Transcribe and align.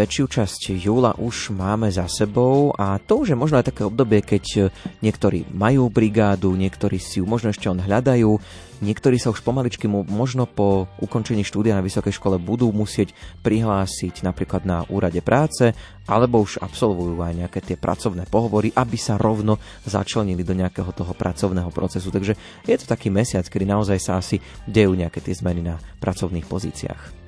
Väčšiu 0.00 0.32
časť 0.32 0.80
júla 0.80 1.12
už 1.20 1.52
máme 1.52 1.92
za 1.92 2.08
sebou 2.08 2.72
a 2.72 2.96
to 2.96 3.20
už 3.20 3.36
je 3.36 3.36
možno 3.36 3.60
aj 3.60 3.68
také 3.68 3.84
obdobie, 3.84 4.24
keď 4.24 4.72
niektorí 5.04 5.44
majú 5.52 5.92
brigádu, 5.92 6.56
niektorí 6.56 6.96
si 6.96 7.20
ju 7.20 7.28
možno 7.28 7.52
ešte 7.52 7.68
on 7.68 7.76
hľadajú, 7.76 8.32
niektorí 8.80 9.20
sa 9.20 9.28
už 9.28 9.44
pomaličky 9.44 9.84
mu 9.84 10.08
možno 10.08 10.48
po 10.48 10.88
ukončení 11.04 11.44
štúdia 11.44 11.76
na 11.76 11.84
vysokej 11.84 12.16
škole 12.16 12.40
budú 12.40 12.72
musieť 12.72 13.12
prihlásiť 13.44 14.24
napríklad 14.24 14.64
na 14.64 14.88
úrade 14.88 15.20
práce, 15.20 15.76
alebo 16.08 16.40
už 16.40 16.64
absolvujú 16.64 17.20
aj 17.20 17.44
nejaké 17.44 17.60
tie 17.60 17.76
pracovné 17.76 18.24
pohovory, 18.24 18.72
aby 18.72 18.96
sa 18.96 19.20
rovno 19.20 19.60
začlenili 19.84 20.40
do 20.40 20.56
nejakého 20.56 20.96
toho 20.96 21.12
pracovného 21.12 21.68
procesu. 21.68 22.08
Takže 22.08 22.64
je 22.64 22.76
to 22.80 22.88
taký 22.88 23.12
mesiac, 23.12 23.44
kedy 23.44 23.68
naozaj 23.68 24.00
sa 24.00 24.16
asi 24.16 24.40
dejú 24.64 24.96
nejaké 24.96 25.20
tie 25.20 25.36
zmeny 25.36 25.60
na 25.60 25.76
pracovných 26.00 26.48
pozíciách. 26.48 27.19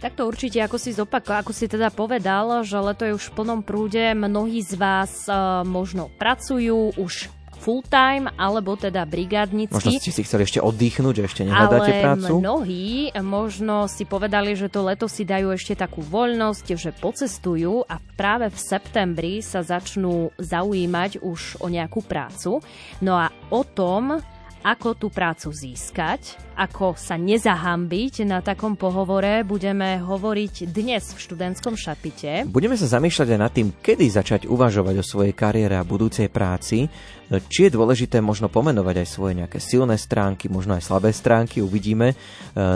Tak 0.00 0.16
to 0.16 0.24
určite, 0.24 0.56
ako 0.64 0.80
si 0.80 0.96
zopako, 0.96 1.36
ako 1.36 1.52
si 1.52 1.68
teda 1.68 1.92
povedal, 1.92 2.64
že 2.64 2.80
leto 2.80 3.04
je 3.04 3.12
už 3.12 3.30
v 3.30 3.34
plnom 3.36 3.60
prúde. 3.60 4.00
Mnohí 4.16 4.64
z 4.64 4.80
vás 4.80 5.28
uh, 5.28 5.60
možno 5.60 6.08
pracujú 6.16 6.96
už 6.96 7.28
full 7.60 7.84
time, 7.84 8.32
alebo 8.40 8.72
teda 8.80 9.04
brigádnicky. 9.04 9.76
Možno 9.76 10.00
ste 10.00 10.08
si 10.08 10.24
chceli 10.24 10.48
ešte 10.48 10.64
oddychnúť, 10.64 11.14
že 11.20 11.24
ešte 11.28 11.42
nehľadáte 11.44 11.92
ale 11.92 12.00
prácu? 12.00 12.34
mnohí 12.40 13.12
možno 13.20 13.84
si 13.84 14.08
povedali, 14.08 14.56
že 14.56 14.72
to 14.72 14.80
leto 14.88 15.04
si 15.04 15.28
dajú 15.28 15.52
ešte 15.52 15.76
takú 15.76 16.00
voľnosť, 16.00 16.66
že 16.80 16.96
pocestujú 16.96 17.84
a 17.84 18.00
práve 18.16 18.48
v 18.48 18.56
septembri 18.56 19.44
sa 19.44 19.60
začnú 19.60 20.32
zaujímať 20.40 21.20
už 21.20 21.60
o 21.60 21.68
nejakú 21.68 22.00
prácu. 22.00 22.64
No 23.04 23.20
a 23.20 23.28
o 23.52 23.60
tom, 23.60 24.24
ako 24.60 24.96
tú 24.96 25.06
prácu 25.08 25.48
získať, 25.48 26.36
ako 26.56 26.92
sa 26.92 27.16
nezahambiť 27.16 28.28
na 28.28 28.44
takom 28.44 28.76
pohovore, 28.76 29.40
budeme 29.40 29.96
hovoriť 29.96 30.68
dnes 30.68 31.16
v 31.16 31.18
študentskom 31.18 31.80
šapite. 31.80 32.44
Budeme 32.44 32.76
sa 32.76 32.88
zamýšľať 32.88 33.28
aj 33.32 33.40
nad 33.40 33.52
tým, 33.52 33.72
kedy 33.80 34.06
začať 34.12 34.40
uvažovať 34.44 35.00
o 35.00 35.04
svojej 35.04 35.32
kariére 35.32 35.80
a 35.80 35.86
budúcej 35.86 36.28
práci, 36.28 36.84
či 37.38 37.70
je 37.70 37.76
dôležité 37.78 38.18
možno 38.18 38.50
pomenovať 38.50 39.06
aj 39.06 39.08
svoje 39.08 39.38
nejaké 39.38 39.62
silné 39.62 39.94
stránky, 39.94 40.50
možno 40.50 40.74
aj 40.74 40.82
slabé 40.82 41.14
stránky, 41.14 41.62
uvidíme. 41.62 42.10
E, 42.10 42.16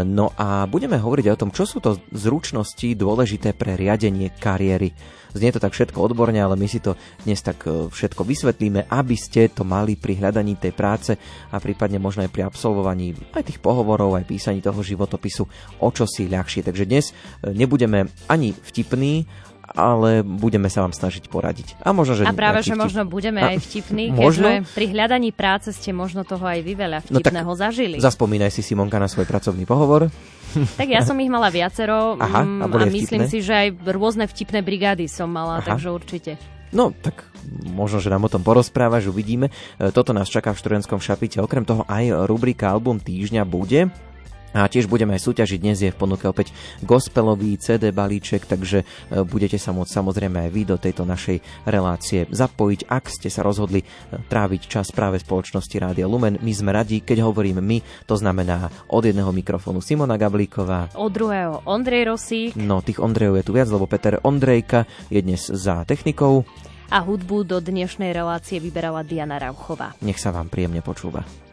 no 0.06 0.30
a 0.38 0.62
budeme 0.70 0.94
hovoriť 0.94 1.27
aj 1.27 1.34
o 1.34 1.42
tom, 1.42 1.50
čo 1.50 1.66
sú 1.66 1.83
to 1.83 1.98
zručnosti 2.14 2.86
dôležité 2.94 3.50
pre 3.58 3.75
riadenie 3.75 4.30
kariéry. 4.30 4.94
Znie 5.34 5.50
to 5.50 5.58
tak 5.58 5.75
všetko 5.75 5.98
odborne, 5.98 6.38
ale 6.38 6.55
my 6.55 6.70
si 6.70 6.78
to 6.78 6.94
dnes 7.27 7.42
tak 7.42 7.66
e, 7.66 7.91
všetko 7.91 8.22
vysvetlíme, 8.22 8.86
aby 8.86 9.16
ste 9.19 9.50
to 9.50 9.66
mali 9.66 9.98
pri 9.98 10.22
hľadaní 10.22 10.55
tej 10.55 10.70
práce 10.70 11.19
a 11.50 11.58
prípadne 11.58 11.98
možno 11.98 12.22
aj 12.22 12.30
pri 12.30 12.47
absolvovaní 12.47 13.19
aj 13.34 13.50
tých 13.50 13.58
pohovorov, 13.58 14.14
aj 14.14 14.30
písaní 14.30 14.62
toho 14.62 14.78
životopisu 14.78 15.42
o 15.82 15.88
čo 15.91 16.06
si 16.06 16.30
ľahšie. 16.30 16.62
Takže 16.62 16.86
dnes 16.86 17.10
e, 17.10 17.50
nebudeme 17.50 18.06
ani 18.30 18.55
vtipní, 18.55 19.27
ale 19.75 20.22
budeme 20.22 20.70
sa 20.70 20.86
vám 20.86 20.94
snažiť 20.94 21.26
poradiť. 21.26 21.82
A 21.82 21.91
možno, 21.91 22.15
že 22.15 22.22
A 22.25 22.32
práve, 22.32 22.62
že 22.62 22.78
vtip... 22.78 22.82
možno 22.87 23.03
budeme 23.10 23.43
a, 23.43 23.53
aj 23.53 23.59
vtipní, 23.66 24.15
možno? 24.15 24.47
keďže 24.47 24.71
pri 24.71 24.87
hľadaní 24.94 25.31
práce 25.34 25.75
ste 25.75 25.91
možno 25.91 26.22
toho 26.22 26.47
aj 26.47 26.62
vy 26.62 26.72
veľa 26.78 26.98
vtipného 27.03 27.50
no 27.50 27.59
zažili. 27.59 27.98
Zaspomínaj 27.98 28.54
si 28.54 28.62
Simonka 28.62 29.03
na 29.03 29.10
svoj 29.10 29.26
pracovný 29.26 29.66
pohovor. 29.66 30.09
Tak 30.54 30.87
ja 30.87 31.03
som 31.03 31.19
ich 31.19 31.26
mala 31.26 31.50
viacero 31.50 32.15
Aha, 32.15 32.47
a, 32.47 32.71
mm, 32.71 32.71
a 32.71 32.87
myslím 32.87 33.26
vtipné? 33.26 33.32
si, 33.32 33.43
že 33.43 33.50
aj 33.59 33.69
rôzne 33.91 34.31
vtipné 34.31 34.62
brigády 34.62 35.10
som 35.10 35.26
mala, 35.26 35.59
Aha. 35.59 35.66
takže 35.66 35.91
určite. 35.91 36.38
No, 36.71 36.94
tak 36.94 37.27
možno, 37.66 37.98
že 37.98 38.06
nám 38.06 38.27
o 38.27 38.31
tom 38.31 38.47
porozprávaš, 38.47 39.10
uvidíme. 39.10 39.50
E, 39.78 39.91
Toto 39.91 40.15
nás 40.15 40.31
čaká 40.31 40.54
v 40.54 40.62
študentskom 40.62 41.03
šapite. 41.03 41.43
Okrem 41.43 41.66
toho 41.66 41.82
aj 41.91 42.27
rubrika 42.31 42.71
Album 42.71 43.03
týždňa 43.03 43.43
bude. 43.43 43.91
A 44.54 44.70
tiež 44.70 44.87
budeme 44.87 45.19
aj 45.19 45.26
súťažiť. 45.26 45.59
Dnes 45.59 45.82
je 45.82 45.91
v 45.91 45.98
ponuke 45.98 46.25
opäť 46.25 46.54
gospelový 46.81 47.59
CD 47.59 47.91
balíček, 47.91 48.47
takže 48.47 48.82
e, 48.82 48.87
budete 49.26 49.59
sa 49.59 49.75
môcť 49.75 49.91
samozrejme 49.91 50.47
aj 50.47 50.50
vy 50.54 50.62
do 50.62 50.78
tejto 50.78 51.03
našej 51.03 51.42
relácie 51.66 52.31
zapojiť, 52.31 52.87
ak 52.87 53.10
ste 53.10 53.28
sa 53.28 53.42
rozhodli 53.42 53.82
e, 53.82 53.87
tráviť 54.15 54.62
čas 54.70 54.94
práve 54.94 55.19
spoločnosti 55.19 55.75
Rádia 55.75 56.06
Lumen. 56.06 56.38
My 56.38 56.54
sme 56.54 56.70
radi, 56.70 57.03
keď 57.03 57.26
hovorím 57.26 57.59
my, 57.59 58.06
to 58.06 58.15
znamená 58.15 58.70
od 58.87 59.03
jedného 59.03 59.34
mikrofónu 59.34 59.82
Simona 59.82 60.15
Gablíková. 60.15 60.94
Od 60.94 61.10
druhého 61.10 61.66
Ondrej 61.66 62.15
Rosík 62.15 62.54
No, 62.54 62.78
tých 62.78 63.03
Ondrejov 63.03 63.42
je 63.42 63.47
tu 63.50 63.53
viac, 63.53 63.66
lebo 63.66 63.91
Peter 63.91 64.22
Ondrejka 64.22 64.86
je 65.10 65.19
dnes 65.19 65.42
za 65.42 65.82
technikou. 65.82 66.47
a 66.94 67.03
hudbu 67.03 67.42
do 67.42 67.59
dnešnej 67.59 68.15
relácie 68.15 68.62
vyberala 68.62 69.03
Diana 69.03 69.42
Rauchová. 69.42 69.98
Nech 69.98 70.22
sa 70.22 70.31
vám 70.31 70.47
príjemne 70.47 70.78
počúva. 70.78 71.44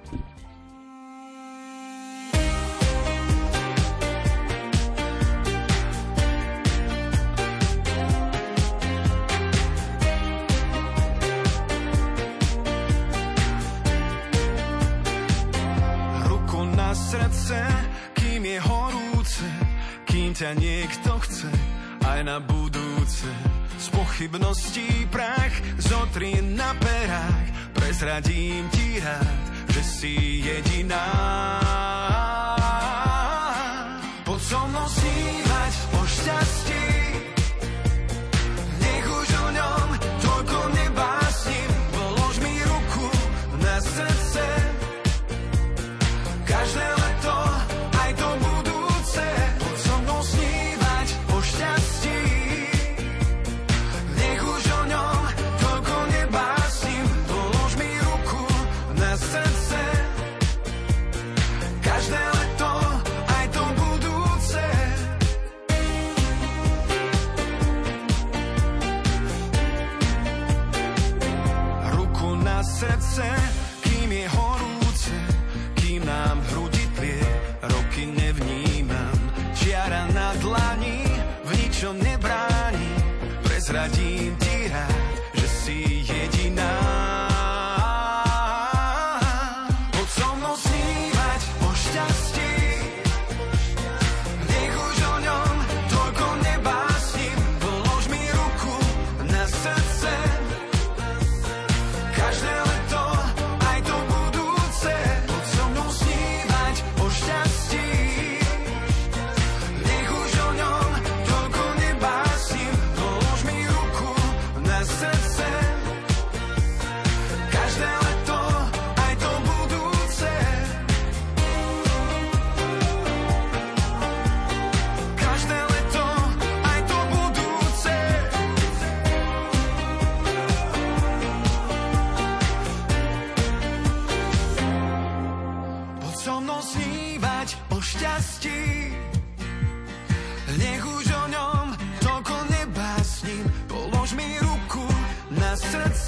Ťa 20.41 20.57
niekto 20.57 21.21
chce, 21.21 21.53
aj 22.01 22.25
na 22.25 22.41
budúce. 22.41 23.29
Z 23.77 23.93
pochybností 23.93 25.05
prach 25.13 25.53
zotri 25.77 26.33
na 26.41 26.73
perách, 26.81 27.77
prezradím 27.77 28.65
ti 28.73 28.97
rád, 29.05 29.43
že 29.69 29.81
si 29.85 30.41
jediná. 30.41 31.05
Poď 34.25 34.41
so 34.41 34.65
mnou 34.65 34.87
snívať 34.89 35.73
o 35.93 36.01
šťastí, 36.09 36.89
nech 38.81 39.05
už 39.05 39.29
o 39.29 39.47
ňom 39.53 39.87
toľko 40.25 40.57
nebásnim, 40.73 41.20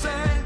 srdce. 0.03 0.42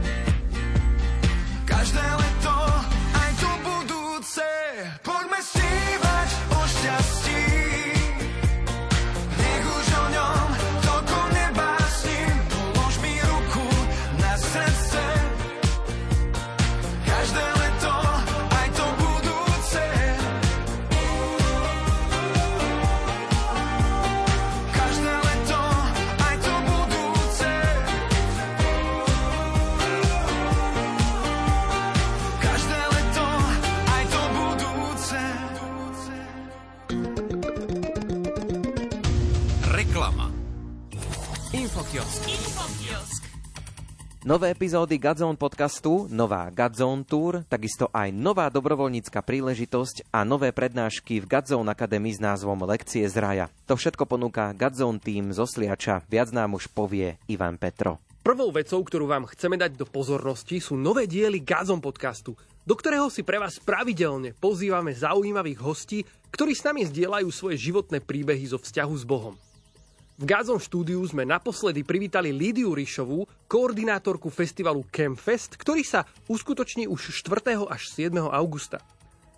Nové 44.27 44.51
epizódy 44.51 44.99
Godzone 44.99 45.39
podcastu, 45.39 46.03
nová 46.11 46.51
Godzone 46.51 47.07
Tour, 47.07 47.47
takisto 47.47 47.87
aj 47.95 48.11
nová 48.11 48.51
dobrovoľnícka 48.51 49.23
príležitosť 49.23 50.11
a 50.11 50.27
nové 50.27 50.51
prednášky 50.51 51.23
v 51.23 51.31
Godzone 51.31 51.71
Academy 51.71 52.11
s 52.11 52.19
názvom 52.19 52.59
Lekcie 52.67 53.07
z 53.07 53.15
raja. 53.23 53.45
To 53.71 53.79
všetko 53.79 54.03
ponúka 54.03 54.51
Godzone 54.51 54.99
Team 54.99 55.31
zo 55.31 55.47
Sliača, 55.47 56.03
viac 56.11 56.35
nám 56.35 56.59
už 56.59 56.67
povie 56.75 57.15
Ivan 57.31 57.55
Petro. 57.55 58.03
Prvou 58.19 58.51
vecou, 58.51 58.83
ktorú 58.83 59.07
vám 59.07 59.31
chceme 59.31 59.55
dať 59.55 59.79
do 59.79 59.87
pozornosti, 59.87 60.59
sú 60.59 60.75
nové 60.75 61.07
diely 61.07 61.39
Gazon 61.39 61.79
podcastu, 61.79 62.35
do 62.67 62.75
ktorého 62.75 63.07
si 63.07 63.23
pre 63.23 63.39
vás 63.39 63.63
pravidelne 63.63 64.35
pozývame 64.35 64.91
zaujímavých 64.91 65.63
hostí, 65.63 66.03
ktorí 66.35 66.51
s 66.51 66.67
nami 66.67 66.83
zdieľajú 66.83 67.31
svoje 67.31 67.55
životné 67.71 68.03
príbehy 68.03 68.51
zo 68.51 68.59
vzťahu 68.59 68.91
s 68.91 69.07
Bohom. 69.07 69.39
V 70.17 70.25
Gazon 70.25 70.57
štúdiu 70.57 70.97
sme 71.05 71.29
naposledy 71.29 71.85
privítali 71.85 72.33
Lídiu 72.33 72.73
Ríšovú, 72.73 73.29
koordinátorku 73.45 74.33
festivalu 74.33 74.81
Campfest, 74.89 75.61
ktorý 75.61 75.85
sa 75.85 76.09
uskutoční 76.25 76.89
už 76.89 77.21
4. 77.21 77.53
až 77.69 77.81
7. 77.93 78.25
augusta. 78.25 78.81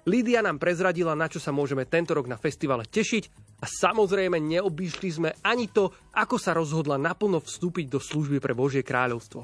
Lídia 0.07 0.39
nám 0.39 0.55
prezradila, 0.55 1.19
na 1.19 1.27
čo 1.27 1.35
sa 1.43 1.51
môžeme 1.51 1.83
tento 1.83 2.15
rok 2.15 2.31
na 2.31 2.39
festivale 2.39 2.87
tešiť 2.87 3.23
a 3.59 3.67
samozrejme 3.67 4.39
neobýšli 4.39 5.09
sme 5.11 5.35
ani 5.43 5.67
to, 5.67 5.91
ako 6.15 6.39
sa 6.39 6.55
rozhodla 6.55 6.95
naplno 6.95 7.43
vstúpiť 7.43 7.91
do 7.91 7.99
služby 7.99 8.39
pre 8.39 8.55
Božie 8.55 8.79
kráľovstvo. 8.79 9.43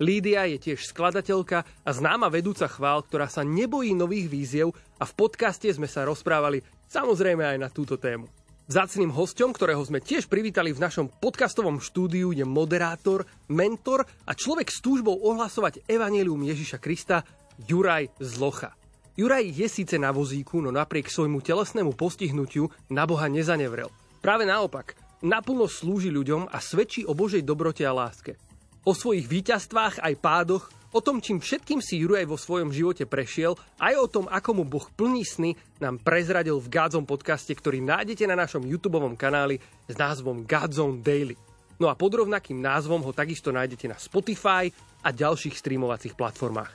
Lídia 0.00 0.48
je 0.48 0.72
tiež 0.72 0.88
skladateľka 0.88 1.84
a 1.84 1.90
známa 1.92 2.32
vedúca 2.32 2.64
chvál, 2.64 3.04
ktorá 3.04 3.28
sa 3.28 3.44
nebojí 3.44 3.92
nových 3.92 4.24
víziev 4.24 4.72
a 4.96 5.04
v 5.04 5.12
podcaste 5.20 5.68
sme 5.68 5.84
sa 5.84 6.08
rozprávali 6.08 6.64
samozrejme 6.88 7.44
aj 7.44 7.58
na 7.60 7.68
túto 7.68 8.00
tému. 8.00 8.24
Zácným 8.70 9.10
hostom, 9.10 9.50
ktorého 9.50 9.82
sme 9.82 9.98
tiež 9.98 10.30
privítali 10.30 10.70
v 10.70 10.78
našom 10.78 11.10
podcastovom 11.10 11.82
štúdiu, 11.82 12.30
je 12.30 12.46
moderátor, 12.46 13.26
mentor 13.50 14.06
a 14.22 14.32
človek 14.38 14.70
s 14.70 14.78
túžbou 14.78 15.18
ohlasovať 15.18 15.82
evanelium 15.90 16.38
Ježiša 16.46 16.78
Krista, 16.78 17.26
Juraj 17.66 18.14
Zlocha. 18.22 18.70
Juraj 19.18 19.50
je 19.50 19.66
síce 19.66 19.98
na 19.98 20.14
vozíku, 20.14 20.62
no 20.62 20.70
napriek 20.70 21.10
svojmu 21.10 21.42
telesnému 21.42 21.98
postihnutiu 21.98 22.70
na 22.86 23.02
Boha 23.02 23.26
nezanevrel. 23.26 23.90
Práve 24.22 24.46
naopak, 24.46 24.94
naplno 25.26 25.66
slúži 25.66 26.14
ľuďom 26.14 26.46
a 26.46 26.62
svedčí 26.62 27.02
o 27.02 27.18
Božej 27.18 27.42
dobrote 27.42 27.82
a 27.82 27.90
láske. 27.90 28.38
O 28.82 28.98
svojich 28.98 29.30
víťazstvách 29.30 30.02
aj 30.02 30.14
pádoch, 30.18 30.66
o 30.90 30.98
tom, 30.98 31.22
čím 31.22 31.38
všetkým 31.38 31.78
si 31.78 32.02
Juraj 32.02 32.26
vo 32.26 32.34
svojom 32.34 32.74
živote 32.74 33.06
prešiel, 33.06 33.54
aj 33.78 33.94
o 33.94 34.06
tom, 34.10 34.26
ako 34.26 34.58
mu 34.58 34.64
Boh 34.66 34.82
plní 34.98 35.22
sny, 35.22 35.54
nám 35.78 36.02
prezradil 36.02 36.58
v 36.58 36.66
Godzone 36.66 37.06
podcaste, 37.06 37.54
ktorý 37.54 37.78
nájdete 37.78 38.26
na 38.26 38.34
našom 38.34 38.66
YouTube 38.66 38.98
kanáli 39.14 39.62
s 39.86 39.94
názvom 39.94 40.42
Godzone 40.42 40.98
Daily. 40.98 41.38
No 41.78 41.86
a 41.86 41.94
pod 41.94 42.26
rovnakým 42.26 42.58
názvom 42.58 43.06
ho 43.06 43.14
takisto 43.14 43.54
nájdete 43.54 43.86
na 43.86 43.98
Spotify 44.02 44.66
a 45.06 45.14
ďalších 45.14 45.54
streamovacích 45.54 46.18
platformách. 46.18 46.74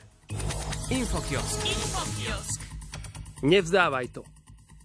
Infokiosk. 0.87 1.59
Nevzdávaj 3.43 4.07
to. 4.15 4.23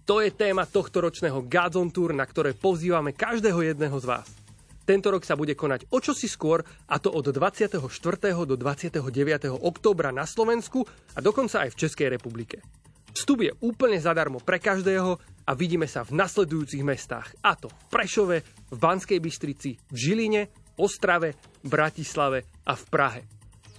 To 0.03 0.19
je 0.19 0.27
téma 0.35 0.67
tohto 0.67 1.07
ročného 1.07 1.47
Godzone 1.47 1.87
Tour, 1.95 2.11
na 2.11 2.27
ktoré 2.27 2.51
pozývame 2.51 3.15
každého 3.15 3.63
jedného 3.63 3.95
z 3.95 4.11
vás. 4.11 4.42
Tento 4.83 5.07
rok 5.15 5.23
sa 5.23 5.39
bude 5.39 5.55
konať 5.55 5.87
o 5.95 6.03
čosi 6.03 6.27
skôr, 6.27 6.59
a 6.91 6.99
to 6.99 7.07
od 7.07 7.31
24. 7.31 7.79
do 8.43 8.55
29. 8.59 8.99
októbra 9.55 10.11
na 10.11 10.27
Slovensku 10.27 10.83
a 11.15 11.19
dokonca 11.23 11.63
aj 11.63 11.71
v 11.71 11.79
Českej 11.87 12.07
republike. 12.11 12.59
Vstup 13.13 13.45
je 13.45 13.53
úplne 13.63 13.95
zadarmo 14.01 14.41
pre 14.43 14.57
každého 14.59 15.21
a 15.47 15.51
vidíme 15.53 15.85
sa 15.85 16.03
v 16.03 16.17
nasledujúcich 16.17 16.83
mestách, 16.83 17.31
a 17.45 17.53
to 17.53 17.69
v 17.69 17.83
Prešove, 17.93 18.37
v 18.73 18.77
Banskej 18.77 19.21
Bystrici, 19.21 19.77
v 19.77 19.95
Žiline, 19.95 20.41
Ostrave, 20.81 21.37
Bratislave 21.61 22.65
a 22.65 22.73
v 22.73 22.83
Prahe. 22.89 23.21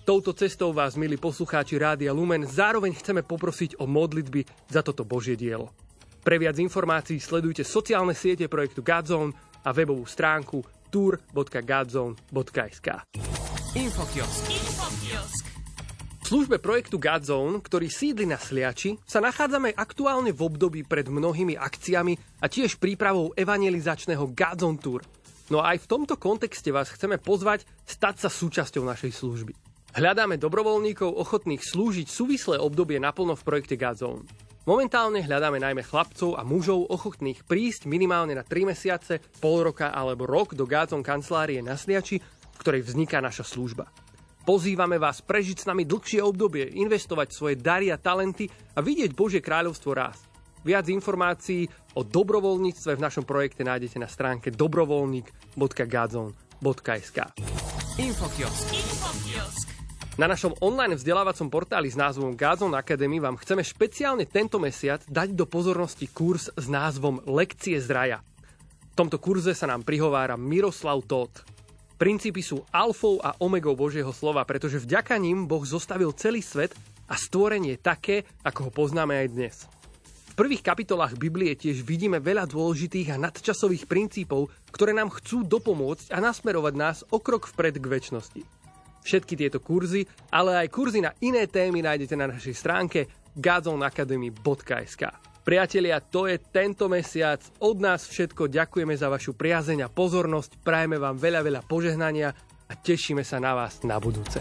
Touto 0.05 0.37
cestou 0.37 0.71
vás, 0.71 0.95
milí 1.01 1.17
poslucháči 1.17 1.81
Rádia 1.81 2.13
Lumen, 2.13 2.47
zároveň 2.47 2.95
chceme 2.95 3.25
poprosiť 3.25 3.81
o 3.81 3.89
modlitby 3.89 4.69
za 4.71 4.85
toto 4.85 5.03
Božie 5.03 5.35
dielo. 5.35 5.73
Pre 6.25 6.37
viac 6.41 6.57
informácií 6.57 7.21
sledujte 7.21 7.67
sociálne 7.67 8.17
siete 8.17 8.49
projektu 8.49 8.81
Godzone 8.81 9.33
a 9.65 9.73
webovú 9.73 10.05
stránku 10.05 10.61
tour.godzone.sk. 10.95 12.89
Infokiosk. 13.75 14.43
V 16.23 16.27
službe 16.31 16.63
projektu 16.63 17.03
Godzone, 17.03 17.59
ktorý 17.59 17.91
sídli 17.91 18.31
na 18.31 18.39
Sliači, 18.39 18.95
sa 19.03 19.19
nachádzame 19.19 19.75
aktuálne 19.75 20.31
v 20.31 20.41
období 20.47 20.87
pred 20.87 21.11
mnohými 21.11 21.59
akciami 21.59 22.39
a 22.39 22.47
tiež 22.47 22.79
prípravou 22.79 23.35
evangelizačného 23.35 24.31
Godzone 24.39 24.79
Tour. 24.79 25.03
No 25.51 25.61
a 25.61 25.75
aj 25.75 25.83
v 25.85 25.91
tomto 25.91 26.15
kontexte 26.15 26.71
vás 26.71 26.95
chceme 26.95 27.19
pozvať 27.19 27.67
stať 27.85 28.25
sa 28.25 28.31
súčasťou 28.31 28.87
našej 28.87 29.13
služby. 29.19 29.53
Hľadáme 29.99 30.39
dobrovoľníkov 30.39 31.11
ochotných 31.11 31.61
slúžiť 31.61 32.07
súvislé 32.07 32.57
obdobie 32.63 33.03
naplno 33.03 33.35
v 33.35 33.43
projekte 33.43 33.75
Godzone. 33.75 34.25
Momentálne 34.65 35.21
hľadáme 35.21 35.61
najmä 35.61 35.85
chlapcov 35.85 36.41
a 36.41 36.43
mužov 36.43 36.89
ochotných 36.89 37.45
prísť 37.45 37.85
minimálne 37.85 38.33
na 38.33 38.41
3 38.41 38.73
mesiace, 38.73 39.21
pol 39.37 39.61
roka 39.61 39.93
alebo 39.93 40.25
rok 40.25 40.57
do 40.57 40.65
Godzone 40.65 41.05
kancelárie 41.05 41.61
na 41.61 41.77
Sliači, 41.77 42.17
v 42.17 42.57
ktorej 42.65 42.89
vzniká 42.89 43.21
naša 43.21 43.45
služba. 43.45 43.93
Pozývame 44.49 44.97
vás 44.97 45.21
prežiť 45.21 45.61
s 45.65 45.69
nami 45.69 45.85
dlhšie 45.85 46.25
obdobie, 46.25 46.65
investovať 46.81 47.29
svoje 47.33 47.57
dary 47.61 47.93
a 47.93 48.01
talenty 48.01 48.49
a 48.49 48.81
vidieť 48.81 49.13
Božie 49.13 49.45
kráľovstvo 49.45 49.93
rásť. 49.93 50.33
Viac 50.65 50.89
informácií 50.89 51.69
o 52.01 52.03
dobrovoľníctve 52.05 52.97
v 52.97 53.05
našom 53.05 53.29
projekte 53.29 53.69
nájdete 53.69 54.01
na 54.01 54.09
stránke 54.09 54.49
dobrovoľník.gadzone.sk 54.49 57.19
Infokiosk. 58.01 59.74
Na 60.15 60.31
našom 60.31 60.55
online 60.63 60.95
vzdelávacom 60.95 61.51
portáli 61.51 61.91
s 61.91 61.99
názvom 61.99 62.39
Gazon 62.39 62.71
Academy 62.71 63.19
vám 63.19 63.35
chceme 63.35 63.67
špeciálne 63.67 64.23
tento 64.31 64.63
mesiac 64.63 65.03
dať 65.11 65.35
do 65.35 65.43
pozornosti 65.43 66.07
kurz 66.07 66.55
s 66.55 66.71
názvom 66.71 67.19
Lekcie 67.27 67.75
z 67.83 67.91
raja. 67.91 68.19
V 68.23 68.95
tomto 68.95 69.19
kurze 69.19 69.59
sa 69.59 69.67
nám 69.67 69.83
prihovára 69.83 70.39
Miroslav 70.39 71.03
Tóth. 71.03 71.43
Princípy 71.99 72.47
sú 72.47 72.63
alfou 72.71 73.19
a 73.27 73.35
omegou 73.43 73.75
Božieho 73.75 74.15
slova, 74.15 74.47
pretože 74.47 74.79
vďaka 74.79 75.19
ním 75.19 75.51
Boh 75.51 75.67
zostavil 75.67 76.15
celý 76.15 76.47
svet 76.47 76.79
a 77.11 77.19
stvorenie 77.19 77.75
také, 77.75 78.23
ako 78.47 78.71
ho 78.71 78.71
poznáme 78.71 79.19
aj 79.19 79.29
dnes. 79.35 79.67
V 80.31 80.39
prvých 80.39 80.63
kapitolách 80.63 81.19
Biblie 81.19 81.59
tiež 81.59 81.83
vidíme 81.83 82.23
veľa 82.23 82.47
dôležitých 82.47 83.19
a 83.19 83.19
nadčasových 83.19 83.91
princípov, 83.91 84.47
ktoré 84.71 84.95
nám 84.95 85.11
chcú 85.11 85.43
dopomôcť 85.43 86.15
a 86.15 86.23
nasmerovať 86.23 86.75
nás 86.79 87.03
o 87.11 87.19
krok 87.19 87.51
vpred 87.51 87.83
k 87.83 87.91
väčšnosti. 87.99 88.64
Všetky 89.05 89.37
tieto 89.37 89.61
kurzy, 89.61 90.09
ale 90.33 90.65
aj 90.65 90.73
kurzy 90.73 91.05
na 91.05 91.13
iné 91.21 91.45
témy 91.45 91.85
nájdete 91.85 92.17
na 92.17 92.33
našej 92.33 92.57
stránke 92.57 93.05
gazonacademy.sk. 93.37 95.03
Priatelia, 95.45 96.01
to 96.01 96.25
je 96.25 96.41
tento 96.41 96.89
mesiac. 96.89 97.37
Od 97.61 97.77
nás 97.77 98.09
všetko 98.09 98.49
ďakujeme 98.49 98.97
za 98.97 99.13
vašu 99.13 99.37
priazeň 99.37 99.85
a 99.85 99.93
pozornosť. 99.93 100.65
Prajeme 100.65 100.97
vám 100.97 101.21
veľa, 101.21 101.45
veľa 101.45 101.61
požehnania 101.69 102.33
a 102.65 102.73
tešíme 102.73 103.21
sa 103.21 103.37
na 103.45 103.53
vás 103.53 103.85
na 103.85 104.01
budúce. 104.01 104.41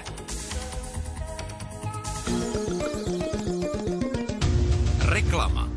Reklama. 5.12 5.73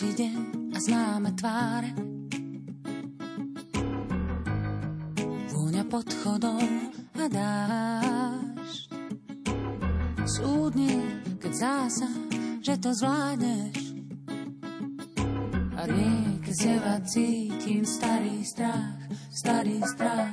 Ďalší 0.00 0.16
deň 0.16 0.40
a 0.72 0.78
známe 0.80 1.30
tváre. 1.36 1.92
Vôňa 5.52 5.84
pod 5.92 6.08
chodom 6.24 6.88
a 7.20 7.24
dáš 7.28 8.88
Súdne, 10.24 11.20
keď 11.36 11.52
zása, 11.52 12.08
že 12.64 12.80
to 12.80 12.96
zvládneš. 12.96 13.76
A 15.76 15.84
rieke 15.84 16.52
z 16.56 16.80
cítim 17.04 17.84
starý 17.84 18.40
strach, 18.40 19.04
starý 19.28 19.84
strach 19.84 20.32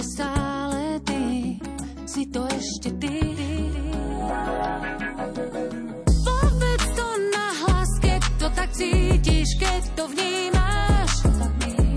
ešte 0.00 0.16
stále 0.16 0.96
ty 1.04 1.60
Si 2.08 2.24
to 2.32 2.42
ešte 2.48 2.90
ty. 2.96 3.20
Povedz 6.24 6.86
to 6.96 7.08
nahlas, 7.30 7.90
keď 8.00 8.22
to 8.40 8.46
tak 8.50 8.70
cítiš 8.72 9.48
Keď 9.60 9.82
to 9.94 10.04
vnímaš. 10.08 11.12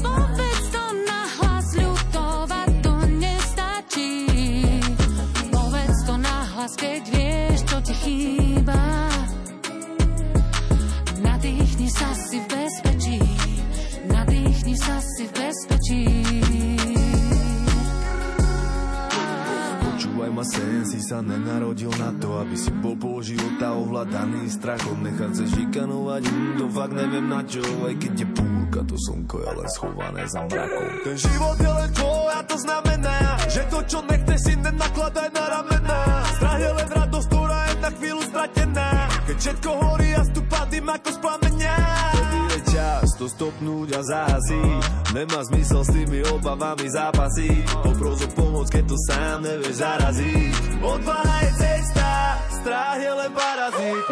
Povedz 0.04 0.66
to 0.70 0.84
nahlas, 1.08 1.68
ľutovať 1.80 2.70
to 2.84 2.94
nestačí. 3.24 4.12
Povedz 5.50 5.98
to 6.06 6.14
nahlas, 6.20 6.74
keď 6.78 7.12
sa 21.04 21.20
nenarodil 21.20 21.92
na 22.00 22.16
to 22.16 22.40
Aby 22.40 22.56
si 22.56 22.72
bol 22.80 22.96
pol 22.96 23.20
života 23.20 23.76
ovládaný 23.76 24.48
strachom. 24.48 25.04
Nechať 25.04 25.32
sa 25.36 25.46
šikanovať, 25.52 26.24
hm, 26.24 26.52
to 26.64 26.66
fakt 26.72 26.96
neviem 26.96 27.28
na 27.28 27.44
čo 27.44 27.60
Aj 27.84 27.96
keď 28.00 28.14
je 28.24 28.28
púrka, 28.32 28.80
to 28.88 28.96
slnko 28.96 29.36
je 29.44 29.52
len 29.52 29.70
schované 29.76 30.24
za 30.32 30.42
mrakom. 30.48 30.88
Ten 31.04 31.18
život 31.20 31.58
je 31.60 31.72
len 31.76 31.90
tvoj 31.92 32.28
a 32.32 32.40
to 32.48 32.56
znamená 32.56 33.18
Že 33.52 33.62
to 33.68 33.80
čo 33.92 34.00
nechceš 34.08 34.40
si 34.40 34.54
nenakladaj 34.56 35.30
na 35.36 35.46
ramená 35.60 36.00
Strach 36.40 36.60
je 36.64 36.72
len 36.72 36.90
radosť, 36.90 37.28
ktorá 37.28 37.60
je 37.68 37.76
na 37.84 37.90
chvíľu 37.92 38.22
stratená. 38.24 38.88
Keď 39.28 39.38
všetko 39.38 39.70
horí 39.76 40.10
a 40.16 40.22
stúpa 40.24 40.62
dym 40.72 40.88
ako 40.88 41.10
z 41.12 41.18
plameňa 41.20 41.76
to 43.24 43.32
stopnúť 43.32 43.89
a 43.96 44.01
zahasiť 44.03 44.84
Nemá 45.15 45.39
zmysel 45.48 45.82
s 45.88 45.89
tými 45.96 46.20
obavami 46.27 46.92
zápasiť 46.92 47.63
Popros 47.80 48.20
o 48.20 48.30
pomoc, 48.36 48.68
keď 48.68 48.84
to 48.84 48.98
sám 49.08 49.38
nevieš 49.48 49.80
zaraziť 49.80 50.53
Odvaha 50.84 51.38
je 51.48 51.51
cesta, 51.56 52.10
strach 52.60 53.00
je 53.00 53.12
len 53.15 53.32
parazit 53.32 54.06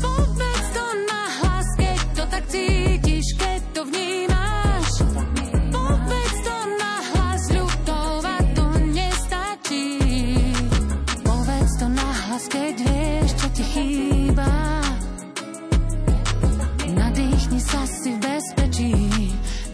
Povedz 0.00 0.66
to 0.72 0.86
nahlas, 1.04 1.68
keď 1.76 2.00
to 2.16 2.24
tak 2.32 2.44
cítiš, 2.48 3.26
keď 3.36 3.60
to 3.76 3.80
vnímaš. 3.92 4.88
Povedz 5.68 6.38
to 6.40 6.56
nahlas, 6.80 7.42
ľutovať 7.52 8.44
to 8.56 8.66
nestačí. 8.88 9.88
Keď 12.34 12.83
sa 17.74 17.82
si 17.90 18.14
v 18.14 18.18
bezpečí, 18.22 18.94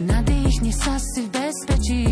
nadýchni 0.01 0.73
sa 0.73 0.97
si 0.97 1.21
v 1.21 1.29
bezpečí. 1.29 2.10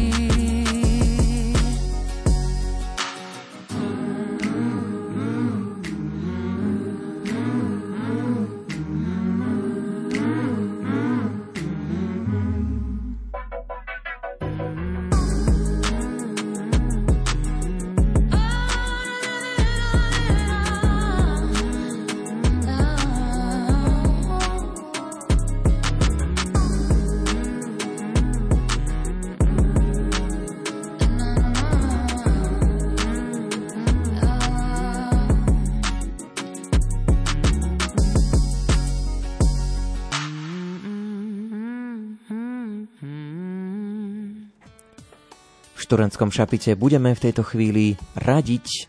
Šturenskom 45.90 46.30
šapite 46.30 46.78
budeme 46.78 47.18
v 47.18 47.24
tejto 47.26 47.42
chvíli 47.42 47.98
radiť, 48.14 48.86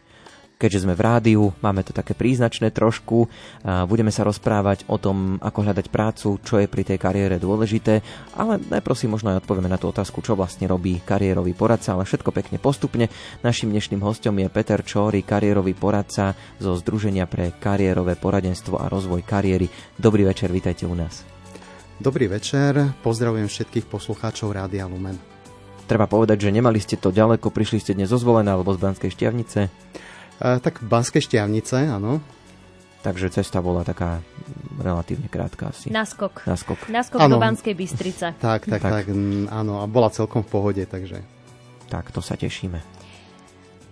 keďže 0.61 0.85
sme 0.85 0.93
v 0.93 1.01
rádiu, 1.01 1.49
máme 1.65 1.81
to 1.81 1.97
také 1.97 2.13
príznačné 2.13 2.77
trošku, 2.77 3.25
budeme 3.89 4.13
sa 4.13 4.21
rozprávať 4.21 4.85
o 4.85 5.01
tom, 5.01 5.41
ako 5.41 5.65
hľadať 5.65 5.89
prácu, 5.89 6.37
čo 6.45 6.61
je 6.61 6.69
pri 6.69 6.85
tej 6.85 7.01
kariére 7.01 7.41
dôležité, 7.41 8.05
ale 8.37 8.61
najprv 8.61 8.93
si 8.93 9.09
možno 9.09 9.33
aj 9.33 9.41
odpovieme 9.41 9.73
na 9.73 9.81
tú 9.81 9.89
otázku, 9.89 10.21
čo 10.21 10.37
vlastne 10.37 10.69
robí 10.69 11.01
kariérový 11.01 11.57
poradca, 11.57 11.97
ale 11.97 12.05
všetko 12.05 12.37
pekne 12.37 12.61
postupne. 12.61 13.09
Našim 13.41 13.73
dnešným 13.73 14.05
hostom 14.05 14.37
je 14.37 14.53
Peter 14.53 14.85
Čóry, 14.85 15.25
kariérový 15.25 15.73
poradca 15.73 16.37
zo 16.61 16.77
Združenia 16.77 17.25
pre 17.25 17.57
kariérové 17.57 18.21
poradenstvo 18.21 18.77
a 18.77 18.93
rozvoj 18.93 19.25
kariéry. 19.25 19.73
Dobrý 19.97 20.29
večer, 20.29 20.53
vítajte 20.53 20.85
u 20.85 20.93
nás. 20.93 21.25
Dobrý 21.97 22.29
večer, 22.29 22.93
pozdravujem 23.01 23.49
všetkých 23.49 23.89
poslucháčov 23.89 24.53
Rádia 24.53 24.85
Lumen. 24.85 25.40
Treba 25.91 26.07
povedať, 26.07 26.47
že 26.47 26.55
nemali 26.55 26.79
ste 26.79 26.95
to 26.95 27.11
ďaleko, 27.11 27.51
prišli 27.51 27.83
ste 27.83 27.99
dnes 27.99 28.07
zo 28.07 28.15
Zvolená 28.15 28.55
alebo 28.55 28.71
z 28.71 28.79
Banskej 28.79 29.11
Štiavnice. 29.11 29.67
E, 29.67 30.49
tak 30.63 30.87
Banskej 30.87 31.19
Štiavnice, 31.19 31.91
áno. 31.91 32.23
Takže 33.03 33.27
cesta 33.35 33.59
bola 33.59 33.83
taká 33.83 34.23
relatívne 34.79 35.27
krátka 35.27 35.75
asi. 35.75 35.91
Naskok. 35.91 36.47
Naskok. 36.47 36.87
Naskok 36.87 37.19
do 37.27 37.43
Banskej 37.43 37.75
Bystrice. 37.75 38.37
Tak, 38.39 38.71
tak, 38.71 38.87
Tak. 38.87 38.93
tak, 39.03 39.05
áno, 39.51 39.83
a 39.83 39.91
bola 39.91 40.15
celkom 40.15 40.47
v 40.47 40.51
pohode, 40.55 40.83
takže... 40.87 41.27
Tak, 41.91 42.15
to 42.15 42.23
sa 42.23 42.39
tešíme. 42.39 42.79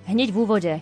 Hneď 0.07 0.31
v 0.31 0.39
úvode. 0.39 0.75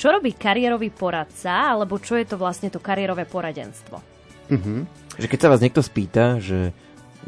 Čo 0.00 0.08
robí 0.08 0.32
kariérový 0.32 0.88
poradca, 0.88 1.68
alebo 1.68 2.00
čo 2.00 2.16
je 2.16 2.24
to 2.24 2.40
vlastne 2.40 2.72
to 2.72 2.80
kariérové 2.80 3.28
poradenstvo? 3.28 4.00
Mhm. 4.48 4.88
Že 5.20 5.26
keď 5.28 5.38
sa 5.44 5.50
vás 5.52 5.60
niekto 5.60 5.84
spýta, 5.84 6.40
že 6.40 6.72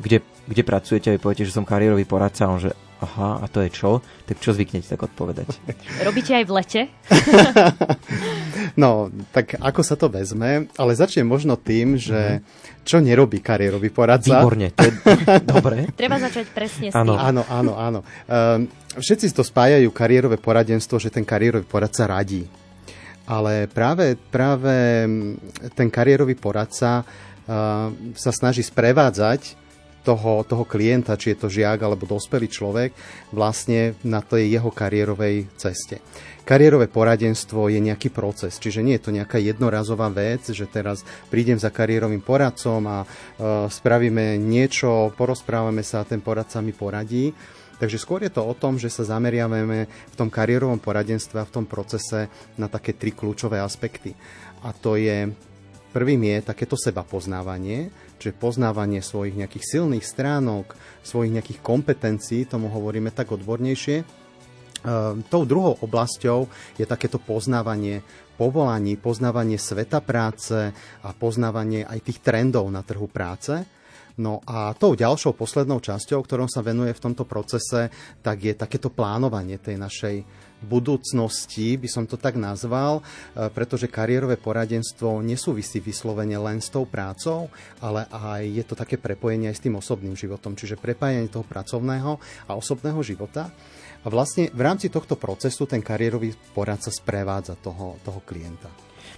kde, 0.00 0.24
kde 0.48 0.62
pracujete 0.64 1.12
a 1.12 1.14
vy 1.14 1.20
poviete, 1.20 1.44
že 1.44 1.52
som 1.52 1.68
kariérový 1.68 2.08
poradca, 2.08 2.48
on 2.48 2.56
že 2.56 2.72
aha, 3.04 3.44
a 3.44 3.46
to 3.52 3.60
je 3.60 3.70
čo? 3.70 4.00
Tak 4.24 4.40
čo 4.40 4.56
zvyknete 4.56 4.88
tak 4.88 5.04
odpovedať? 5.04 5.52
Robíte 6.00 6.32
aj 6.32 6.44
v 6.48 6.52
lete? 6.56 6.80
No, 8.74 9.06
tak 9.30 9.54
ako 9.54 9.80
sa 9.86 9.94
to 9.94 10.10
vezme, 10.10 10.66
ale 10.74 10.98
začnem 10.98 11.22
možno 11.22 11.54
tým, 11.54 11.94
že 11.94 12.42
čo 12.82 12.98
nerobí 12.98 13.38
kariérový 13.38 13.94
poradca. 13.94 14.42
Výborne, 14.42 14.74
to 14.74 14.82
je 14.82 14.92
dobre. 15.54 15.76
Treba 15.94 16.18
začať 16.18 16.50
presne 16.50 16.90
s 16.90 16.94
Áno. 16.98 17.14
tým. 17.14 17.22
Áno, 17.22 17.42
áno, 17.46 17.72
áno. 17.78 18.00
Um, 18.26 18.66
všetci 18.98 19.30
to 19.30 19.46
spájajú 19.46 19.86
kariérové 19.94 20.42
poradenstvo, 20.42 20.98
že 20.98 21.14
ten 21.14 21.22
kariérový 21.22 21.62
poradca 21.62 22.10
radí. 22.10 22.50
Ale 23.30 23.70
práve, 23.70 24.18
práve 24.18 25.06
ten 25.78 25.88
kariérový 25.88 26.34
poradca 26.34 27.06
uh, 27.06 27.88
sa 28.18 28.32
snaží 28.34 28.66
sprevádzať 28.66 29.63
toho, 30.04 30.44
toho 30.44 30.68
klienta, 30.68 31.16
či 31.16 31.32
je 31.32 31.38
to 31.40 31.48
žiak 31.48 31.80
alebo 31.80 32.04
dospelý 32.04 32.46
človek, 32.52 32.92
vlastne 33.32 33.96
na 34.04 34.20
tej 34.20 34.60
jeho 34.60 34.68
kariérovej 34.68 35.48
ceste. 35.56 36.04
Kariérové 36.44 36.92
poradenstvo 36.92 37.72
je 37.72 37.80
nejaký 37.80 38.12
proces, 38.12 38.60
čiže 38.60 38.84
nie 38.84 39.00
je 39.00 39.08
to 39.08 39.16
nejaká 39.16 39.40
jednorazová 39.40 40.12
vec, 40.12 40.44
že 40.52 40.68
teraz 40.68 41.00
prídem 41.32 41.56
za 41.56 41.72
kariérovým 41.72 42.20
poradcom 42.20 42.84
a 42.84 42.98
uh, 43.00 43.64
spravíme 43.72 44.36
niečo, 44.36 45.08
porozprávame 45.16 45.80
sa 45.80 46.04
a 46.04 46.08
ten 46.08 46.20
poradca 46.20 46.60
mi 46.60 46.76
poradí. 46.76 47.32
Takže 47.80 47.96
skôr 47.96 48.20
je 48.28 48.32
to 48.36 48.44
o 48.44 48.54
tom, 48.54 48.76
že 48.76 48.92
sa 48.92 49.16
zameriavame 49.16 49.88
v 49.88 50.14
tom 50.20 50.28
kariérovom 50.28 50.78
poradenstve 50.78 51.40
a 51.40 51.48
v 51.48 51.54
tom 51.58 51.64
procese 51.64 52.28
na 52.60 52.68
také 52.68 52.92
tri 52.92 53.16
kľúčové 53.16 53.58
aspekty. 53.58 54.12
A 54.62 54.76
to 54.76 55.00
je, 55.00 55.32
prvým 55.96 56.22
je 56.28 56.36
takéto 56.44 56.76
seba 56.76 57.02
poznávanie, 57.02 57.88
čiže 58.24 58.40
poznávanie 58.40 59.04
svojich 59.04 59.36
nejakých 59.36 59.76
silných 59.76 60.00
stránok, 60.00 60.72
svojich 61.04 61.36
nejakých 61.36 61.60
kompetencií, 61.60 62.48
tomu 62.48 62.72
hovoríme 62.72 63.12
tak 63.12 63.36
odbornejšie. 63.36 64.24
tou 65.28 65.42
druhou 65.44 65.76
oblasťou 65.84 66.48
je 66.80 66.88
takéto 66.88 67.20
poznávanie 67.20 68.00
povolaní, 68.40 68.96
poznávanie 68.96 69.60
sveta 69.60 70.00
práce 70.00 70.72
a 71.04 71.08
poznávanie 71.12 71.84
aj 71.84 72.00
tých 72.00 72.24
trendov 72.24 72.64
na 72.72 72.80
trhu 72.80 73.12
práce. 73.12 73.60
No 74.16 74.40
a 74.46 74.72
tou 74.78 74.96
ďalšou 74.96 75.36
poslednou 75.36 75.82
časťou, 75.84 76.22
ktorom 76.24 76.48
sa 76.48 76.64
venuje 76.64 76.96
v 76.96 77.02
tomto 77.02 77.28
procese, 77.28 77.92
tak 78.22 78.40
je 78.40 78.54
takéto 78.56 78.88
plánovanie 78.88 79.58
tej 79.60 79.76
našej 79.76 80.16
budúcnosti, 80.64 81.76
by 81.76 81.88
som 81.88 82.04
to 82.08 82.16
tak 82.16 82.34
nazval, 82.40 83.00
e, 83.00 83.52
pretože 83.52 83.86
kariérové 83.86 84.40
poradenstvo 84.40 85.20
nesúvisí 85.20 85.78
vyslovene 85.78 86.40
len 86.40 86.58
s 86.58 86.72
tou 86.72 86.88
prácou, 86.88 87.52
ale 87.78 88.08
aj 88.08 88.42
je 88.42 88.64
to 88.64 88.74
také 88.74 88.96
prepojenie 88.96 89.52
aj 89.52 89.60
s 89.60 89.64
tým 89.68 89.76
osobným 89.76 90.16
životom, 90.16 90.56
čiže 90.56 90.80
prepájanie 90.80 91.28
toho 91.28 91.44
pracovného 91.44 92.16
a 92.48 92.52
osobného 92.56 92.98
života. 93.04 93.52
A 94.04 94.12
vlastne 94.12 94.52
v 94.52 94.60
rámci 94.60 94.92
tohto 94.92 95.16
procesu 95.16 95.64
ten 95.64 95.80
kariérový 95.80 96.36
poradca 96.52 96.92
sprevádza 96.92 97.56
toho, 97.56 97.96
toho 98.04 98.20
klienta. 98.24 98.68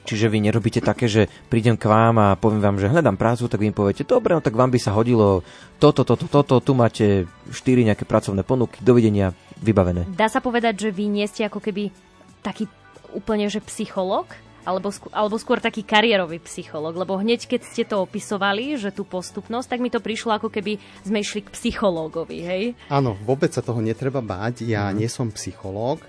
Čiže 0.07 0.31
vy 0.31 0.39
nerobíte 0.39 0.79
také, 0.79 1.11
že 1.11 1.27
prídem 1.51 1.75
k 1.75 1.91
vám 1.91 2.15
a 2.23 2.29
poviem 2.39 2.63
vám, 2.63 2.79
že 2.79 2.87
hľadám 2.87 3.19
prácu, 3.19 3.51
tak 3.51 3.59
vy 3.59 3.75
mi 3.75 3.75
poviete, 3.75 4.07
dobre, 4.07 4.39
no 4.39 4.41
tak 4.41 4.55
vám 4.55 4.71
by 4.71 4.79
sa 4.79 4.95
hodilo 4.95 5.43
toto, 5.83 6.07
toto, 6.07 6.31
toto, 6.31 6.63
tu 6.63 6.73
máte 6.79 7.27
štyri 7.51 7.83
nejaké 7.83 8.07
pracovné 8.07 8.47
ponuky, 8.47 8.79
dovidenia, 8.87 9.35
vybavené. 9.61 10.05
Dá 10.13 10.29
sa 10.29 10.41
povedať, 10.45 10.89
že 10.89 10.91
vy 10.93 11.09
nie 11.09 11.27
ste 11.29 11.47
ako 11.49 11.61
keby 11.61 11.93
taký 12.45 12.69
úplne, 13.15 13.49
že 13.49 13.65
psychológ? 13.65 14.29
alebo, 14.67 14.91
skôr, 14.91 15.11
alebo 15.15 15.39
skôr 15.39 15.63
taký 15.63 15.87
kariérový 15.87 16.43
psychológ, 16.43 16.99
lebo 16.99 17.15
hneď 17.15 17.47
keď 17.47 17.61
ste 17.63 17.87
to 17.87 18.03
opisovali, 18.03 18.75
že 18.75 18.91
tú 18.91 19.07
postupnosť, 19.07 19.71
tak 19.71 19.81
mi 19.81 19.95
to 19.95 20.03
prišlo 20.03 20.35
ako 20.35 20.51
keby 20.51 20.83
sme 21.07 21.23
išli 21.23 21.47
k 21.47 21.55
psychológovi, 21.55 22.43
hej? 22.43 22.65
Áno, 22.91 23.15
vôbec 23.23 23.55
sa 23.55 23.63
toho 23.63 23.79
netreba 23.79 24.19
báť, 24.19 24.67
ja 24.67 24.91
mm. 24.91 24.95
nie 24.99 25.07
som 25.07 25.31
psychológ, 25.31 26.03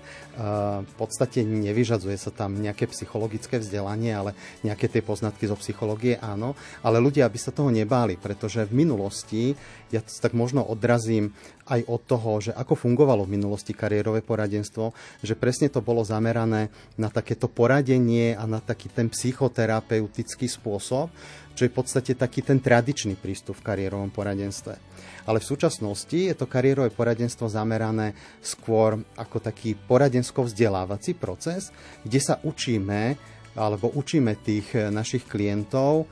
v 0.86 0.94
podstate 0.94 1.42
nevyžadzuje 1.42 2.14
sa 2.14 2.30
tam 2.30 2.62
nejaké 2.62 2.86
psychologické 2.94 3.58
vzdelanie, 3.58 4.14
ale 4.14 4.30
nejaké 4.62 4.86
tie 4.86 5.02
poznatky 5.02 5.50
zo 5.50 5.58
psychológie 5.58 6.14
áno. 6.22 6.54
Ale 6.86 7.02
ľudia, 7.02 7.26
aby 7.26 7.38
sa 7.42 7.50
toho 7.50 7.74
nebáli, 7.74 8.14
pretože 8.14 8.62
v 8.62 8.86
minulosti, 8.86 9.58
ja 9.90 9.98
tak 9.98 10.38
možno 10.38 10.62
odrazím 10.62 11.34
aj 11.66 11.84
od 11.90 12.00
toho, 12.06 12.30
že 12.38 12.52
ako 12.54 12.78
fungovalo 12.78 13.26
v 13.26 13.34
minulosti 13.34 13.74
kariérové 13.74 14.22
poradenstvo, 14.22 14.94
že 15.20 15.34
presne 15.34 15.68
to 15.68 15.82
bolo 15.82 16.06
zamerané 16.06 16.70
na 16.94 17.10
takéto 17.10 17.50
poradenie 17.50 18.38
a 18.38 18.46
na 18.46 18.62
taký 18.62 18.88
ten 18.94 19.10
psychoterapeutický 19.10 20.46
spôsob, 20.46 21.10
čo 21.58 21.66
je 21.66 21.74
v 21.74 21.78
podstate 21.82 22.14
taký 22.14 22.46
ten 22.46 22.62
tradičný 22.62 23.18
prístup 23.18 23.58
v 23.58 23.66
kariérovom 23.66 24.14
poradenstve. 24.14 24.78
Ale 25.26 25.42
v 25.42 25.48
súčasnosti 25.50 26.30
je 26.30 26.34
to 26.38 26.46
kariérové 26.46 26.94
poradenstvo 26.94 27.50
zamerané 27.50 28.14
skôr 28.38 29.02
ako 29.18 29.42
taký 29.42 29.74
poradensko-vzdelávací 29.74 31.18
proces, 31.18 31.74
kde 32.06 32.20
sa 32.22 32.38
učíme 32.46 33.18
alebo 33.58 33.90
učíme 33.90 34.38
tých 34.38 34.70
našich 34.94 35.26
klientov 35.26 36.06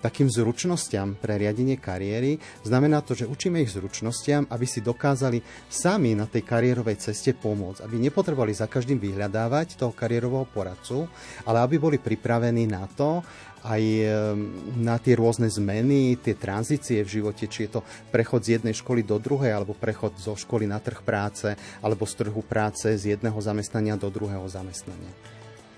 takým 0.00 0.32
zručnostiam 0.32 1.20
pre 1.20 1.36
riadenie 1.36 1.76
kariéry. 1.76 2.40
Znamená 2.64 3.04
to, 3.04 3.12
že 3.12 3.28
učíme 3.28 3.60
ich 3.60 3.76
zručnostiam, 3.76 4.48
aby 4.48 4.64
si 4.64 4.80
dokázali 4.80 5.44
sami 5.68 6.16
na 6.16 6.24
tej 6.24 6.48
kariérovej 6.48 6.96
ceste 6.96 7.36
pomôcť. 7.36 7.84
Aby 7.84 8.00
nepotrebovali 8.00 8.56
za 8.56 8.64
každým 8.64 8.96
vyhľadávať 8.96 9.76
toho 9.76 9.92
kariérového 9.92 10.48
poradcu, 10.48 11.04
ale 11.44 11.60
aby 11.60 11.76
boli 11.76 12.00
pripravení 12.00 12.64
na 12.64 12.88
to, 12.88 13.20
aj 13.64 13.80
na 14.76 15.00
tie 15.00 15.16
rôzne 15.16 15.48
zmeny, 15.48 16.20
tie 16.20 16.36
tranzície 16.36 17.00
v 17.00 17.12
živote, 17.20 17.48
či 17.48 17.64
je 17.64 17.80
to 17.80 17.80
prechod 18.12 18.44
z 18.44 18.60
jednej 18.60 18.76
školy 18.76 19.00
do 19.00 19.16
druhej, 19.16 19.56
alebo 19.56 19.72
prechod 19.72 20.12
zo 20.20 20.36
školy 20.36 20.68
na 20.68 20.76
trh 20.76 21.00
práce, 21.00 21.56
alebo 21.80 22.04
z 22.04 22.12
trhu 22.12 22.44
práce 22.44 22.92
z 22.92 23.16
jedného 23.16 23.40
zamestnania 23.40 23.96
do 23.96 24.12
druhého 24.12 24.44
zamestnania. 24.52 25.08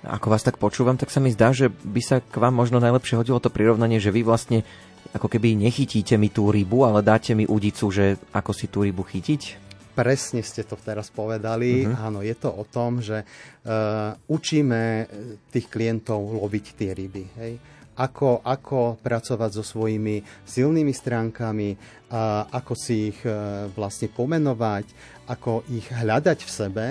Ako 0.07 0.31
vás 0.31 0.47
tak 0.47 0.63
počúvam, 0.63 0.95
tak 0.95 1.11
sa 1.11 1.19
mi 1.19 1.35
zdá, 1.35 1.51
že 1.51 1.67
by 1.69 2.03
sa 2.03 2.17
k 2.23 2.37
vám 2.39 2.55
možno 2.55 2.79
najlepšie 2.79 3.19
hodilo 3.19 3.43
to 3.43 3.51
prirovnanie, 3.51 3.99
že 3.99 4.15
vy 4.15 4.23
vlastne 4.23 4.63
ako 5.11 5.27
keby 5.27 5.59
nechytíte 5.59 6.15
mi 6.15 6.31
tú 6.31 6.51
rybu, 6.55 6.87
ale 6.87 7.03
dáte 7.03 7.35
mi 7.35 7.43
udicu, 7.43 7.91
že 7.91 8.15
ako 8.31 8.53
si 8.55 8.71
tú 8.71 8.87
rybu 8.87 9.03
chytiť? 9.03 9.67
Presne 9.99 10.45
ste 10.47 10.63
to 10.63 10.77
teraz 10.79 11.09
povedali. 11.11 11.89
Uh-huh. 11.89 12.07
Áno, 12.13 12.21
je 12.23 12.37
to 12.37 12.53
o 12.53 12.63
tom, 12.69 13.01
že 13.01 13.25
uh, 13.25 14.13
učíme 14.29 15.09
tých 15.51 15.67
klientov 15.73 16.21
loviť 16.39 16.65
tie 16.77 16.91
ryby. 16.95 17.25
Hej? 17.41 17.53
ako, 17.97 18.45
ako 18.45 19.01
pracovať 19.01 19.51
so 19.57 19.65
svojimi 19.65 20.21
silnými 20.45 20.93
stránkami, 20.93 21.71
a 22.13 22.45
ako 22.53 22.73
si 22.77 23.11
ich 23.11 23.21
e, 23.25 23.33
vlastne 23.73 24.13
pomenovať, 24.13 24.85
ako 25.33 25.65
ich 25.73 25.89
hľadať 25.89 26.39
v 26.45 26.51
sebe, 26.53 26.87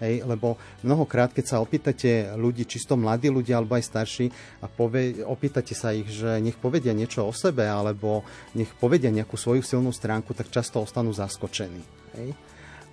Hej, 0.00 0.24
lebo 0.24 0.56
mnohokrát, 0.80 1.28
keď 1.28 1.44
sa 1.44 1.60
opýtate 1.60 2.32
ľudí, 2.32 2.64
čisto 2.64 2.96
mladí 2.96 3.28
ľudia 3.28 3.60
alebo 3.60 3.76
aj 3.76 3.84
starší, 3.84 4.26
a 4.64 4.66
povie, 4.66 5.20
opýtate 5.20 5.76
sa 5.76 5.92
ich, 5.92 6.08
že 6.08 6.40
nech 6.40 6.56
povedia 6.56 6.96
niečo 6.96 7.28
o 7.28 7.32
sebe, 7.36 7.68
alebo 7.68 8.24
nech 8.56 8.72
povedia 8.80 9.12
nejakú 9.12 9.36
svoju 9.36 9.60
silnú 9.60 9.92
stránku, 9.92 10.32
tak 10.32 10.48
často 10.48 10.80
ostanú 10.80 11.12
zaskočení. 11.12 11.84
Hej. 12.16 12.32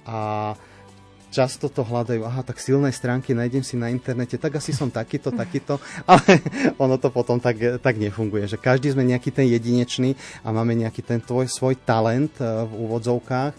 A 0.03 0.17
často 1.29 1.67
to 1.67 1.83
hľadajú, 1.83 2.23
aha, 2.23 2.41
tak 2.43 2.59
silné 2.59 2.91
stránky 2.95 3.35
nájdem 3.35 3.63
si 3.63 3.75
na 3.75 3.91
internete, 3.91 4.39
tak 4.39 4.57
asi 4.59 4.71
som 4.71 4.87
takýto, 4.87 5.31
takýto, 5.31 5.79
ale 6.11 6.43
ono 6.79 6.95
to 6.95 7.11
potom 7.11 7.39
tak, 7.39 7.79
tak 7.83 7.99
nefunguje, 7.99 8.47
že 8.47 8.57
každý 8.59 8.95
sme 8.95 9.03
nejaký 9.07 9.31
ten 9.31 9.47
jedinečný 9.51 10.15
a 10.43 10.51
máme 10.55 10.75
nejaký 10.75 11.03
ten 11.03 11.19
tvoj 11.19 11.51
svoj 11.51 11.79
talent 11.83 12.31
eh, 12.39 12.47
v 12.67 12.71
úvodzovkách 12.87 13.53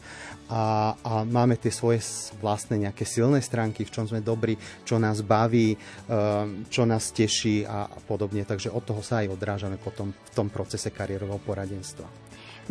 a, 0.48 0.96
a 0.96 1.12
máme 1.28 1.60
tie 1.60 1.68
svoje 1.68 2.00
vlastné 2.40 2.88
nejaké 2.88 3.04
silné 3.04 3.44
stránky, 3.44 3.84
v 3.84 3.92
čom 3.92 4.08
sme 4.08 4.24
dobrí, 4.24 4.56
čo 4.82 4.96
nás 4.96 5.20
baví, 5.20 5.76
eh, 5.76 5.78
čo 6.72 6.88
nás 6.88 7.12
teší 7.12 7.68
a 7.68 7.86
podobne. 8.08 8.48
Takže 8.48 8.72
od 8.72 8.82
toho 8.82 9.04
sa 9.04 9.20
aj 9.20 9.36
odrážame 9.36 9.76
potom 9.76 10.10
v 10.10 10.30
tom 10.32 10.48
procese 10.48 10.88
kariérového 10.88 11.40
poradenstva. 11.44 12.08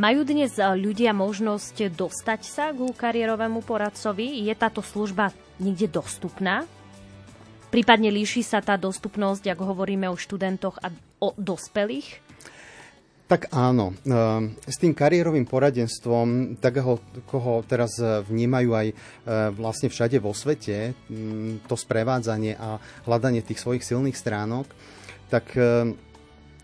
Majú 0.01 0.25
dnes 0.25 0.57
eh, 0.57 0.65
ľudia 0.73 1.13
možnosť 1.13 1.93
dostať 1.93 2.41
sa 2.45 2.73
k 2.73 2.81
kariérovému 2.81 3.61
poradcovi? 3.61 4.41
Je 4.45 4.53
táto 4.57 4.81
služba 4.81 5.29
niekde 5.61 5.85
dostupná? 5.89 6.65
Prípadne 7.67 8.07
líši 8.09 8.41
sa 8.41 8.63
tá 8.63 8.79
dostupnosť, 8.79 9.53
ak 9.53 9.59
hovoríme 9.59 10.07
o 10.07 10.15
študentoch 10.15 10.79
a 10.81 10.87
o 11.19 11.35
dospelých? 11.35 12.26
Tak 13.27 13.51
áno. 13.51 13.91
Eh, 13.91 14.11
s 14.63 14.79
tým 14.79 14.95
kariérovým 14.95 15.43
poradenstvom, 15.43 16.55
tak 16.63 16.79
ho, 16.79 17.03
koho 17.27 17.59
teraz 17.67 17.99
vnímajú 17.99 18.69
aj 18.71 18.87
eh, 18.87 18.95
vlastne 19.51 19.91
všade 19.91 20.15
vo 20.23 20.31
svete, 20.31 20.95
mm, 21.11 21.67
to 21.67 21.75
sprevádzanie 21.75 22.55
a 22.55 22.79
hľadanie 23.03 23.43
tých 23.43 23.59
svojich 23.59 23.83
silných 23.83 24.15
stránok, 24.15 24.63
tak 25.27 25.59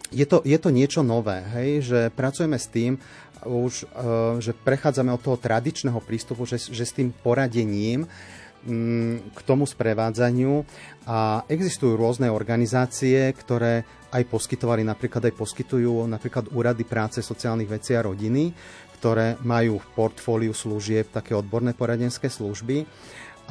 je 0.08 0.24
to, 0.24 0.40
je 0.48 0.56
to 0.56 0.72
niečo 0.72 1.04
nové, 1.04 1.44
hej, 1.52 1.84
že 1.84 2.00
pracujeme 2.16 2.56
s 2.56 2.72
tým, 2.72 2.96
už, 3.44 3.84
že 4.40 4.56
prechádzame 4.56 5.12
od 5.12 5.20
toho 5.20 5.36
tradičného 5.36 6.00
prístupu, 6.00 6.48
že, 6.48 6.64
že 6.72 6.88
s 6.88 6.96
tým 6.96 7.12
poradením 7.12 8.08
k 9.34 9.40
tomu 9.44 9.68
sprevádzaniu 9.68 10.64
a 11.04 11.44
existujú 11.52 12.00
rôzne 12.00 12.32
organizácie, 12.32 13.28
ktoré 13.36 13.84
aj 14.14 14.24
poskytovali, 14.30 14.88
napríklad 14.88 15.28
aj 15.28 15.36
poskytujú 15.36 16.08
napríklad 16.08 16.48
úrady 16.56 16.88
práce, 16.88 17.20
sociálnych 17.20 17.68
vecí 17.68 17.92
a 17.98 18.06
rodiny, 18.06 18.56
ktoré 19.02 19.36
majú 19.44 19.84
v 19.84 19.92
portfóliu 20.00 20.56
služieb 20.56 21.12
také 21.12 21.36
odborné 21.36 21.76
poradenské 21.76 22.32
služby, 22.32 22.88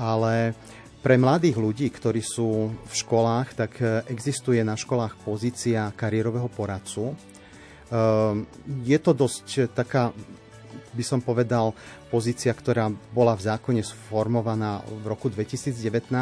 ale 0.01 0.57
pre 1.03 1.19
mladých 1.19 1.59
ľudí, 1.59 1.91
ktorí 1.91 2.23
sú 2.23 2.71
v 2.73 2.95
školách, 2.95 3.59
tak 3.59 3.73
e, 3.83 4.07
existuje 4.07 4.63
na 4.63 4.79
školách 4.79 5.19
pozícia 5.27 5.91
kariérového 5.93 6.47
poradcu. 6.47 7.11
E, 7.11 7.15
je 8.87 8.99
to 9.03 9.11
dosť 9.11 9.75
taká, 9.75 10.15
by 10.95 11.05
som 11.05 11.19
povedal, 11.19 11.75
pozícia, 12.13 12.53
ktorá 12.53 12.93
bola 13.17 13.33
v 13.33 13.49
zákone 13.49 13.81
sformovaná 13.81 14.85
v 14.85 15.09
roku 15.09 15.33
2019 15.33 16.13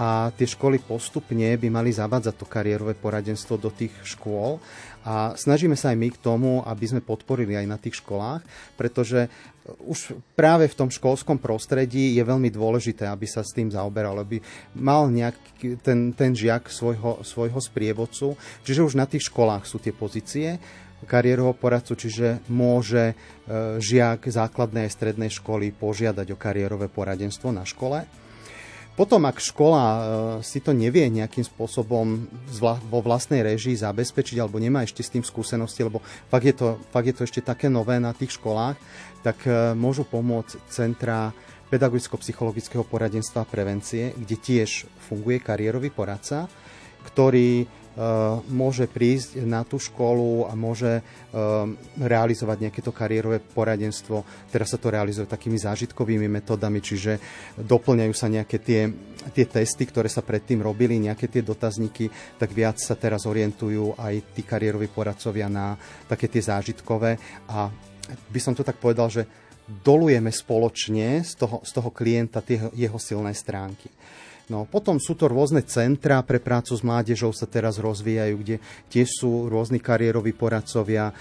a 0.00 0.32
tie 0.32 0.48
školy 0.48 0.80
postupne 0.80 1.52
by 1.60 1.68
mali 1.68 1.92
zavádzať 1.92 2.34
to 2.40 2.48
kariérové 2.48 2.96
poradenstvo 2.96 3.60
do 3.60 3.68
tých 3.68 3.92
škôl 4.00 4.56
a 5.06 5.38
snažíme 5.38 5.78
sa 5.78 5.94
aj 5.94 5.98
my 6.02 6.08
k 6.10 6.18
tomu, 6.18 6.64
aby 6.66 6.84
sme 6.88 7.04
podporili 7.04 7.54
aj 7.54 7.66
na 7.68 7.78
tých 7.78 8.02
školách, 8.02 8.42
pretože 8.74 9.30
už 9.86 10.18
práve 10.34 10.66
v 10.66 10.78
tom 10.78 10.90
školskom 10.90 11.38
prostredí 11.38 12.18
je 12.18 12.22
veľmi 12.26 12.50
dôležité, 12.50 13.06
aby 13.06 13.26
sa 13.26 13.46
s 13.46 13.54
tým 13.54 13.70
zaoberal, 13.70 14.18
aby 14.18 14.42
mal 14.74 15.06
nejaký 15.06 15.78
ten, 15.78 16.10
ten 16.10 16.34
žiak 16.34 16.70
svojho, 16.70 17.22
svojho 17.22 17.58
sprievodcu. 17.58 18.34
Čiže 18.66 18.82
už 18.82 18.94
na 18.98 19.06
tých 19.06 19.30
školách 19.30 19.66
sú 19.66 19.78
tie 19.78 19.94
pozície 19.94 20.58
kariérového 21.04 21.52
poradcu, 21.52 21.92
čiže 21.92 22.40
môže 22.48 23.12
e, 23.12 23.14
žiak 23.76 24.32
základnej 24.32 24.88
a 24.88 24.92
strednej 24.92 25.28
školy 25.28 25.76
požiadať 25.76 26.32
o 26.32 26.40
kariérové 26.40 26.88
poradenstvo 26.88 27.52
na 27.52 27.68
škole. 27.68 28.08
Potom, 28.96 29.28
ak 29.28 29.36
škola 29.36 29.84
e, 29.84 30.00
si 30.40 30.64
to 30.64 30.72
nevie 30.72 31.04
nejakým 31.12 31.44
spôsobom 31.44 32.24
vo 32.88 33.00
vlastnej 33.04 33.44
režii 33.44 33.76
zabezpečiť 33.76 34.40
alebo 34.40 34.56
nemá 34.56 34.88
ešte 34.88 35.04
s 35.04 35.12
tým 35.12 35.20
skúsenosti, 35.20 35.84
lebo 35.84 36.00
fakt 36.32 36.48
je 36.48 36.56
to, 36.56 36.80
fakt 36.88 37.04
je 37.04 37.14
to 37.14 37.22
ešte 37.28 37.44
také 37.44 37.68
nové 37.68 38.00
na 38.00 38.16
tých 38.16 38.40
školách, 38.40 38.80
tak 39.20 39.44
e, 39.44 39.76
môžu 39.76 40.08
pomôcť 40.08 40.64
centra 40.72 41.36
pedagogicko-psychologického 41.68 42.88
poradenstva 42.88 43.44
a 43.44 43.50
prevencie, 43.50 44.16
kde 44.16 44.36
tiež 44.38 44.88
funguje 45.12 45.44
kariérový 45.44 45.92
poradca, 45.92 46.48
ktorý 47.04 47.68
môže 48.52 48.84
prísť 48.92 49.40
na 49.48 49.64
tú 49.64 49.80
školu 49.80 50.44
a 50.46 50.52
môže 50.52 51.00
realizovať 51.96 52.68
nejaké 52.68 52.80
to 52.84 52.92
kariérové 52.92 53.40
poradenstvo. 53.40 54.20
Teraz 54.52 54.76
sa 54.76 54.78
to 54.78 54.92
realizuje 54.92 55.24
takými 55.24 55.56
zážitkovými 55.56 56.28
metodami, 56.28 56.84
čiže 56.84 57.16
doplňajú 57.56 58.12
sa 58.12 58.28
nejaké 58.28 58.60
tie, 58.60 58.92
tie 59.32 59.46
testy, 59.48 59.88
ktoré 59.88 60.12
sa 60.12 60.20
predtým 60.20 60.60
robili, 60.60 61.00
nejaké 61.00 61.32
tie 61.32 61.40
dotazníky, 61.40 62.12
tak 62.36 62.52
viac 62.52 62.76
sa 62.76 63.00
teraz 63.00 63.24
orientujú 63.24 63.96
aj 63.96 64.36
tí 64.36 64.44
kariéroví 64.44 64.92
poradcovia 64.92 65.48
na 65.48 65.80
také 66.04 66.28
tie 66.28 66.44
zážitkové 66.44 67.16
a 67.48 67.72
by 68.06 68.40
som 68.40 68.52
to 68.52 68.62
tak 68.62 68.76
povedal, 68.76 69.08
že 69.08 69.26
dolujeme 69.66 70.30
spoločne 70.30 71.26
z 71.26 71.32
toho, 71.34 71.58
z 71.64 71.70
toho 71.74 71.90
klienta 71.90 72.38
tie 72.38 72.70
jeho 72.70 73.00
silné 73.02 73.34
stránky. 73.34 73.90
No, 74.46 74.62
potom 74.62 75.02
sú 75.02 75.18
to 75.18 75.26
rôzne 75.26 75.58
centra 75.66 76.22
pre 76.22 76.38
prácu 76.38 76.78
s 76.78 76.86
mládežou 76.86 77.34
sa 77.34 77.50
teraz 77.50 77.82
rozvíjajú, 77.82 78.34
kde 78.38 78.56
tiež 78.86 79.18
sú 79.18 79.50
rôzni 79.50 79.82
kariéroví 79.82 80.30
poradcovia. 80.38 81.10
E, 81.10 81.14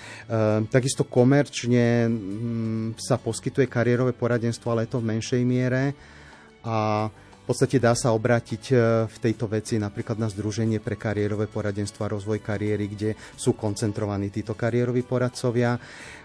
takisto 0.69 1.01
komerčne 1.01 2.05
m, 2.05 2.13
mm, 2.13 2.87
sa 3.01 3.17
poskytuje 3.17 3.65
kariérové 3.65 4.13
poradenstvo, 4.13 4.69
ale 4.69 4.85
je 4.85 4.93
to 4.93 5.01
v 5.01 5.09
menšej 5.09 5.41
miere. 5.41 5.97
A 6.61 7.09
v 7.45 7.53
podstate 7.53 7.77
dá 7.77 7.93
sa 7.93 8.09
obrátiť 8.09 8.63
e, 8.73 8.75
v 9.05 9.17
tejto 9.21 9.45
veci 9.45 9.77
napríklad 9.77 10.17
na 10.17 10.25
Združenie 10.25 10.81
pre 10.81 10.97
kariérové 10.97 11.45
poradenstvo 11.45 12.01
a 12.01 12.09
rozvoj 12.09 12.41
kariéry, 12.41 12.89
kde 12.89 13.13
sú 13.37 13.53
koncentrovaní 13.53 14.33
títo 14.33 14.57
kariéroví 14.57 15.05
poradcovia. 15.05 15.77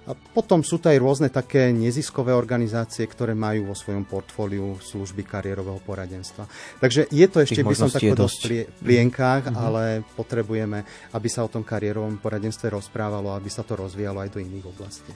A 0.09 0.17
potom 0.17 0.65
sú 0.65 0.81
to 0.81 0.89
aj 0.89 0.97
rôzne 0.97 1.29
také 1.29 1.77
neziskové 1.77 2.33
organizácie, 2.33 3.05
ktoré 3.05 3.37
majú 3.37 3.69
vo 3.69 3.77
svojom 3.77 4.09
portfóliu 4.09 4.81
služby 4.81 5.29
kariérového 5.29 5.77
poradenstva. 5.85 6.49
Takže 6.81 7.13
je 7.13 7.27
to 7.29 7.45
ešte, 7.45 7.61
by 7.69 7.77
som 7.77 7.93
tak 7.93 8.01
povedal, 8.01 8.25
v 8.25 8.81
plienkách, 8.81 9.53
mm-hmm. 9.53 9.61
ale 9.61 10.01
potrebujeme, 10.17 10.89
aby 11.13 11.29
sa 11.29 11.45
o 11.45 11.53
tom 11.53 11.61
kariérovom 11.61 12.17
poradenstve 12.17 12.73
rozprávalo, 12.73 13.37
aby 13.37 13.53
sa 13.53 13.61
to 13.61 13.77
rozvíjalo 13.77 14.25
aj 14.25 14.33
do 14.33 14.41
iných 14.41 14.67
oblastí. 14.73 15.13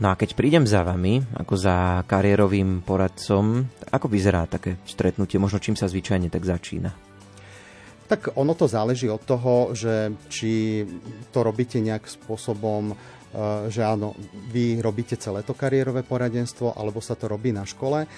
No 0.00 0.08
a 0.08 0.16
keď 0.16 0.32
prídem 0.32 0.64
za 0.64 0.80
vami, 0.80 1.20
ako 1.36 1.54
za 1.60 2.00
kariérovým 2.08 2.80
poradcom, 2.80 3.68
ako 3.92 4.06
vyzerá 4.08 4.48
také 4.48 4.80
stretnutie? 4.88 5.36
Možno 5.36 5.60
čím 5.60 5.76
sa 5.76 5.92
zvyčajne 5.92 6.32
tak 6.32 6.48
začína? 6.48 6.88
Tak 8.08 8.34
ono 8.34 8.56
to 8.56 8.64
záleží 8.64 9.06
od 9.12 9.22
toho, 9.22 9.76
že 9.76 10.10
či 10.32 10.82
to 11.30 11.44
robíte 11.44 11.78
nejak 11.78 12.08
spôsobom, 12.08 12.90
e, 12.90 12.94
že 13.68 13.84
áno, 13.84 14.16
vy 14.50 14.80
robíte 14.80 15.20
celé 15.20 15.44
to 15.44 15.52
kariérové 15.52 16.02
poradenstvo, 16.02 16.74
alebo 16.74 16.98
sa 17.04 17.14
to 17.14 17.28
robí 17.28 17.52
na 17.52 17.68
škole. 17.68 18.08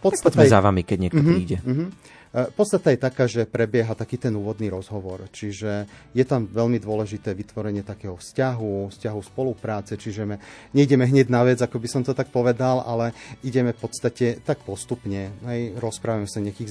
Podstate... 0.00 0.32
Tak 0.32 0.48
za 0.48 0.64
vami, 0.64 0.80
keď 0.80 0.96
niekto 0.96 1.20
uh-huh, 1.20 1.34
príde. 1.36 1.60
Uh-huh. 1.60 1.92
E, 2.30 2.46
podstata 2.54 2.94
je 2.94 3.02
taká, 3.02 3.26
že 3.26 3.42
prebieha 3.42 3.90
taký 3.98 4.14
ten 4.14 4.30
úvodný 4.38 4.70
rozhovor, 4.70 5.26
čiže 5.34 5.90
je 6.14 6.22
tam 6.22 6.46
veľmi 6.46 6.78
dôležité 6.78 7.34
vytvorenie 7.34 7.82
takého 7.82 8.14
vzťahu, 8.14 8.94
vzťahu 8.94 9.20
spolupráce, 9.26 9.98
čiže 9.98 10.22
my 10.22 10.38
nejdeme 10.70 11.10
hneď 11.10 11.26
na 11.26 11.42
vec, 11.42 11.58
ako 11.58 11.82
by 11.82 11.88
som 11.90 12.02
to 12.06 12.14
tak 12.14 12.30
povedal, 12.30 12.86
ale 12.86 13.10
ideme 13.42 13.74
v 13.74 13.82
podstate 13.82 14.46
tak 14.46 14.62
postupne, 14.62 15.34
hej, 15.50 15.74
rozprávame 15.82 16.30
sa 16.30 16.38
nejakých 16.38 16.70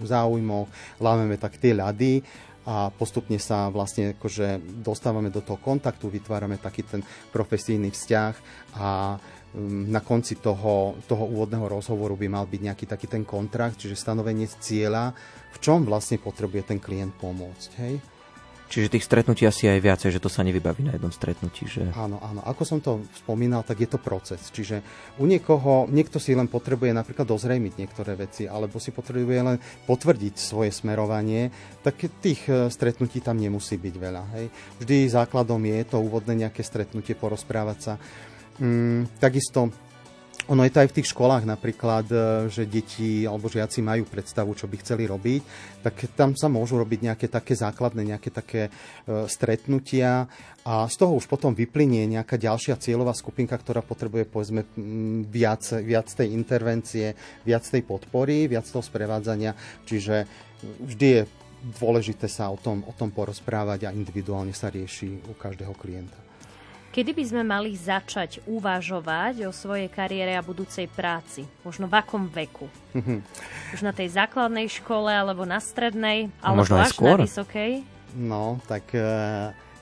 záujmoch, 0.00 0.72
lámeme 1.04 1.36
tak 1.36 1.60
tie 1.60 1.76
ľady 1.76 2.24
a 2.64 2.88
postupne 2.88 3.36
sa 3.36 3.68
vlastne 3.68 4.16
akože 4.16 4.80
dostávame 4.80 5.28
do 5.28 5.44
toho 5.44 5.60
kontaktu, 5.60 6.08
vytvárame 6.08 6.56
taký 6.56 6.80
ten 6.80 7.04
profesijný 7.28 7.92
vzťah 7.92 8.34
a 8.80 9.20
na 9.62 10.02
konci 10.02 10.42
toho, 10.42 10.98
toho 11.06 11.24
úvodného 11.30 11.70
rozhovoru 11.70 12.18
by 12.18 12.26
mal 12.26 12.44
byť 12.44 12.60
nejaký 12.60 12.84
taký 12.90 13.06
ten 13.06 13.22
kontrakt, 13.22 13.78
čiže 13.78 13.94
stanovenie 13.94 14.50
cieľa, 14.50 15.14
v 15.54 15.58
čom 15.62 15.86
vlastne 15.86 16.18
potrebuje 16.18 16.74
ten 16.74 16.78
klient 16.82 17.14
pomôcť. 17.14 17.70
Hej? 17.78 17.94
Čiže 18.64 18.96
tých 18.98 19.06
stretnutí 19.06 19.46
asi 19.46 19.70
aj 19.70 19.78
viacej, 19.78 20.10
že 20.16 20.18
to 20.18 20.32
sa 20.32 20.42
nevybaví 20.42 20.82
na 20.82 20.98
jednom 20.98 21.12
stretnutí. 21.14 21.68
Že... 21.68 21.94
Áno, 21.94 22.18
áno. 22.18 22.42
Ako 22.42 22.66
som 22.66 22.82
to 22.82 23.06
spomínal, 23.14 23.62
tak 23.62 23.84
je 23.84 23.86
to 23.86 24.02
proces. 24.02 24.50
Čiže 24.50 24.82
u 25.20 25.30
niekoho, 25.30 25.86
niekto 25.86 26.18
si 26.18 26.34
len 26.34 26.50
potrebuje 26.50 26.90
napríklad 26.90 27.28
dozrejmiť 27.28 27.78
niektoré 27.78 28.18
veci, 28.18 28.50
alebo 28.50 28.82
si 28.82 28.90
potrebuje 28.90 29.40
len 29.46 29.56
potvrdiť 29.86 30.34
svoje 30.34 30.74
smerovanie, 30.74 31.54
tak 31.86 32.02
tých 32.18 32.50
e, 32.50 32.66
stretnutí 32.66 33.22
tam 33.22 33.38
nemusí 33.38 33.78
byť 33.78 33.94
veľa. 33.94 34.22
Hej. 34.40 34.46
Vždy 34.82 34.96
základom 35.06 35.60
je 35.60 35.80
to 35.86 36.02
úvodné 36.02 36.48
nejaké 36.48 36.66
stretnutie, 36.66 37.14
porozprávať 37.14 37.78
sa 37.78 37.94
Mm, 38.58 39.10
takisto 39.18 39.70
ono 40.44 40.60
je 40.60 40.72
to 40.76 40.82
aj 40.84 40.88
v 40.92 40.96
tých 41.00 41.10
školách 41.16 41.48
napríklad, 41.48 42.06
e, 42.12 42.16
že 42.52 42.68
deti 42.68 43.24
alebo 43.24 43.48
žiaci 43.48 43.80
majú 43.80 44.04
predstavu, 44.04 44.52
čo 44.52 44.68
by 44.68 44.76
chceli 44.84 45.08
robiť, 45.08 45.40
tak 45.80 46.04
tam 46.12 46.36
sa 46.36 46.52
môžu 46.52 46.76
robiť 46.76 47.00
nejaké 47.00 47.26
také 47.32 47.56
základné, 47.56 48.12
nejaké 48.12 48.28
také 48.28 48.68
e, 48.68 48.70
stretnutia 49.24 50.28
a 50.68 50.84
z 50.84 50.96
toho 51.00 51.16
už 51.16 51.24
potom 51.32 51.56
vyplynie 51.56 52.04
nejaká 52.12 52.36
ďalšia 52.36 52.76
cieľová 52.76 53.16
skupinka, 53.16 53.56
ktorá 53.56 53.80
potrebuje 53.80 54.28
povedzme 54.28 54.68
viac, 55.32 55.64
viac 55.80 56.12
tej 56.12 56.36
intervencie, 56.36 57.16
viac 57.48 57.64
tej 57.64 57.80
podpory, 57.80 58.44
viac 58.44 58.68
toho 58.68 58.84
sprevádzania. 58.84 59.56
Čiže 59.88 60.28
vždy 60.60 61.06
je 61.08 61.22
dôležité 61.80 62.28
sa 62.28 62.52
o 62.52 62.60
tom, 62.60 62.84
o 62.84 62.92
tom 62.92 63.08
porozprávať 63.08 63.88
a 63.88 63.94
individuálne 63.96 64.52
sa 64.52 64.68
rieši 64.68 65.24
u 65.24 65.32
každého 65.32 65.72
klienta. 65.72 66.23
Kedy 66.94 67.10
by 67.10 67.24
sme 67.26 67.42
mali 67.42 67.74
začať 67.74 68.38
uvažovať 68.46 69.50
o 69.50 69.52
svojej 69.52 69.90
kariére 69.90 70.38
a 70.38 70.46
budúcej 70.46 70.86
práci? 70.86 71.42
Možno 71.66 71.90
v 71.90 71.98
akom 71.98 72.30
veku? 72.30 72.70
Už 73.74 73.82
na 73.82 73.90
tej 73.90 74.14
základnej 74.14 74.70
škole, 74.70 75.10
alebo 75.10 75.42
na 75.42 75.58
strednej, 75.58 76.30
alebo 76.38 76.62
Možno 76.62 76.78
až 76.78 76.94
skôr. 76.94 77.18
na 77.18 77.26
vysokej? 77.26 77.82
No, 78.14 78.62
tak 78.70 78.94
e, 78.94 79.02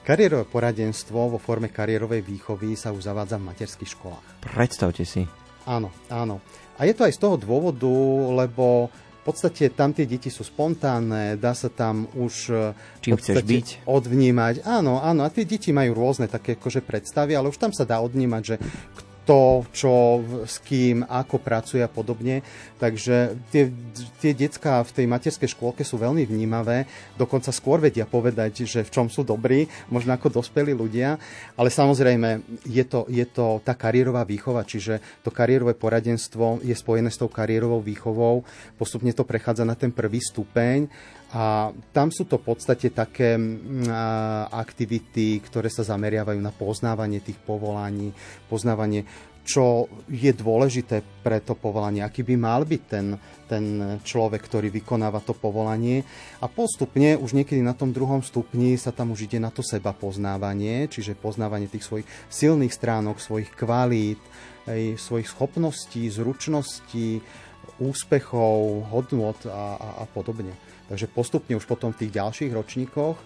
kariérové 0.08 0.48
poradenstvo 0.48 1.36
vo 1.36 1.36
forme 1.36 1.68
kariérovej 1.68 2.24
výchovy 2.24 2.80
sa 2.80 2.96
už 2.96 3.04
zavádza 3.04 3.36
v 3.36 3.44
materských 3.44 3.92
školách. 3.92 4.26
Predstavte 4.40 5.04
si. 5.04 5.28
Áno, 5.68 5.92
áno. 6.08 6.40
A 6.80 6.88
je 6.88 6.96
to 6.96 7.04
aj 7.04 7.12
z 7.12 7.20
toho 7.20 7.36
dôvodu, 7.36 7.92
lebo 8.40 8.88
v 9.22 9.30
podstate 9.30 9.70
tam 9.70 9.94
tie 9.94 10.02
deti 10.02 10.34
sú 10.34 10.42
spontánne, 10.42 11.38
dá 11.38 11.54
sa 11.54 11.70
tam 11.70 12.10
už 12.18 12.34
e, 12.50 12.74
Čím 13.06 13.14
chceš 13.22 13.46
byť? 13.46 13.66
odvnímať. 13.86 14.66
Áno, 14.66 14.98
áno, 14.98 15.22
a 15.22 15.30
tie 15.30 15.46
deti 15.46 15.70
majú 15.70 15.94
rôzne 15.94 16.26
také 16.26 16.58
akože 16.58 16.82
predstavy, 16.82 17.38
ale 17.38 17.46
už 17.46 17.54
tam 17.54 17.70
sa 17.70 17.86
dá 17.86 18.02
odnímať, 18.02 18.42
že 18.42 18.56
to, 19.22 19.62
čo, 19.70 20.18
s 20.42 20.58
kým, 20.58 21.06
ako 21.06 21.38
pracuje 21.38 21.78
a 21.78 21.90
podobne. 21.90 22.42
Takže 22.82 23.38
tie, 23.54 23.70
tie 24.18 24.32
decká 24.34 24.82
v 24.82 24.90
tej 24.90 25.06
materskej 25.06 25.54
škôlke 25.54 25.86
sú 25.86 25.94
veľmi 26.02 26.26
vnímavé, 26.26 26.90
dokonca 27.14 27.54
skôr 27.54 27.78
vedia 27.78 28.02
povedať, 28.02 28.66
že 28.66 28.82
v 28.82 28.90
čom 28.90 29.06
sú 29.06 29.22
dobrí, 29.22 29.70
možno 29.86 30.18
ako 30.18 30.42
dospelí 30.42 30.74
ľudia, 30.74 31.14
ale 31.54 31.70
samozrejme 31.70 32.42
je 32.66 32.82
to, 32.82 33.06
je 33.06 33.22
to 33.30 33.62
tá 33.62 33.78
kariérová 33.78 34.26
výchova, 34.26 34.66
čiže 34.66 35.22
to 35.22 35.30
kariérové 35.30 35.78
poradenstvo 35.78 36.58
je 36.66 36.74
spojené 36.74 37.14
s 37.14 37.20
tou 37.22 37.30
kariérovou 37.30 37.78
výchovou, 37.78 38.42
postupne 38.74 39.14
to 39.14 39.22
prechádza 39.22 39.62
na 39.62 39.78
ten 39.78 39.94
prvý 39.94 40.18
stupeň 40.18 40.90
a 41.32 41.72
tam 41.96 42.12
sú 42.12 42.28
to 42.28 42.36
v 42.36 42.44
podstate 42.44 42.92
také 42.92 43.40
aktivity, 44.52 45.40
ktoré 45.40 45.72
sa 45.72 45.80
zameriavajú 45.80 46.36
na 46.36 46.52
poznávanie 46.52 47.24
tých 47.24 47.40
povolaní, 47.40 48.12
poznávanie, 48.52 49.08
čo 49.42 49.90
je 50.06 50.30
dôležité 50.30 51.02
pre 51.24 51.42
to 51.42 51.58
povolanie, 51.58 52.04
aký 52.04 52.22
by 52.22 52.36
mal 52.38 52.62
byť 52.62 52.82
ten, 52.86 53.16
ten 53.50 53.64
človek, 54.04 54.38
ktorý 54.38 54.70
vykonáva 54.70 55.18
to 55.24 55.34
povolanie. 55.34 56.06
A 56.38 56.46
postupne, 56.46 57.18
už 57.18 57.34
niekedy 57.34 57.58
na 57.58 57.74
tom 57.74 57.90
druhom 57.90 58.22
stupni 58.22 58.78
sa 58.78 58.94
tam 58.94 59.10
už 59.10 59.26
ide 59.26 59.42
na 59.42 59.50
to 59.50 59.64
seba 59.64 59.90
poznávanie, 59.96 60.86
čiže 60.86 61.18
poznávanie 61.18 61.66
tých 61.66 61.82
svojich 61.82 62.08
silných 62.30 62.70
stránok, 62.70 63.18
svojich 63.18 63.50
kvalít, 63.56 64.22
svojich 65.00 65.26
schopností, 65.26 66.06
zručností, 66.06 67.18
úspechov, 67.82 68.84
hodnot 68.94 69.42
a, 69.50 69.74
a, 69.74 69.88
a 70.02 70.04
podobne. 70.06 70.54
Takže 70.92 71.08
postupne 71.08 71.56
už 71.56 71.64
potom 71.64 71.96
v 71.96 72.04
tých 72.04 72.20
ďalších 72.20 72.52
ročníkoch 72.52 73.16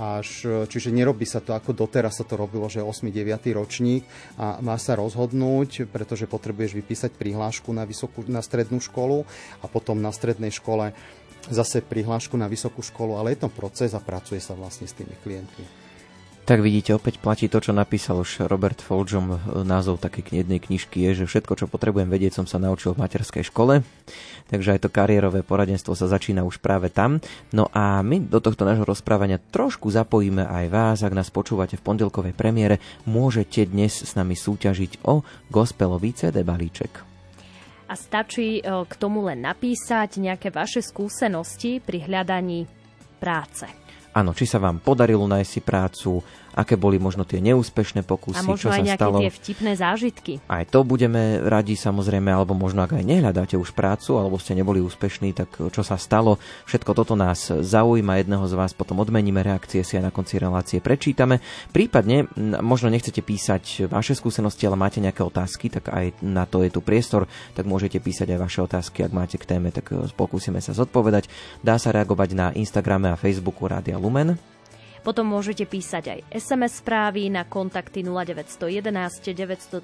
až, 0.00 0.48
čiže 0.64 0.88
nerobí 0.88 1.28
sa 1.28 1.44
to 1.44 1.52
ako 1.52 1.76
doteraz 1.76 2.16
sa 2.16 2.24
to 2.24 2.40
robilo, 2.40 2.72
že 2.72 2.80
8. 2.80 3.12
9. 3.12 3.28
ročník 3.52 4.08
a 4.40 4.56
má 4.64 4.80
sa 4.80 4.96
rozhodnúť, 4.96 5.84
pretože 5.92 6.24
potrebuješ 6.24 6.72
vypísať 6.80 7.12
prihlášku 7.20 7.68
na, 7.76 7.84
vysokú, 7.84 8.24
na 8.24 8.40
strednú 8.40 8.80
školu 8.80 9.28
a 9.60 9.68
potom 9.68 10.00
na 10.00 10.08
strednej 10.08 10.48
škole 10.48 10.96
zase 11.52 11.84
prihlášku 11.84 12.40
na 12.40 12.48
vysokú 12.48 12.80
školu, 12.80 13.20
ale 13.20 13.36
je 13.36 13.44
to 13.44 13.52
proces 13.52 13.92
a 13.92 14.00
pracuje 14.00 14.40
sa 14.40 14.56
vlastne 14.56 14.88
s 14.88 14.96
tými 14.96 15.12
klientmi. 15.20 15.79
Tak 16.50 16.66
vidíte, 16.66 16.98
opäť 16.98 17.22
platí 17.22 17.46
to, 17.46 17.62
čo 17.62 17.70
napísal 17.70 18.26
už 18.26 18.50
Robert 18.50 18.82
Folžom. 18.82 19.38
Názov 19.62 20.02
takej 20.02 20.42
jednej 20.42 20.58
knižky 20.58 20.98
je, 21.06 21.22
že 21.22 21.30
všetko, 21.30 21.54
čo 21.54 21.70
potrebujem 21.70 22.10
vedieť, 22.10 22.42
som 22.42 22.46
sa 22.50 22.58
naučil 22.58 22.90
v 22.90 23.06
materskej 23.06 23.46
škole. 23.46 23.86
Takže 24.50 24.74
aj 24.74 24.82
to 24.82 24.90
kariérové 24.90 25.46
poradenstvo 25.46 25.94
sa 25.94 26.10
začína 26.10 26.42
už 26.42 26.58
práve 26.58 26.90
tam. 26.90 27.22
No 27.54 27.70
a 27.70 28.02
my 28.02 28.26
do 28.26 28.42
tohto 28.42 28.66
nášho 28.66 28.82
rozprávania 28.82 29.38
trošku 29.38 29.94
zapojíme 29.94 30.42
aj 30.42 30.64
vás. 30.74 30.98
Ak 31.06 31.14
nás 31.14 31.30
počúvate 31.30 31.78
v 31.78 31.86
pondelkovej 31.86 32.34
premiére, 32.34 32.82
môžete 33.06 33.70
dnes 33.70 34.02
s 34.02 34.18
nami 34.18 34.34
súťažiť 34.34 35.06
o 35.06 35.22
gospelový 35.54 36.18
CD 36.18 36.42
balíček. 36.42 37.06
a 37.86 37.94
stačí 37.94 38.58
e, 38.58 38.62
k 38.66 38.94
tomu 38.98 39.22
len 39.22 39.46
napísať 39.46 40.18
nejaké 40.18 40.50
vaše 40.50 40.82
skúsenosti 40.82 41.78
pri 41.78 42.10
hľadaní 42.10 42.66
práce. 43.22 43.79
Áno, 44.10 44.34
či 44.34 44.44
sa 44.44 44.58
vám 44.58 44.82
podarilo 44.82 45.26
nájsť 45.30 45.50
si 45.50 45.60
prácu, 45.62 46.10
aké 46.50 46.74
boli 46.74 46.98
možno 46.98 47.22
tie 47.22 47.38
neúspešné 47.38 48.02
pokusy, 48.02 48.42
A 48.42 48.46
možno 48.46 48.58
čo 48.58 48.74
aj 48.74 48.82
sa 48.82 48.86
nejaké 48.86 48.98
stalo. 49.06 49.18
tie 49.22 49.30
vtipné 49.30 49.72
zážitky. 49.78 50.32
Aj 50.50 50.66
to 50.66 50.82
budeme 50.82 51.38
radi 51.46 51.78
samozrejme, 51.78 52.26
alebo 52.26 52.58
možno 52.58 52.82
ak 52.82 52.98
aj 52.98 53.06
nehľadáte 53.06 53.54
už 53.54 53.70
prácu, 53.70 54.18
alebo 54.18 54.34
ste 54.42 54.58
neboli 54.58 54.82
úspešní, 54.82 55.30
tak 55.30 55.54
čo 55.54 55.82
sa 55.86 55.94
stalo, 55.94 56.42
všetko 56.66 56.90
toto 56.90 57.14
nás 57.14 57.54
zaujíma, 57.54 58.18
jedného 58.18 58.42
z 58.50 58.54
vás 58.58 58.74
potom 58.74 58.98
odmeníme, 58.98 59.46
reakcie 59.46 59.86
si 59.86 59.94
aj 59.94 60.10
na 60.10 60.12
konci 60.12 60.42
relácie 60.42 60.82
prečítame. 60.82 61.38
Prípadne, 61.70 62.26
možno 62.58 62.90
nechcete 62.90 63.22
písať 63.22 63.86
vaše 63.86 64.18
skúsenosti, 64.18 64.66
ale 64.66 64.74
máte 64.74 64.98
nejaké 64.98 65.22
otázky, 65.22 65.70
tak 65.70 65.86
aj 65.94 66.18
na 66.18 66.50
to 66.50 66.66
je 66.66 66.74
tu 66.74 66.82
priestor, 66.82 67.30
tak 67.54 67.70
môžete 67.70 68.02
písať 68.02 68.34
aj 68.34 68.38
vaše 68.42 68.60
otázky, 68.66 69.06
ak 69.06 69.14
máte 69.14 69.38
k 69.38 69.46
téme, 69.46 69.70
tak 69.70 69.94
e, 69.94 70.10
pokúsime 70.18 70.58
sa 70.58 70.74
zodpovedať. 70.74 71.30
Dá 71.62 71.78
sa 71.78 71.94
reagovať 71.94 72.34
na 72.34 72.46
Instagrame 72.58 73.14
a 73.14 73.20
Facebooku 73.20 73.70
Rádia 73.70 73.99
Lumen. 74.00 74.40
Potom 75.00 75.32
môžete 75.32 75.64
písať 75.64 76.12
aj 76.12 76.28
SMS 76.28 76.84
správy 76.84 77.32
na 77.32 77.48
kontakty 77.48 78.04
0911 78.04 79.32
913 79.32 79.80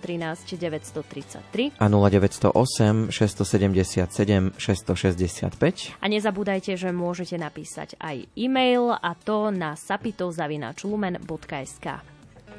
933. 0.61 1.81
A 1.81 1.89
0908 1.89 3.09
677 3.09 4.61
665. 4.61 5.97
A 5.97 6.07
nezabúdajte, 6.13 6.77
že 6.77 6.93
môžete 6.93 7.41
napísať 7.41 7.97
aj 7.97 8.29
e-mail 8.37 8.93
a 8.93 9.17
to 9.17 9.49
na 9.49 9.73
sapitozavinačlumen.sk. 9.73 12.05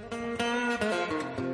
Ak 0.08 1.46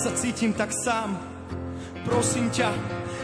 sa 0.00 0.16
cítim 0.16 0.56
tak 0.56 0.72
sám. 0.72 1.12
Prosím 2.08 2.48
ťa, 2.48 2.72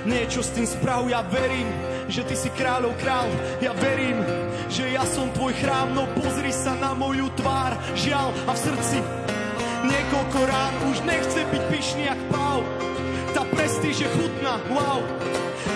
niečo 0.05 0.45
s 0.45 0.53
tým 0.53 0.69
sprav 0.69 1.09
Ja 1.09 1.25
verím, 1.25 1.65
že 2.13 2.21
ty 2.29 2.37
si 2.37 2.53
kráľov 2.53 2.93
král. 3.01 3.33
Ja 3.65 3.73
verím, 3.73 4.21
že 4.69 4.93
ja 4.93 5.09
som 5.09 5.33
tvoj 5.33 5.57
chrám 5.57 5.97
No 5.97 6.05
pozri 6.21 6.53
sa 6.53 6.77
na 6.77 6.93
moju 6.93 7.33
tvár 7.33 7.73
Žiaľ 7.97 8.29
a 8.45 8.53
v 8.53 8.61
srdci. 8.61 8.99
Niekoľko 9.89 10.39
rán 10.45 10.75
už 10.93 10.97
nechce 11.09 11.41
byť 11.49 11.63
pyšný 11.73 12.13
jak 12.13 12.21
pau 12.29 12.61
Tá 13.33 13.41
prestíž 13.57 13.97
je 14.05 14.09
chutná, 14.13 14.61
wow. 14.69 15.01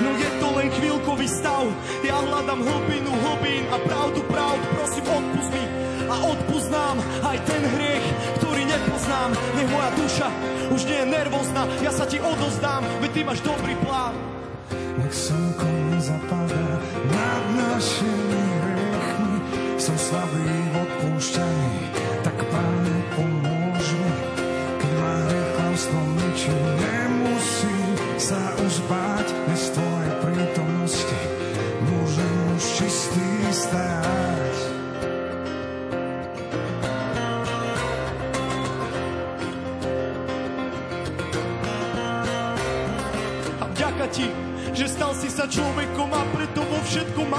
No 0.05 0.11
je 0.21 0.31
to 0.37 0.49
len 0.53 0.69
chvíľkový 0.69 1.29
stav. 1.33 1.65
Ja 2.05 2.21
hľadám 2.21 2.61
hlbinu 2.61 3.09
hlbín 3.09 3.65
a 3.73 3.81
pravdu 3.89 4.21
pravd 4.29 4.61
Prosím 4.77 5.07
odpust 5.09 5.49
mi. 5.49 5.65
A 6.13 6.15
odpust 6.29 6.69
nám 6.69 7.01
Aj 7.25 7.41
ten 7.49 7.63
hriech, 7.73 8.07
ktorý 8.45 8.69
nepoznám. 8.69 9.33
Nech 9.57 9.69
moja 9.73 9.91
duša 9.97 10.50
už 10.71 10.87
nie 10.87 10.99
je 11.03 11.07
nervózna 11.07 11.67
Ja 11.83 11.91
sa 11.91 12.07
ti 12.07 12.23
odozdám, 12.23 12.87
veď 13.03 13.11
ty 13.11 13.21
máš 13.27 13.41
dobrý 13.43 13.75
plán 13.83 14.30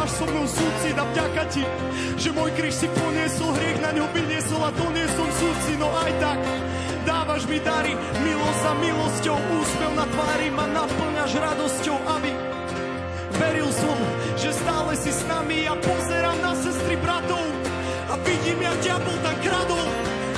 máš 0.02 0.18
so 0.18 0.26
mnou 0.26 0.50
súcit 0.50 0.98
a 0.98 1.06
vďaka 1.14 1.44
ti, 1.54 1.62
že 2.18 2.34
môj 2.34 2.50
kríž 2.58 2.74
si 2.74 2.90
poniesol, 2.90 3.54
hriech 3.54 3.80
na 3.86 3.94
ňo 3.94 4.10
vyniesol 4.10 4.62
a 4.66 4.74
doniesol 4.74 5.30
súci, 5.30 5.78
no 5.78 5.94
aj 5.94 6.12
tak 6.18 6.40
dávaš 7.06 7.46
mi 7.46 7.62
dary, 7.62 7.94
milosť 8.26 8.60
za 8.66 8.74
milosťou, 8.82 9.38
úsmev 9.38 9.92
na 9.94 10.06
tvári 10.10 10.50
ma 10.58 10.66
naplňaš 10.74 11.32
radosťou, 11.38 11.98
aby 12.18 12.32
veril 13.38 13.70
som, 13.70 13.98
že 14.42 14.50
stále 14.58 14.92
si 14.98 15.14
s 15.14 15.22
nami. 15.30 15.70
A 15.70 15.78
pozerám 15.78 16.40
na 16.42 16.54
sestry 16.58 16.98
bratov 16.98 17.46
a 18.10 18.18
vidím, 18.26 18.58
jak 18.58 18.78
diabol 18.82 19.18
tam 19.22 19.38
kradol, 19.46 19.88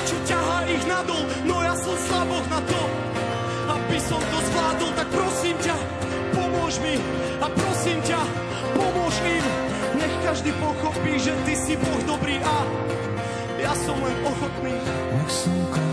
čo 0.04 0.16
ťahá 0.28 0.58
ich 0.68 0.84
nadol, 0.92 1.24
no 1.48 1.56
ja 1.64 1.76
som 1.80 1.96
slaboch 1.96 2.48
na 2.52 2.60
to, 2.68 2.82
aby 3.80 3.98
som 4.04 4.20
to 4.20 4.40
zvládol, 4.44 4.92
tak 5.00 5.08
prosím 5.08 5.56
ťa, 5.64 5.76
pomôž 6.36 6.74
mi 6.84 6.96
a 7.40 7.48
prosím 7.48 8.00
ťa, 8.04 8.20
každý 10.34 10.52
pochopí, 10.58 11.14
že 11.22 11.30
ty 11.46 11.54
si 11.54 11.78
Boh 11.78 12.02
dobrý 12.10 12.42
a 12.42 12.66
ja 13.62 13.70
som 13.86 13.94
len 14.02 14.18
ochotný. 14.26 14.74
Nech 15.14 15.30
slnko 15.30 15.93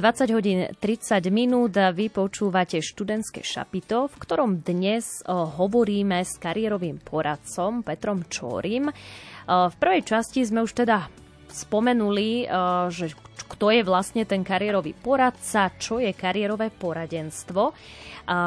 20 0.00 0.32
hodín 0.32 0.64
30 0.80 1.28
minút 1.28 1.76
vy 1.76 2.08
počúvate 2.08 2.80
študentské 2.80 3.44
šapito, 3.44 4.08
v 4.08 4.16
ktorom 4.16 4.64
dnes 4.64 5.20
hovoríme 5.28 6.24
s 6.24 6.40
kariérovým 6.40 7.04
poradcom 7.04 7.84
Petrom 7.84 8.24
Čórim. 8.24 8.88
V 9.44 9.74
prvej 9.76 10.02
časti 10.08 10.40
sme 10.40 10.64
už 10.64 10.72
teda 10.72 11.04
spomenuli, 11.52 12.48
že 12.88 13.12
kto 13.44 13.76
je 13.76 13.84
vlastne 13.84 14.24
ten 14.24 14.40
kariérový 14.40 14.96
poradca, 14.96 15.68
čo 15.76 16.00
je 16.00 16.16
kariérové 16.16 16.72
poradenstvo. 16.72 17.76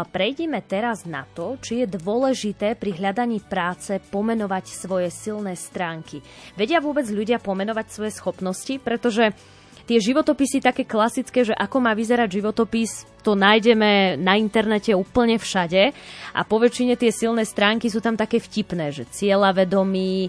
Prejdime 0.10 0.66
teraz 0.66 1.06
na 1.06 1.22
to, 1.38 1.62
či 1.62 1.86
je 1.86 1.94
dôležité 2.02 2.74
pri 2.74 2.98
hľadaní 2.98 3.46
práce 3.46 4.02
pomenovať 4.10 4.66
svoje 4.74 5.14
silné 5.14 5.54
stránky. 5.54 6.18
Vedia 6.58 6.82
vôbec 6.82 7.06
ľudia 7.14 7.38
pomenovať 7.38 7.86
svoje 7.94 8.12
schopnosti, 8.18 8.74
pretože 8.82 9.38
tie 9.84 10.00
životopisy 10.00 10.64
také 10.64 10.88
klasické, 10.88 11.44
že 11.44 11.54
ako 11.56 11.78
má 11.84 11.92
vyzerať 11.92 12.40
životopis, 12.40 13.04
to 13.24 13.36
nájdeme 13.36 14.20
na 14.20 14.36
internete 14.36 14.92
úplne 14.92 15.40
všade 15.40 15.96
a 16.36 16.42
po 16.44 16.60
väčšine 16.60 17.00
tie 17.00 17.12
silné 17.12 17.48
stránky 17.48 17.88
sú 17.88 18.04
tam 18.04 18.20
také 18.20 18.40
vtipné, 18.40 18.92
že 18.92 19.08
cieľavedomý, 19.08 20.28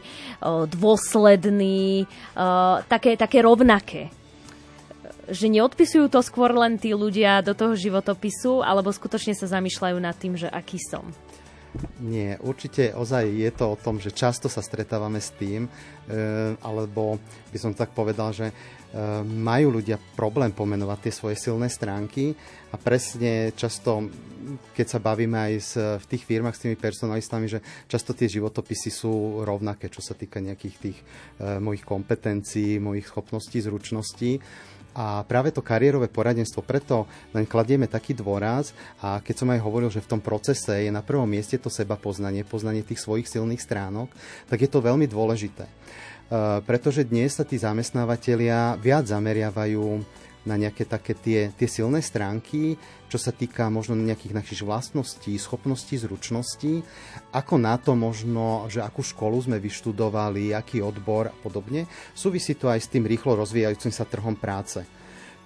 dôsledný, 0.71 2.07
také, 2.87 3.19
také 3.19 3.43
rovnaké 3.43 4.11
že 5.25 5.49
neodpisujú 5.49 6.13
to 6.13 6.21
skôr 6.21 6.53
len 6.53 6.77
tí 6.77 6.93
ľudia 6.93 7.41
do 7.41 7.57
toho 7.57 7.73
životopisu, 7.73 8.61
alebo 8.61 8.93
skutočne 8.93 9.33
sa 9.33 9.49
zamýšľajú 9.49 9.97
nad 9.97 10.13
tým, 10.13 10.37
že 10.37 10.53
aký 10.53 10.77
som? 10.77 11.09
Nie, 11.99 12.39
určite 12.39 12.95
ozaj 12.95 13.25
je 13.35 13.51
to 13.51 13.75
o 13.75 13.81
tom, 13.81 13.99
že 13.99 14.15
často 14.15 14.47
sa 14.47 14.63
stretávame 14.63 15.19
s 15.19 15.35
tým, 15.35 15.67
e, 15.67 15.71
alebo 16.63 17.19
by 17.51 17.59
som 17.59 17.75
tak 17.75 17.91
povedal, 17.91 18.31
že 18.31 18.55
majú 19.27 19.83
ľudia 19.83 19.99
problém 20.15 20.55
pomenovať 20.55 20.99
tie 21.03 21.13
svoje 21.13 21.37
silné 21.39 21.67
stránky 21.67 22.31
a 22.71 22.79
presne 22.79 23.51
často, 23.59 24.07
keď 24.71 24.87
sa 24.87 25.03
bavíme 25.03 25.35
aj 25.35 25.53
v 25.99 26.07
tých 26.07 26.23
firmách 26.23 26.55
s 26.55 26.63
tými 26.63 26.77
personalistami, 26.79 27.51
že 27.51 27.59
často 27.91 28.15
tie 28.15 28.31
životopisy 28.31 28.91
sú 28.95 29.43
rovnaké, 29.43 29.91
čo 29.91 29.99
sa 29.99 30.15
týka 30.15 30.39
nejakých 30.39 30.77
tých 30.79 30.99
e, 31.03 31.05
mojich 31.59 31.83
kompetencií, 31.83 32.79
mojich 32.79 33.11
schopností, 33.11 33.59
zručností. 33.67 34.39
A 34.95 35.27
práve 35.27 35.51
to 35.51 35.59
kariérové 35.59 36.07
poradenstvo, 36.07 36.63
preto 36.63 37.11
len 37.35 37.45
kladieme 37.45 37.91
taký 37.91 38.15
dôraz 38.15 38.71
a 39.03 39.19
keď 39.19 39.35
som 39.43 39.51
aj 39.51 39.61
hovoril, 39.61 39.91
že 39.91 40.03
v 40.03 40.11
tom 40.15 40.21
procese 40.23 40.87
je 40.87 40.91
na 40.95 41.03
prvom 41.03 41.27
mieste 41.27 41.59
to 41.59 41.67
seba 41.67 41.99
poznanie, 41.99 42.47
poznanie 42.47 42.87
tých 42.87 43.03
svojich 43.03 43.27
silných 43.27 43.59
stránok, 43.59 44.09
tak 44.47 44.63
je 44.63 44.71
to 44.71 44.79
veľmi 44.79 45.11
dôležité. 45.11 45.67
Eh, 46.25 46.59
pretože 46.65 47.05
dnes 47.05 47.37
sa 47.37 47.45
tí 47.45 47.61
zamestnávateľia 47.61 48.81
viac 48.81 49.05
zameriavajú 49.05 50.01
na 50.45 50.61
nejaké 50.61 50.85
také 50.85 51.17
tie, 51.17 51.41
tie 51.57 51.69
silné 51.69 52.05
stránky, 52.05 52.77
čo 53.09 53.17
sa 53.17 53.33
týka 53.33 53.69
možno 53.73 53.97
nejakých 53.97 54.37
našich 54.37 54.61
vlastností, 54.61 55.37
schopností, 55.41 55.97
zručností, 55.97 56.85
ako 57.33 57.55
na 57.57 57.77
to 57.81 57.97
možno, 57.97 58.69
že 58.69 58.85
akú 58.85 59.01
školu 59.01 59.41
sme 59.41 59.57
vyštudovali, 59.61 60.53
aký 60.53 60.85
odbor 60.85 61.33
a 61.33 61.37
podobne. 61.37 61.89
Súvisí 62.13 62.55
to 62.55 62.69
aj 62.69 62.81
s 62.85 62.91
tým 62.93 63.09
rýchlo 63.09 63.37
rozvíjajúcim 63.41 63.93
sa 63.93 64.05
trhom 64.05 64.37
práce. 64.37 64.85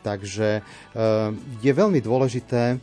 Takže 0.02 0.48
eh, 0.58 1.30
je 1.62 1.72
veľmi 1.74 1.98
dôležité 1.98 2.78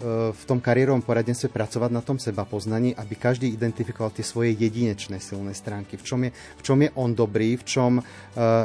E, 0.00 0.32
v 0.32 0.42
tom 0.48 0.64
kariérovom 0.64 1.04
poradenstve 1.04 1.52
pracovať 1.52 1.90
na 1.92 2.00
tom 2.00 2.16
seba 2.16 2.48
poznaní, 2.48 2.96
aby 2.96 3.20
každý 3.20 3.52
identifikoval 3.52 4.16
tie 4.16 4.24
svoje 4.24 4.56
jedinečné 4.56 5.20
silné 5.20 5.52
stránky, 5.52 6.00
v 6.00 6.04
čom 6.04 6.20
je, 6.24 6.30
v 6.32 6.62
čom 6.64 6.78
je 6.80 6.90
on 6.96 7.12
dobrý, 7.12 7.60
v 7.60 7.64
čom 7.68 7.92
uh, 8.00 8.04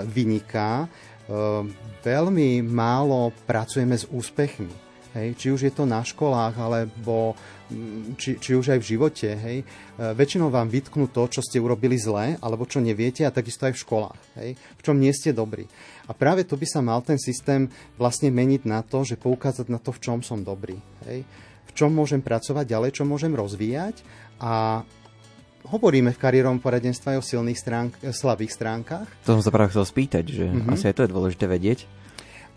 vyniká. 0.08 0.88
Uh, 1.26 1.66
veľmi 2.06 2.62
málo 2.62 3.34
pracujeme 3.50 3.98
s 3.98 4.06
úspechmi. 4.06 4.86
Hej, 5.16 5.40
či 5.40 5.48
už 5.48 5.62
je 5.64 5.72
to 5.72 5.88
na 5.88 6.04
školách, 6.04 6.60
alebo 6.60 7.40
mm, 7.72 8.20
či, 8.20 8.36
či 8.36 8.52
už 8.52 8.76
aj 8.76 8.84
v 8.84 8.90
živote. 8.92 9.32
Hej. 9.32 9.64
Väčšinou 9.96 10.52
vám 10.52 10.68
vytknú 10.68 11.08
to, 11.08 11.24
čo 11.32 11.40
ste 11.40 11.64
urobili 11.64 11.96
zle, 11.96 12.36
alebo 12.44 12.68
čo 12.68 12.84
neviete, 12.84 13.24
a 13.24 13.32
takisto 13.32 13.64
aj 13.64 13.80
v 13.80 13.84
školách. 13.88 14.20
Hej, 14.36 14.60
v 14.60 14.82
čom 14.84 15.00
nie 15.00 15.16
ste 15.16 15.32
dobrí. 15.32 15.72
A 16.06 16.12
práve 16.12 16.44
to 16.44 16.60
by 16.60 16.68
sa 16.68 16.84
mal 16.84 17.00
ten 17.00 17.16
systém 17.16 17.72
vlastne 17.96 18.28
meniť 18.28 18.68
na 18.68 18.84
to, 18.84 19.08
že 19.08 19.16
poukázať 19.16 19.72
na 19.72 19.80
to, 19.80 19.96
v 19.96 20.04
čom 20.04 20.20
som 20.20 20.44
dobrý. 20.44 20.76
Hej? 21.08 21.24
V 21.64 21.72
čom 21.72 21.96
môžem 21.96 22.20
pracovať 22.20 22.76
ďalej, 22.76 23.00
čo 23.00 23.08
môžem 23.08 23.32
rozvíjať 23.32 24.04
a 24.44 24.84
hovoríme 25.70 26.14
v 26.14 26.22
kariérovom 26.22 26.62
poradenstve 26.62 27.16
aj 27.16 27.20
o 27.20 27.26
silných 27.26 27.60
stránk, 27.60 27.92
slabých 28.14 28.54
stránkach. 28.54 29.08
To 29.26 29.40
som 29.40 29.44
sa 29.44 29.54
práve 29.54 29.74
chcel 29.74 29.86
spýtať, 29.86 30.26
že 30.26 30.46
mm-hmm. 30.46 30.74
asi 30.74 30.86
aj 30.90 30.96
to 30.96 31.04
je 31.06 31.14
dôležité 31.14 31.46
vedieť. 31.50 31.80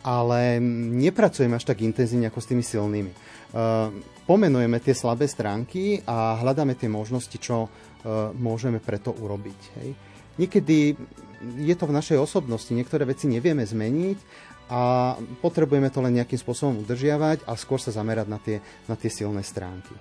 Ale 0.07 0.62
nepracujeme 0.94 1.59
až 1.59 1.66
tak 1.66 1.83
intenzívne 1.83 2.31
ako 2.31 2.38
s 2.38 2.49
tými 2.55 2.62
silnými. 2.62 3.12
Uh, 3.49 3.90
pomenujeme 4.29 4.79
tie 4.79 4.94
slabé 4.94 5.27
stránky 5.27 6.05
a 6.07 6.38
hľadáme 6.38 6.79
tie 6.79 6.87
možnosti, 6.87 7.35
čo 7.40 7.66
uh, 7.66 8.31
môžeme 8.37 8.79
preto 8.79 9.11
urobiť. 9.11 9.61
Hej. 9.83 9.88
Niekedy 10.38 10.94
je 11.59 11.75
to 11.75 11.85
v 11.90 11.97
našej 11.97 12.18
osobnosti. 12.18 12.71
Niektoré 12.71 13.07
veci 13.07 13.27
nevieme 13.27 13.66
zmeniť 13.66 14.18
a 14.68 15.14
potrebujeme 15.40 15.88
to 15.88 16.05
len 16.05 16.21
nejakým 16.21 16.38
spôsobom 16.38 16.85
udržiavať 16.85 17.49
a 17.49 17.57
skôr 17.57 17.81
sa 17.81 17.90
zamerať 17.90 18.27
na 18.29 18.38
tie, 18.38 18.61
na 18.87 18.94
tie 18.94 19.11
silné 19.11 19.42
stránky. 19.42 19.97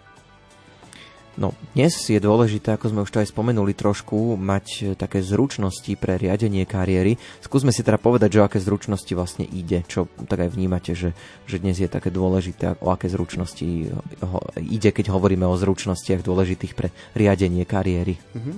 No, 1.37 1.53
dnes 1.77 1.93
je 1.93 2.17
dôležité, 2.17 2.73
ako 2.73 2.89
sme 2.89 3.03
už 3.05 3.13
to 3.13 3.21
aj 3.21 3.29
spomenuli 3.29 3.77
trošku, 3.77 4.41
mať 4.41 4.65
e, 4.81 4.83
také 4.97 5.21
zručnosti 5.21 5.93
pre 5.93 6.17
riadenie 6.17 6.65
kariéry. 6.65 7.13
Skúsme 7.45 7.69
si 7.69 7.85
teda 7.85 8.01
povedať, 8.01 8.33
že 8.33 8.41
o 8.41 8.47
aké 8.49 8.57
zručnosti 8.57 9.13
vlastne 9.13 9.45
ide, 9.45 9.85
čo 9.85 10.09
tak 10.25 10.41
aj 10.41 10.49
vnímate, 10.57 10.97
že, 10.97 11.13
že 11.45 11.61
dnes 11.61 11.77
je 11.77 11.85
také 11.85 12.09
dôležité, 12.09 12.81
o 12.81 12.89
aké 12.89 13.05
zručnosti 13.05 13.93
ho, 14.25 14.39
ide, 14.57 14.89
keď 14.89 15.13
hovoríme 15.13 15.45
o 15.45 15.53
zručnostiach 15.53 16.25
dôležitých 16.25 16.73
pre 16.73 16.89
riadenie 17.13 17.69
kariéry. 17.69 18.17
Mm-hmm. 18.17 18.55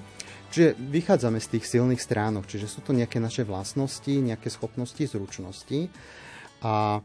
Čiže 0.50 0.80
vychádzame 0.80 1.44
z 1.44 1.60
tých 1.60 1.68
silných 1.68 2.00
stránok, 2.00 2.48
čiže 2.48 2.72
sú 2.72 2.80
to 2.80 2.96
nejaké 2.96 3.20
naše 3.20 3.44
vlastnosti, 3.44 4.10
nejaké 4.10 4.48
schopnosti, 4.48 5.04
zručnosti. 5.04 5.92
A 6.64 7.04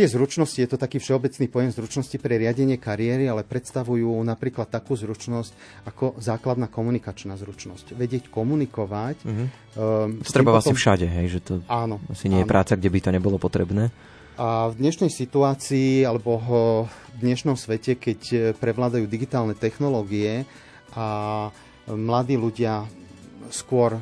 tie 0.00 0.08
zručnosti, 0.08 0.56
je 0.56 0.64
to 0.64 0.80
taký 0.80 0.96
všeobecný 0.96 1.52
pojem 1.52 1.70
zručnosti 1.76 2.16
pre 2.16 2.40
riadenie 2.40 2.80
kariéry, 2.80 3.28
ale 3.28 3.44
predstavujú 3.44 4.08
napríklad 4.24 4.72
takú 4.72 4.96
zručnosť 4.96 5.84
ako 5.84 6.16
základná 6.16 6.72
komunikačná 6.72 7.36
zručnosť. 7.36 7.92
Vedieť 7.92 8.32
komunikovať. 8.32 9.20
Mm-hmm. 9.20 9.46
Um, 9.76 10.24
Treba 10.24 10.56
potom... 10.56 10.72
asi 10.72 10.72
všade, 10.72 11.04
hej, 11.04 11.26
že 11.36 11.40
to 11.44 11.52
áno, 11.68 12.00
asi 12.08 12.32
nie 12.32 12.40
áno. 12.40 12.48
je 12.48 12.52
práca, 12.56 12.80
kde 12.80 12.88
by 12.88 12.98
to 13.04 13.10
nebolo 13.12 13.36
potrebné. 13.36 13.92
A 14.40 14.72
v 14.72 14.80
dnešnej 14.80 15.12
situácii 15.12 16.08
alebo 16.08 16.40
v 16.40 16.50
dnešnom 17.20 17.60
svete, 17.60 18.00
keď 18.00 18.56
prevládajú 18.56 19.04
digitálne 19.04 19.52
technológie 19.52 20.48
a 20.96 21.52
mladí 21.84 22.40
ľudia 22.40 22.88
skôr 23.52 24.00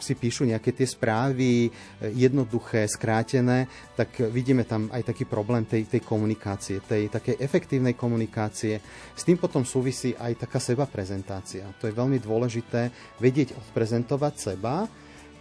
si 0.00 0.14
píšu 0.18 0.46
nejaké 0.46 0.74
tie 0.74 0.86
správy 0.86 1.70
jednoduché, 2.14 2.86
skrátené, 2.86 3.66
tak 3.94 4.18
vidíme 4.30 4.66
tam 4.66 4.90
aj 4.90 5.14
taký 5.14 5.24
problém 5.26 5.66
tej, 5.66 5.86
tej 5.86 6.02
komunikácie, 6.02 6.82
tej 6.82 7.10
takej 7.10 7.38
efektívnej 7.38 7.94
komunikácie. 7.94 8.78
S 9.14 9.22
tým 9.22 9.38
potom 9.38 9.62
súvisí 9.62 10.14
aj 10.14 10.46
taká 10.46 10.58
seba 10.58 10.86
prezentácia. 10.86 11.66
To 11.78 11.86
je 11.86 11.94
veľmi 11.94 12.18
dôležité 12.18 12.90
vedieť 13.22 13.54
odprezentovať 13.54 14.34
seba, 14.34 14.86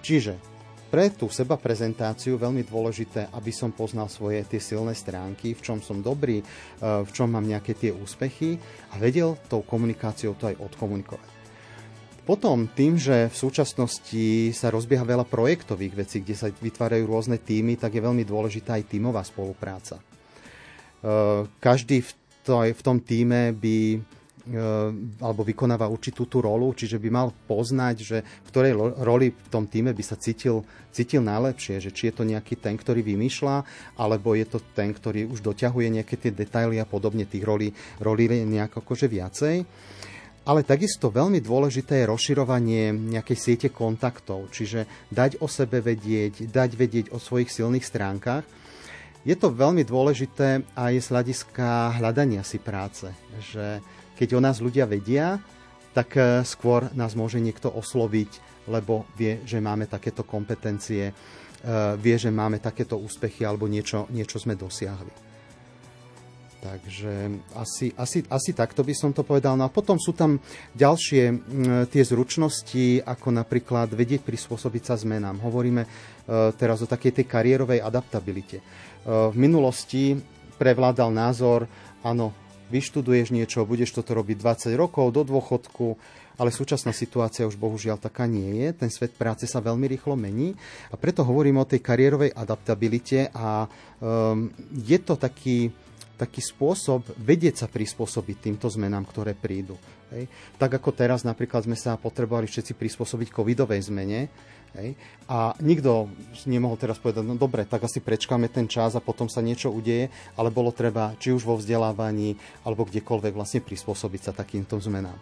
čiže 0.04 0.54
pre 0.94 1.10
tú 1.10 1.26
seba 1.26 1.58
prezentáciu 1.58 2.38
veľmi 2.38 2.70
dôležité, 2.70 3.34
aby 3.34 3.50
som 3.50 3.74
poznal 3.74 4.14
svoje 4.14 4.46
tie 4.46 4.62
silné 4.62 4.94
stránky, 4.94 5.58
v 5.58 5.62
čom 5.66 5.82
som 5.82 6.06
dobrý, 6.06 6.46
v 6.78 7.10
čom 7.10 7.34
mám 7.34 7.50
nejaké 7.50 7.74
tie 7.74 7.90
úspechy 7.90 8.62
a 8.94 9.02
vedel 9.02 9.34
tou 9.50 9.66
komunikáciou 9.66 10.38
to 10.38 10.54
aj 10.54 10.62
odkomunikovať. 10.62 11.33
Potom 12.24 12.72
tým, 12.72 12.96
že 12.96 13.28
v 13.28 13.36
súčasnosti 13.36 14.56
sa 14.56 14.72
rozbieha 14.72 15.04
veľa 15.04 15.28
projektových 15.28 16.08
vecí, 16.08 16.24
kde 16.24 16.40
sa 16.40 16.48
vytvárajú 16.48 17.04
rôzne 17.04 17.36
týmy, 17.36 17.76
tak 17.76 18.00
je 18.00 18.00
veľmi 18.00 18.24
dôležitá 18.24 18.80
aj 18.80 18.88
tímová 18.88 19.28
spolupráca. 19.28 20.00
E, 20.00 20.04
každý 21.60 22.00
v, 22.00 22.12
to, 22.48 22.64
v 22.64 22.80
tom 22.80 23.04
týme 23.04 23.52
by 23.52 23.78
e, 23.92 23.98
alebo 25.20 25.44
vykonáva 25.44 25.92
určitú 25.92 26.24
tú 26.24 26.40
rolu, 26.40 26.72
čiže 26.72 26.96
by 26.96 27.10
mal 27.12 27.28
poznať, 27.44 27.96
že 28.00 28.18
v 28.24 28.48
ktorej 28.56 28.72
roli 29.04 29.36
v 29.36 29.50
tom 29.52 29.68
týme 29.68 29.92
by 29.92 30.04
sa 30.08 30.16
cítil, 30.16 30.64
cítil 30.96 31.20
najlepšie, 31.28 31.84
že 31.84 31.92
či 31.92 32.08
je 32.08 32.16
to 32.16 32.24
nejaký 32.24 32.56
ten, 32.56 32.80
ktorý 32.80 33.04
vymýšľa, 33.04 33.68
alebo 34.00 34.32
je 34.32 34.48
to 34.48 34.64
ten, 34.72 34.96
ktorý 34.96 35.28
už 35.28 35.44
doťahuje 35.44 36.00
nejaké 36.00 36.16
tie 36.16 36.32
detaily 36.32 36.80
a 36.80 36.88
podobne 36.88 37.28
tých 37.28 37.44
rolí, 37.44 37.76
rolí 38.00 38.32
nejako 38.48 38.80
akože 38.80 39.12
viacej. 39.12 39.68
Ale 40.44 40.68
takisto 40.68 41.08
veľmi 41.08 41.40
dôležité 41.40 42.04
je 42.04 42.12
rozširovanie 42.12 42.92
nejakej 42.92 43.38
siete 43.40 43.70
kontaktov, 43.72 44.52
čiže 44.52 45.08
dať 45.08 45.40
o 45.40 45.48
sebe 45.48 45.80
vedieť, 45.80 46.52
dať 46.52 46.70
vedieť 46.76 47.06
o 47.16 47.18
svojich 47.20 47.48
silných 47.48 47.88
stránkach. 47.88 48.44
Je 49.24 49.40
to 49.40 49.56
veľmi 49.56 49.88
dôležité 49.88 50.68
aj 50.76 50.94
z 51.00 51.08
hľadiska 51.16 51.96
hľadania 51.96 52.44
si 52.44 52.60
práce, 52.60 53.08
že 53.40 53.80
keď 54.20 54.36
o 54.36 54.44
nás 54.44 54.60
ľudia 54.60 54.84
vedia, 54.84 55.40
tak 55.96 56.20
eh, 56.20 56.44
skôr 56.44 56.92
nás 56.92 57.16
môže 57.16 57.40
niekto 57.40 57.72
osloviť, 57.72 58.68
lebo 58.68 59.08
vie, 59.16 59.40
že 59.48 59.64
máme 59.64 59.88
takéto 59.88 60.24
kompetencie. 60.24 61.12
vie, 62.00 62.16
že 62.20 62.28
máme 62.28 62.60
takéto 62.60 63.00
úspechy 63.00 63.48
alebo 63.48 63.72
niečo, 63.72 64.12
niečo 64.12 64.36
sme 64.36 64.60
dosiahli. 64.60 65.33
Takže 66.64 67.44
asi, 67.60 67.92
asi, 68.00 68.24
asi 68.24 68.52
takto 68.56 68.88
by 68.88 68.96
som 68.96 69.12
to 69.12 69.28
povedal. 69.28 69.60
No 69.60 69.68
a 69.68 69.74
potom 69.74 70.00
sú 70.00 70.16
tam 70.16 70.40
ďalšie 70.72 71.24
tie 71.92 72.04
zručnosti, 72.08 73.04
ako 73.04 73.36
napríklad 73.36 73.92
vedieť 73.92 74.24
prispôsobiť 74.24 74.84
sa 74.88 74.96
zmenám. 74.96 75.44
Hovoríme 75.44 75.84
e, 75.84 75.90
teraz 76.56 76.80
o 76.80 76.88
takej 76.88 77.20
tej 77.20 77.26
kariérovej 77.28 77.84
adaptabilite. 77.84 78.64
E, 78.64 78.66
v 79.04 79.36
minulosti 79.36 80.16
prevládal 80.56 81.12
názor, 81.12 81.68
áno, 82.00 82.32
vyštuduješ 82.72 83.36
niečo, 83.36 83.68
budeš 83.68 83.92
toto 83.92 84.16
robiť 84.16 84.40
20 84.40 84.72
rokov 84.80 85.12
do 85.12 85.28
dôchodku, 85.28 86.00
ale 86.40 86.50
súčasná 86.50 86.96
situácia 86.96 87.46
už 87.46 87.60
bohužiaľ 87.60 88.02
taká 88.02 88.26
nie 88.26 88.64
je. 88.64 88.68
Ten 88.74 88.90
svet 88.90 89.14
práce 89.14 89.46
sa 89.46 89.62
veľmi 89.62 89.86
rýchlo 89.86 90.18
mení 90.18 90.58
a 90.90 90.98
preto 90.98 91.22
hovorím 91.22 91.62
o 91.62 91.70
tej 91.70 91.84
kariérovej 91.84 92.34
adaptabilite 92.34 93.30
a 93.36 93.68
um, 93.68 94.50
je 94.74 94.98
to 94.98 95.14
taký, 95.14 95.70
taký 96.24 96.40
spôsob 96.40 97.04
vedieť 97.20 97.64
sa 97.64 97.68
prispôsobiť 97.68 98.50
týmto 98.50 98.72
zmenám, 98.72 99.04
ktoré 99.04 99.36
prídu. 99.36 99.76
Hej. 100.16 100.32
Tak 100.56 100.80
ako 100.80 100.96
teraz 100.96 101.28
napríklad 101.28 101.68
sme 101.68 101.76
sa 101.76 102.00
potrebovali 102.00 102.48
všetci 102.48 102.74
prispôsobiť 102.80 103.28
covidovej 103.36 103.92
zmene, 103.92 104.32
Hej. 104.74 104.98
A 105.30 105.54
nikto 105.62 106.10
nemohol 106.50 106.82
teraz 106.82 106.98
povedať, 106.98 107.22
no 107.22 107.38
dobre, 107.38 107.62
tak 107.62 107.86
asi 107.86 108.02
prečkáme 108.02 108.50
ten 108.50 108.66
čas 108.66 108.98
a 108.98 109.06
potom 109.06 109.30
sa 109.30 109.38
niečo 109.38 109.70
udeje, 109.70 110.10
ale 110.34 110.50
bolo 110.50 110.74
treba 110.74 111.14
či 111.22 111.30
už 111.30 111.46
vo 111.46 111.62
vzdelávaní 111.62 112.34
alebo 112.66 112.90
kdekoľvek 112.90 113.38
vlastne 113.38 113.62
prispôsobiť 113.62 114.22
sa 114.26 114.32
takýmto 114.34 114.82
zmenám. 114.82 115.14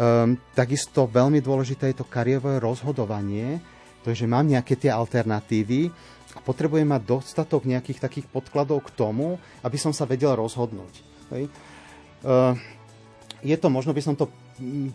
Um, 0.00 0.40
takisto 0.56 1.04
veľmi 1.04 1.44
dôležité 1.44 1.92
je 1.92 2.00
to 2.00 2.08
kariérové 2.08 2.56
rozhodovanie, 2.64 3.60
to 4.04 4.12
je, 4.12 4.24
že 4.24 4.28
mám 4.28 4.48
nejaké 4.48 4.76
tie 4.76 4.92
alternatívy 4.92 5.88
potrebujem 6.42 6.88
mať 6.88 7.02
dostatok 7.06 7.68
nejakých 7.68 8.02
takých 8.02 8.26
podkladov 8.26 8.82
k 8.88 8.94
tomu, 8.98 9.38
aby 9.62 9.78
som 9.78 9.94
sa 9.94 10.08
vedel 10.08 10.34
rozhodnúť. 10.34 10.94
Hej. 11.30 11.46
Uh, 12.24 12.58
je 13.44 13.56
to, 13.60 13.68
možno 13.68 13.92
by 13.92 14.02
som 14.02 14.16
to 14.16 14.26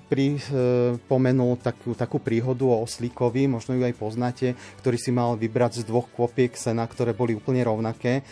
pripomenul 0.08 1.60
takú, 1.60 1.92
takú 1.92 2.18
príhodu 2.18 2.64
o 2.64 2.82
oslíkovi, 2.88 3.46
možno 3.46 3.76
ju 3.76 3.84
aj 3.84 3.96
poznáte, 4.00 4.48
ktorý 4.80 4.98
si 4.98 5.12
mal 5.12 5.36
vybrať 5.36 5.84
z 5.84 5.88
dvoch 5.88 6.08
kôpiek 6.10 6.56
sena, 6.56 6.88
ktoré 6.88 7.12
boli 7.12 7.36
úplne 7.36 7.62
rovnaké 7.62 8.24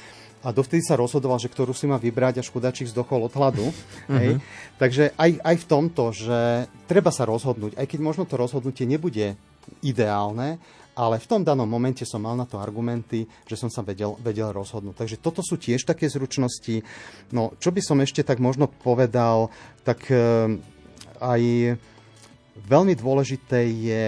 a 0.46 0.56
dovtedy 0.56 0.80
sa 0.86 0.96
rozhodoval, 0.96 1.42
že 1.42 1.52
ktorú 1.52 1.76
si 1.76 1.90
má 1.90 2.00
vybrať, 2.00 2.40
až 2.40 2.48
chudačík 2.54 2.88
zdochol 2.88 3.28
od 3.28 3.34
hladu. 3.36 3.68
Uh-huh. 3.68 4.16
Hej. 4.16 4.40
Takže 4.80 5.04
aj, 5.20 5.32
aj 5.44 5.56
v 5.60 5.66
tomto, 5.68 6.04
že 6.16 6.40
treba 6.88 7.12
sa 7.12 7.28
rozhodnúť, 7.28 7.76
aj 7.76 7.88
keď 7.90 8.00
možno 8.00 8.24
to 8.24 8.40
rozhodnutie 8.40 8.88
nebude 8.88 9.36
ideálne, 9.84 10.62
ale 10.98 11.22
v 11.22 11.30
tom 11.30 11.46
danom 11.46 11.70
momente 11.70 12.02
som 12.10 12.26
mal 12.26 12.34
na 12.34 12.50
to 12.50 12.58
argumenty, 12.58 13.30
že 13.46 13.54
som 13.54 13.70
sa 13.70 13.86
vedel, 13.86 14.18
vedel 14.18 14.50
rozhodnúť. 14.50 15.06
Takže 15.06 15.22
toto 15.22 15.46
sú 15.46 15.62
tiež 15.62 15.86
také 15.86 16.10
zručnosti. 16.10 16.82
No, 17.30 17.54
čo 17.62 17.70
by 17.70 17.82
som 17.86 18.02
ešte 18.02 18.26
tak 18.26 18.42
možno 18.42 18.66
povedal, 18.66 19.54
tak 19.86 20.10
aj 21.22 21.42
veľmi 22.66 22.94
dôležité 22.98 23.70
je 23.70 24.06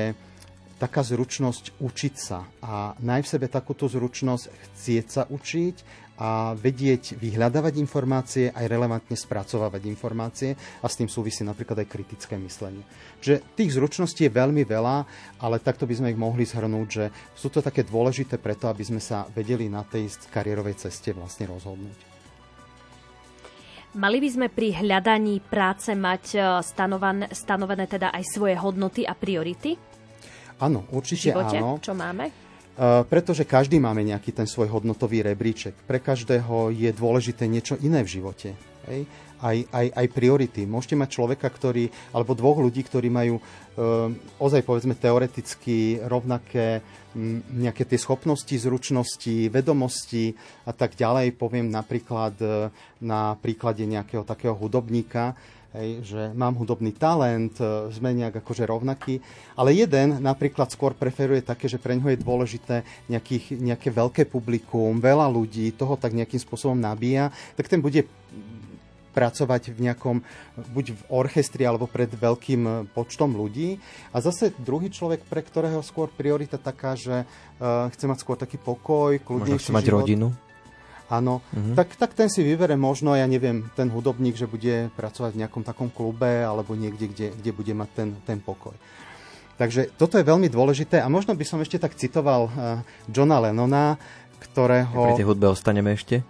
taká 0.79 1.03
zručnosť 1.03 1.77
učiť 1.83 2.13
sa 2.15 2.47
a 2.63 2.95
nájsť 3.03 3.25
v 3.27 3.33
sebe 3.35 3.47
takúto 3.51 3.91
zručnosť 3.91 4.43
chcieť 4.47 5.05
sa 5.11 5.23
učiť 5.27 5.75
a 6.19 6.51
vedieť 6.51 7.15
vyhľadávať 7.15 7.79
informácie, 7.79 8.51
aj 8.51 8.67
relevantne 8.67 9.15
spracovávať 9.15 9.87
informácie 9.87 10.51
a 10.83 10.87
s 10.91 10.99
tým 10.99 11.07
súvisí 11.07 11.47
napríklad 11.47 11.79
aj 11.79 11.87
kritické 11.87 12.35
myslenie. 12.35 12.83
Že 13.23 13.39
tých 13.55 13.79
zručností 13.79 14.27
je 14.27 14.35
veľmi 14.35 14.67
veľa, 14.67 15.07
ale 15.39 15.63
takto 15.63 15.87
by 15.87 15.95
sme 15.95 16.11
ich 16.11 16.19
mohli 16.19 16.43
zhrnúť, 16.43 16.87
že 16.91 17.05
sú 17.31 17.47
to 17.47 17.63
také 17.63 17.87
dôležité 17.87 18.35
preto, 18.35 18.67
aby 18.67 18.83
sme 18.83 18.99
sa 18.99 19.23
vedeli 19.31 19.71
na 19.71 19.87
tej 19.87 20.11
kariérovej 20.27 20.91
ceste 20.91 21.15
vlastne 21.15 21.47
rozhodnúť. 21.47 22.11
Mali 23.89 24.21
by 24.21 24.29
sme 24.29 24.47
pri 24.53 24.85
hľadaní 24.85 25.41
práce 25.41 25.89
mať 25.97 26.23
e, 26.37 26.39
stanovan, 26.61 27.25
stanovené 27.33 27.89
teda 27.89 28.13
aj 28.13 28.21
svoje 28.21 28.53
hodnoty 28.53 29.01
a 29.01 29.17
priority? 29.17 29.73
Áno, 30.61 30.85
určite 30.93 31.33
v 31.33 31.41
živote, 31.41 31.57
áno. 31.57 31.81
Čo 31.81 31.97
máme? 31.97 32.48
Uh, 32.79 33.03
pretože 33.03 33.43
každý 33.43 33.75
máme 33.75 34.07
nejaký 34.07 34.31
ten 34.31 34.47
svoj 34.47 34.71
hodnotový 34.71 35.19
rebríček. 35.19 35.75
Pre 35.83 35.99
každého 35.99 36.71
je 36.71 36.87
dôležité 36.95 37.43
niečo 37.43 37.75
iné 37.83 37.99
v 38.07 38.15
živote. 38.15 38.55
Hej? 38.87 39.03
Aj, 39.43 39.57
aj, 39.75 39.87
aj 39.99 40.07
priority. 40.15 40.63
Môžete 40.63 40.95
mať 40.95 41.19
človeka, 41.19 41.51
ktorý, 41.51 41.91
alebo 42.15 42.39
dvoch 42.39 42.63
ľudí, 42.63 42.79
ktorí 42.87 43.11
majú 43.11 43.35
uh, 43.35 44.07
ozaj 44.39 44.63
povedzme 44.63 44.95
teoreticky 44.95 45.99
rovnaké 46.07 46.79
nejaké 47.49 47.89
tie 47.89 47.97
schopnosti, 47.97 48.53
zručnosti, 48.53 49.49
vedomosti 49.49 50.37
a 50.65 50.71
tak 50.73 50.93
ďalej. 50.93 51.33
Poviem 51.33 51.73
napríklad 51.73 52.37
e, 52.37 52.69
na 53.01 53.33
príklade 53.33 53.81
nejakého 53.81 54.21
takého 54.21 54.53
hudobníka, 54.53 55.33
hej, 55.77 55.89
že 56.01 56.21
mám 56.33 56.57
hudobný 56.57 56.93
talent, 56.95 57.53
e, 57.61 57.93
sme 57.93 58.13
nejak 58.17 58.41
akože 58.41 58.65
rovnaký, 58.65 59.21
ale 59.53 59.77
jeden 59.77 60.17
napríklad 60.21 60.73
skôr 60.73 60.97
preferuje 60.97 61.45
také, 61.45 61.69
že 61.69 61.77
pre 61.77 61.93
ňoho 61.97 62.13
je 62.13 62.23
dôležité 62.23 62.75
nejakých, 63.11 63.57
nejaké 63.57 63.89
veľké 63.93 64.23
publikum, 64.25 64.97
veľa 64.97 65.29
ľudí, 65.29 65.69
toho 65.73 65.93
tak 65.93 66.17
nejakým 66.17 66.41
spôsobom 66.41 66.77
nabíja, 66.77 67.29
tak 67.53 67.69
ten 67.69 67.81
bude 67.81 68.09
pracovať 69.09 69.73
v 69.73 69.89
nejakom, 69.89 70.21
buď 70.71 70.85
v 70.95 71.01
orchestri 71.09 71.65
alebo 71.65 71.89
pred 71.89 72.07
veľkým 72.07 72.93
počtom 72.93 73.33
ľudí. 73.33 73.81
A 74.13 74.21
zase 74.21 74.53
druhý 74.61 74.93
človek, 74.93 75.25
pre 75.25 75.41
ktorého 75.41 75.81
skôr 75.81 76.07
priorita 76.07 76.61
taká, 76.61 76.93
že 76.93 77.25
uh, 77.25 77.89
chce 77.89 78.05
mať 78.05 78.21
skôr 78.21 78.37
taký 78.37 78.61
pokoj, 78.61 79.17
kľudnejší 79.17 79.57
Možno 79.57 79.65
chce 79.65 79.75
mať 79.75 79.85
život. 79.89 79.97
rodinu. 80.05 80.27
Áno, 81.09 81.41
Mhm. 81.57 81.73
tak, 81.73 81.97
tak 81.97 82.13
ten 82.13 82.29
si 82.29 82.45
vybere 82.45 82.77
možno, 82.77 83.17
ja 83.17 83.25
neviem, 83.25 83.65
ten 83.73 83.89
hudobník, 83.89 84.37
že 84.37 84.45
bude 84.45 84.93
pracovať 84.93 85.33
v 85.33 85.39
nejakom 85.41 85.65
takom 85.65 85.89
klube 85.89 86.45
alebo 86.45 86.77
niekde, 86.77 87.09
kde, 87.09 87.27
kde 87.33 87.51
bude 87.51 87.73
mať 87.73 87.89
ten, 87.97 88.09
ten 88.23 88.37
pokoj. 88.37 88.77
Takže 89.57 89.91
toto 89.97 90.15
je 90.15 90.23
veľmi 90.23 90.47
dôležité 90.47 91.03
a 91.03 91.11
možno 91.11 91.35
by 91.35 91.43
som 91.43 91.59
ešte 91.59 91.81
tak 91.81 91.97
citoval 91.97 92.47
uh, 92.47 92.79
Johna 93.11 93.43
Lennona, 93.43 93.99
ktorého... 94.39 95.11
Pri 95.11 95.19
tej 95.19 95.27
hudbe 95.27 95.51
ostaneme 95.51 95.97
ešte. 95.97 96.23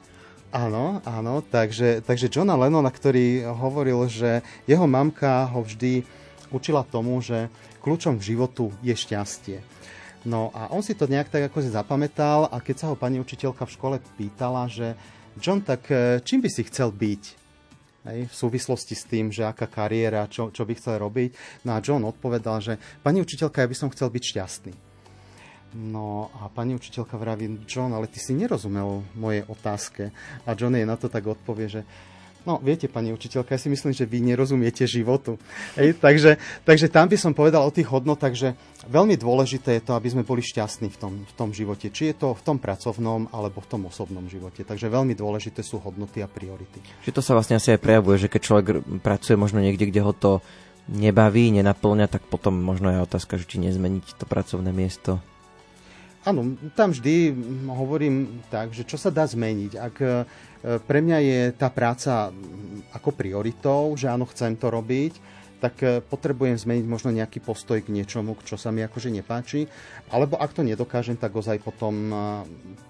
Áno, 0.50 0.98
áno, 1.06 1.46
takže, 1.46 2.02
takže 2.02 2.26
Johna 2.34 2.58
Lennona, 2.58 2.90
ktorý 2.90 3.46
hovoril, 3.54 4.10
že 4.10 4.42
jeho 4.66 4.90
mamka 4.90 5.46
ho 5.46 5.62
vždy 5.62 6.02
učila 6.50 6.82
tomu, 6.82 7.22
že 7.22 7.54
kľúčom 7.86 8.18
k 8.18 8.34
životu 8.34 8.74
je 8.82 8.98
šťastie. 8.98 9.62
No 10.28 10.52
a 10.52 10.68
on 10.76 10.84
si 10.84 10.96
to 10.96 11.08
nejak 11.08 11.32
tak 11.32 11.48
ako 11.48 11.64
si 11.64 11.72
zapamätal 11.72 12.52
a 12.52 12.60
keď 12.60 12.76
sa 12.76 12.88
ho 12.92 12.96
pani 13.00 13.24
učiteľka 13.24 13.64
v 13.64 13.76
škole 13.76 13.96
pýtala, 14.20 14.68
že 14.68 15.00
John, 15.40 15.64
tak 15.64 15.88
e, 15.88 16.20
čím 16.20 16.44
by 16.44 16.50
si 16.52 16.68
chcel 16.68 16.92
byť? 16.92 17.24
Hej, 18.10 18.32
v 18.32 18.36
súvislosti 18.36 18.96
s 18.96 19.08
tým, 19.08 19.32
že 19.32 19.44
aká 19.44 19.68
kariéra, 19.68 20.28
čo, 20.32 20.52
čo 20.52 20.64
by 20.64 20.74
chcel 20.76 21.00
robiť. 21.00 21.64
No 21.68 21.76
a 21.76 21.84
John 21.84 22.04
odpovedal, 22.04 22.58
že 22.60 22.74
pani 23.04 23.24
učiteľka, 23.24 23.64
ja 23.64 23.72
by 23.72 23.78
som 23.78 23.92
chcel 23.92 24.12
byť 24.12 24.24
šťastný. 24.24 24.74
No 25.78 26.34
a 26.42 26.50
pani 26.50 26.74
učiteľka 26.74 27.14
vraví, 27.20 27.62
John, 27.70 27.94
ale 27.94 28.10
ty 28.10 28.18
si 28.18 28.34
nerozumel 28.34 29.06
mojej 29.14 29.46
otázke. 29.46 30.10
A 30.48 30.58
John 30.58 30.74
jej 30.74 30.88
na 30.88 30.98
to 30.98 31.12
tak 31.12 31.28
odpovie, 31.28 31.70
že 31.70 31.82
no 32.44 32.60
viete, 32.60 32.88
pani 32.88 33.12
učiteľka, 33.12 33.56
ja 33.56 33.60
si 33.60 33.72
myslím, 33.72 33.92
že 33.92 34.08
vy 34.08 34.20
nerozumiete 34.24 34.88
životu. 34.88 35.36
Hej, 35.76 36.00
takže, 36.00 36.40
takže 36.64 36.88
tam 36.88 37.08
by 37.08 37.18
som 37.20 37.32
povedal 37.36 37.64
o 37.64 37.72
tých 37.74 37.88
hodnotách, 37.88 38.36
že 38.36 38.50
veľmi 38.88 39.20
dôležité 39.20 39.80
je 39.80 39.86
to, 39.86 39.94
aby 39.96 40.08
sme 40.12 40.24
boli 40.28 40.44
šťastní 40.44 40.88
v 40.94 40.98
tom, 40.98 41.14
v 41.24 41.34
tom 41.36 41.50
živote. 41.52 41.92
Či 41.92 42.14
je 42.14 42.16
to 42.16 42.28
v 42.36 42.42
tom 42.44 42.58
pracovnom, 42.62 43.28
alebo 43.32 43.60
v 43.60 43.70
tom 43.70 43.82
osobnom 43.88 44.26
živote. 44.28 44.64
Takže 44.64 44.88
veľmi 44.88 45.16
dôležité 45.16 45.64
sú 45.66 45.80
hodnoty 45.84 46.24
a 46.24 46.28
priority. 46.28 46.80
Že 47.04 47.16
to 47.16 47.22
sa 47.26 47.36
vlastne 47.36 47.60
asi 47.60 47.76
aj 47.76 47.84
prejavuje, 47.84 48.16
že 48.22 48.32
keď 48.32 48.42
človek 48.42 48.66
pracuje 49.04 49.36
možno 49.36 49.60
niekde, 49.60 49.90
kde 49.90 50.02
ho 50.04 50.14
to 50.16 50.32
nebaví, 50.90 51.54
nenaplňa, 51.54 52.10
tak 52.10 52.26
potom 52.26 52.58
možno 52.58 52.90
je 52.90 53.06
otázka, 53.06 53.38
že 53.38 53.46
či 53.46 53.62
nezmeniť 53.62 54.18
to 54.18 54.26
pracovné 54.26 54.74
miesto. 54.74 55.22
Áno, 56.28 56.60
tam 56.76 56.92
vždy 56.92 57.32
hovorím 57.72 58.44
tak, 58.52 58.76
že 58.76 58.84
čo 58.84 59.00
sa 59.00 59.08
dá 59.08 59.24
zmeniť. 59.24 59.72
Ak 59.80 59.96
e, 60.04 60.08
pre 60.84 61.00
mňa 61.00 61.18
je 61.24 61.40
tá 61.56 61.72
práca 61.72 62.36
ako 62.92 63.16
prioritou, 63.16 63.96
že 63.96 64.12
áno, 64.12 64.28
chcem 64.28 64.60
to 64.60 64.68
robiť, 64.68 65.39
tak 65.60 65.84
e, 65.84 66.00
potrebujem 66.00 66.56
zmeniť 66.56 66.86
možno 66.88 67.12
nejaký 67.12 67.44
postoj 67.44 67.84
k 67.84 67.92
niečomu, 67.92 68.40
čo 68.48 68.56
sa 68.56 68.72
mi 68.72 68.80
akože 68.80 69.12
nepáči. 69.12 69.68
Alebo 70.08 70.40
ak 70.40 70.56
to 70.56 70.64
nedokážem, 70.64 71.20
tak 71.20 71.36
ozaj 71.36 71.60
potom 71.60 71.94
e, 72.10 72.16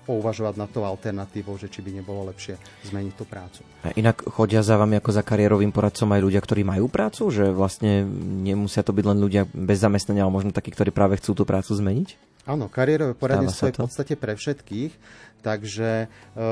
pouvažovať 0.06 0.56
na 0.56 0.70
to 0.70 0.86
alternatívou, 0.86 1.58
že 1.58 1.68
či 1.68 1.82
by 1.82 2.00
nebolo 2.00 2.30
lepšie 2.30 2.62
zmeniť 2.94 3.14
tú 3.18 3.26
prácu. 3.26 3.66
A 3.82 3.92
inak 3.98 4.22
chodia 4.22 4.62
za 4.62 4.78
vami 4.78 5.02
ako 5.02 5.10
za 5.10 5.26
kariérovým 5.26 5.74
poradcom 5.74 6.14
aj 6.14 6.22
ľudia, 6.22 6.42
ktorí 6.46 6.62
majú 6.62 6.86
prácu? 6.88 7.34
Že 7.34 7.52
vlastne 7.52 8.06
nemusia 8.46 8.86
to 8.86 8.94
byť 8.94 9.06
len 9.10 9.18
ľudia 9.18 9.50
bez 9.50 9.82
zamestnania, 9.82 10.30
ale 10.30 10.38
možno 10.38 10.54
takí, 10.54 10.70
ktorí 10.70 10.94
práve 10.94 11.18
chcú 11.18 11.34
tú 11.34 11.44
prácu 11.50 11.74
zmeniť? 11.74 12.16
Áno, 12.46 12.70
kariérové 12.70 13.18
poradenstvo 13.18 13.70
je 13.70 13.76
v 13.76 13.84
podstate 13.84 14.14
pre 14.14 14.38
všetkých, 14.38 14.94
takže 15.42 16.06
e, 16.06 16.48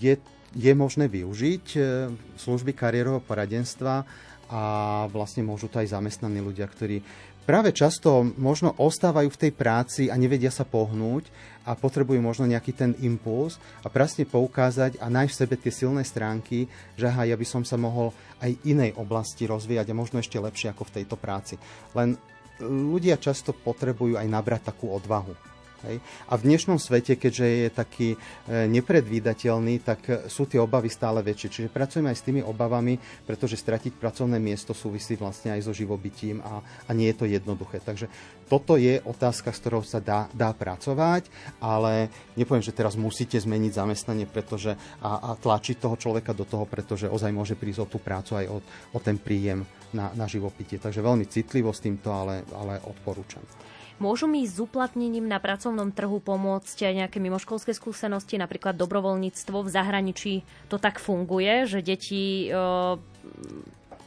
je, 0.00 0.14
je 0.52 0.72
možné 0.76 1.08
využiť 1.08 1.64
služby 2.40 2.72
kariérového 2.76 3.24
poradenstva 3.24 4.04
a 4.50 4.62
vlastne 5.10 5.42
môžu 5.42 5.66
to 5.66 5.82
aj 5.82 5.90
zamestnaní 5.90 6.38
ľudia, 6.38 6.66
ktorí 6.70 7.02
práve 7.46 7.70
často 7.70 8.26
možno 8.36 8.74
ostávajú 8.74 9.30
v 9.30 9.40
tej 9.46 9.52
práci 9.54 10.02
a 10.10 10.18
nevedia 10.18 10.50
sa 10.50 10.66
pohnúť 10.66 11.30
a 11.66 11.78
potrebujú 11.78 12.18
možno 12.18 12.46
nejaký 12.50 12.74
ten 12.74 12.92
impuls 13.02 13.58
a 13.82 13.88
presne 13.90 14.26
poukázať 14.26 14.98
a 14.98 15.06
nájsť 15.06 15.32
v 15.34 15.40
sebe 15.46 15.54
tie 15.58 15.72
silné 15.74 16.02
stránky, 16.02 16.66
že 16.98 17.06
aha, 17.06 17.26
ja 17.26 17.38
by 17.38 17.46
som 17.46 17.62
sa 17.62 17.78
mohol 17.78 18.10
aj 18.42 18.54
inej 18.66 18.98
oblasti 18.98 19.46
rozvíjať 19.46 19.90
a 19.90 19.98
možno 19.98 20.18
ešte 20.18 20.42
lepšie 20.42 20.74
ako 20.74 20.90
v 20.90 20.94
tejto 21.02 21.16
práci. 21.18 21.54
Len 21.94 22.18
ľudia 22.62 23.18
často 23.18 23.54
potrebujú 23.54 24.18
aj 24.18 24.26
nabrať 24.26 24.74
takú 24.74 24.90
odvahu. 24.90 25.55
Hej. 25.86 26.02
A 26.26 26.34
v 26.34 26.50
dnešnom 26.50 26.82
svete, 26.82 27.14
keďže 27.14 27.46
je 27.46 27.68
taký 27.70 28.08
e, 28.14 28.18
nepredvídateľný, 28.66 29.86
tak 29.86 30.00
e, 30.10 30.12
sú 30.26 30.50
tie 30.50 30.58
obavy 30.58 30.90
stále 30.90 31.22
väčšie. 31.22 31.48
Čiže 31.48 31.68
pracujeme 31.70 32.10
aj 32.10 32.18
s 32.18 32.26
tými 32.26 32.42
obavami, 32.42 32.98
pretože 33.22 33.54
stratiť 33.54 33.94
pracovné 33.94 34.42
miesto 34.42 34.74
súvisí 34.74 35.14
vlastne 35.14 35.54
aj 35.54 35.62
so 35.62 35.70
živobytím 35.70 36.42
a, 36.42 36.58
a 36.58 36.90
nie 36.90 37.06
je 37.14 37.16
to 37.22 37.30
jednoduché. 37.30 37.78
Takže 37.78 38.10
toto 38.50 38.74
je 38.74 38.98
otázka, 39.06 39.54
s 39.54 39.62
ktorou 39.62 39.86
sa 39.86 40.02
dá, 40.02 40.26
dá 40.34 40.50
pracovať, 40.50 41.30
ale 41.62 42.10
nepoviem, 42.34 42.66
že 42.66 42.74
teraz 42.74 42.98
musíte 42.98 43.38
zmeniť 43.38 43.78
zamestnanie 43.78 44.26
pretože, 44.26 44.74
a, 44.98 45.34
a 45.34 45.38
tlačiť 45.38 45.78
toho 45.78 45.94
človeka 45.94 46.34
do 46.34 46.42
toho, 46.42 46.66
pretože 46.66 47.06
ozaj 47.06 47.30
môže 47.30 47.54
prísť 47.54 47.86
o 47.86 47.90
tú 47.90 48.02
prácu 48.02 48.34
aj 48.34 48.46
o, 48.50 48.58
o 48.90 48.98
ten 48.98 49.22
príjem 49.22 49.62
na, 49.94 50.10
na 50.18 50.26
živobytie. 50.26 50.82
Takže 50.82 50.98
veľmi 50.98 51.30
citlivo 51.30 51.70
s 51.70 51.78
týmto, 51.78 52.10
ale, 52.10 52.42
ale 52.50 52.82
odporúčam. 52.82 53.46
Môžu 53.96 54.28
mi 54.28 54.44
s 54.44 54.60
uplatnením 54.60 55.24
na 55.24 55.40
pracovnom 55.40 55.88
trhu 55.88 56.20
pomôcť 56.20 56.84
aj 56.84 56.94
nejaké 57.04 57.16
mimoškolské 57.16 57.72
skúsenosti, 57.72 58.36
napríklad 58.36 58.76
dobrovoľníctvo 58.76 59.56
v 59.64 59.72
zahraničí? 59.72 60.34
To 60.68 60.76
tak 60.76 61.00
funguje, 61.00 61.64
že 61.64 61.80
deti 61.80 62.52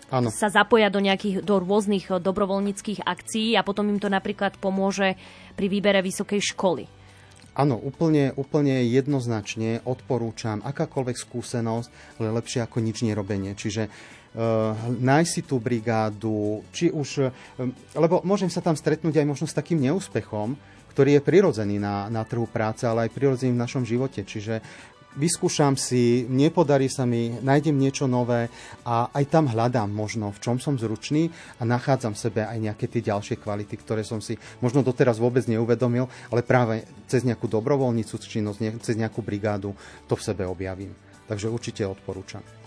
Ano. 0.10 0.30
sa 0.30 0.50
zapoja 0.54 0.94
do 0.94 1.02
nejakých 1.02 1.42
do 1.42 1.58
rôznych 1.58 2.10
dobrovoľníckých 2.10 3.02
akcií 3.02 3.58
a 3.58 3.66
potom 3.66 3.90
im 3.90 3.98
to 3.98 4.14
napríklad 4.14 4.58
pomôže 4.62 5.18
pri 5.58 5.66
výbere 5.66 6.06
vysokej 6.06 6.42
školy. 6.54 6.86
Áno, 7.58 7.76
úplne, 7.76 8.32
úplne 8.38 8.86
jednoznačne 8.88 9.84
odporúčam 9.84 10.62
akákoľvek 10.64 11.18
skúsenosť, 11.18 11.90
ale 12.22 12.32
lepšie 12.40 12.64
ako 12.64 12.78
nič 12.80 13.04
nerobenie. 13.04 13.58
Čiže 13.58 13.90
nájsť 15.00 15.32
si 15.32 15.42
tú 15.42 15.58
brigádu, 15.58 16.62
či 16.70 16.94
už, 16.94 17.10
uh, 17.26 17.34
lebo 17.98 18.22
môžem 18.22 18.52
sa 18.52 18.62
tam 18.62 18.78
stretnúť 18.78 19.18
aj 19.18 19.26
možno 19.26 19.46
s 19.50 19.58
takým 19.58 19.82
neúspechom, 19.82 20.54
ktorý 20.94 21.18
je 21.18 21.26
prirodzený 21.26 21.82
na, 21.82 22.12
na 22.14 22.22
trhu 22.28 22.46
práce, 22.46 22.86
ale 22.86 23.08
aj 23.08 23.16
prirodzený 23.16 23.58
v 23.58 23.64
našom 23.64 23.84
živote. 23.88 24.22
Čiže 24.22 24.62
vyskúšam 25.18 25.74
si, 25.74 26.28
nepodarí 26.30 26.86
sa 26.92 27.08
mi, 27.08 27.34
nájdem 27.42 27.74
niečo 27.74 28.06
nové 28.06 28.52
a 28.86 29.10
aj 29.10 29.26
tam 29.32 29.50
hľadám 29.50 29.90
možno, 29.90 30.30
v 30.30 30.42
čom 30.44 30.62
som 30.62 30.78
zručný 30.78 31.34
a 31.58 31.66
nachádzam 31.66 32.14
v 32.14 32.22
sebe 32.22 32.42
aj 32.46 32.58
nejaké 32.60 32.86
tie 32.86 33.02
ďalšie 33.10 33.42
kvality, 33.42 33.74
ktoré 33.82 34.06
som 34.06 34.22
si 34.22 34.38
možno 34.62 34.86
doteraz 34.86 35.18
vôbec 35.18 35.48
neuvedomil, 35.50 36.06
ale 36.30 36.46
práve 36.46 36.86
cez 37.10 37.26
nejakú 37.26 37.50
dobrovoľnícu 37.50 38.16
činnosť, 38.22 38.84
cez 38.86 38.94
nejakú 39.00 39.26
brigádu 39.26 39.74
to 40.06 40.14
v 40.14 40.26
sebe 40.26 40.46
objavím. 40.46 40.94
Takže 41.26 41.50
určite 41.50 41.86
odporúčam. 41.86 42.59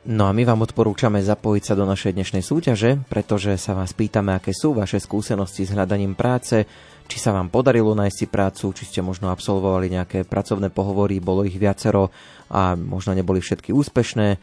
No 0.00 0.24
a 0.24 0.32
my 0.32 0.48
vám 0.48 0.64
odporúčame 0.64 1.20
zapojiť 1.20 1.62
sa 1.62 1.74
do 1.76 1.84
našej 1.84 2.16
dnešnej 2.16 2.40
súťaže, 2.40 3.04
pretože 3.12 3.52
sa 3.60 3.76
vás 3.76 3.92
pýtame, 3.92 4.32
aké 4.32 4.56
sú 4.56 4.72
vaše 4.72 4.96
skúsenosti 4.96 5.68
s 5.68 5.76
hľadaním 5.76 6.16
práce, 6.16 6.64
či 7.04 7.20
sa 7.20 7.36
vám 7.36 7.52
podarilo 7.52 7.92
nájsť 7.92 8.16
si 8.16 8.24
prácu, 8.24 8.72
či 8.72 8.88
ste 8.88 9.04
možno 9.04 9.28
absolvovali 9.28 9.92
nejaké 9.92 10.24
pracovné 10.24 10.72
pohovory, 10.72 11.20
bolo 11.20 11.44
ich 11.44 11.60
viacero 11.60 12.08
a 12.48 12.80
možno 12.80 13.12
neboli 13.12 13.44
všetky 13.44 13.76
úspešné, 13.76 14.40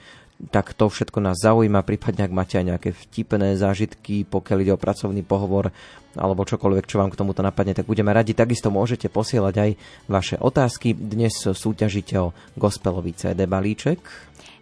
tak 0.53 0.77
to 0.77 0.93
všetko 0.93 1.17
nás 1.25 1.41
zaujíma, 1.41 1.81
prípadne 1.81 2.29
ak 2.29 2.37
máte 2.37 2.61
aj 2.61 2.77
nejaké 2.77 2.89
vtipné 2.93 3.57
zážitky, 3.57 4.29
pokiaľ 4.29 4.57
ide 4.61 4.73
o 4.77 4.81
pracovný 4.81 5.25
pohovor 5.25 5.73
alebo 6.13 6.45
čokoľvek, 6.45 6.85
čo 6.85 7.01
vám 7.01 7.09
k 7.09 7.17
tomuto 7.17 7.41
napadne, 7.41 7.73
tak 7.73 7.89
budeme 7.89 8.13
radi. 8.13 8.37
Takisto 8.37 8.69
môžete 8.69 9.09
posielať 9.09 9.55
aj 9.57 9.69
vaše 10.05 10.35
otázky. 10.37 10.93
Dnes 10.93 11.33
súťažite 11.33 12.13
o 12.21 12.33
gospelový 12.53 13.17
CD 13.17 13.49
balíček, 13.49 14.01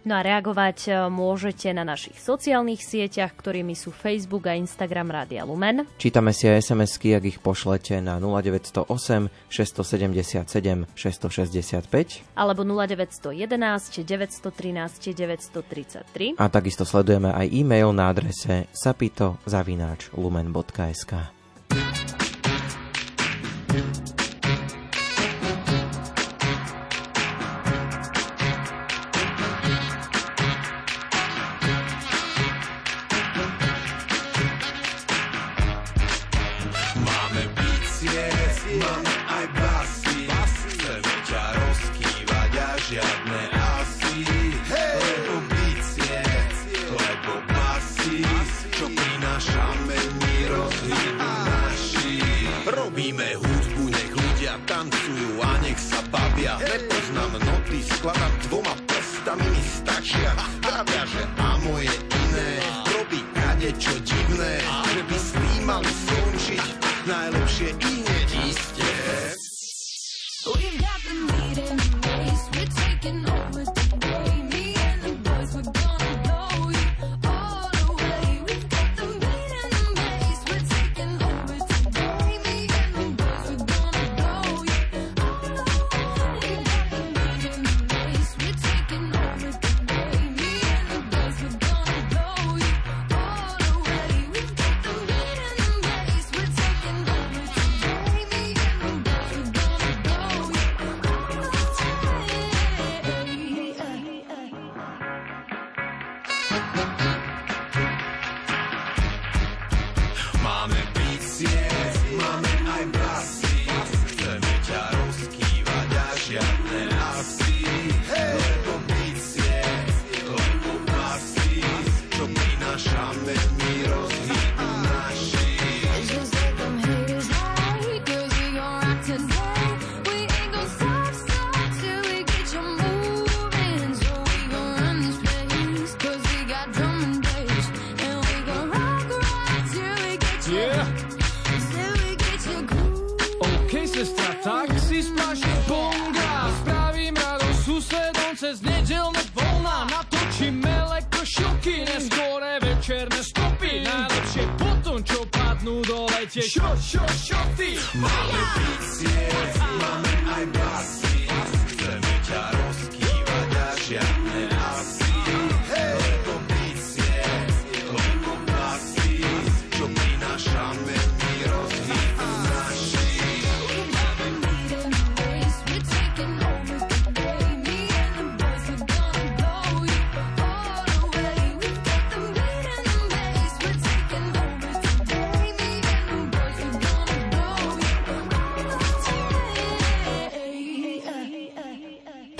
No 0.06 0.14
a 0.14 0.22
reagovať 0.22 0.78
e, 0.86 1.10
môžete 1.10 1.74
na 1.74 1.82
našich 1.82 2.14
sociálnych 2.22 2.78
sieťach, 2.78 3.34
ktorými 3.34 3.74
sú 3.74 3.90
Facebook 3.90 4.46
a 4.46 4.54
Instagram 4.54 5.10
Rádia 5.10 5.42
Lumen. 5.42 5.82
Čítame 5.98 6.30
si 6.30 6.46
aj 6.46 6.62
SMS-ky, 6.62 7.18
ak 7.18 7.26
ich 7.26 7.42
pošlete 7.42 7.98
na 7.98 8.22
0908 8.22 8.86
677 9.50 10.46
665 10.94 12.38
alebo 12.38 12.62
0911 12.62 14.06
913 14.06 15.10
933 15.10 16.38
a 16.38 16.46
takisto 16.46 16.86
sledujeme 16.86 17.34
aj 17.34 17.50
e-mail 17.50 17.90
na 17.90 18.06
adrese 18.06 18.70
sapito.lumen.sk 18.70 21.12
Sham 23.76 24.05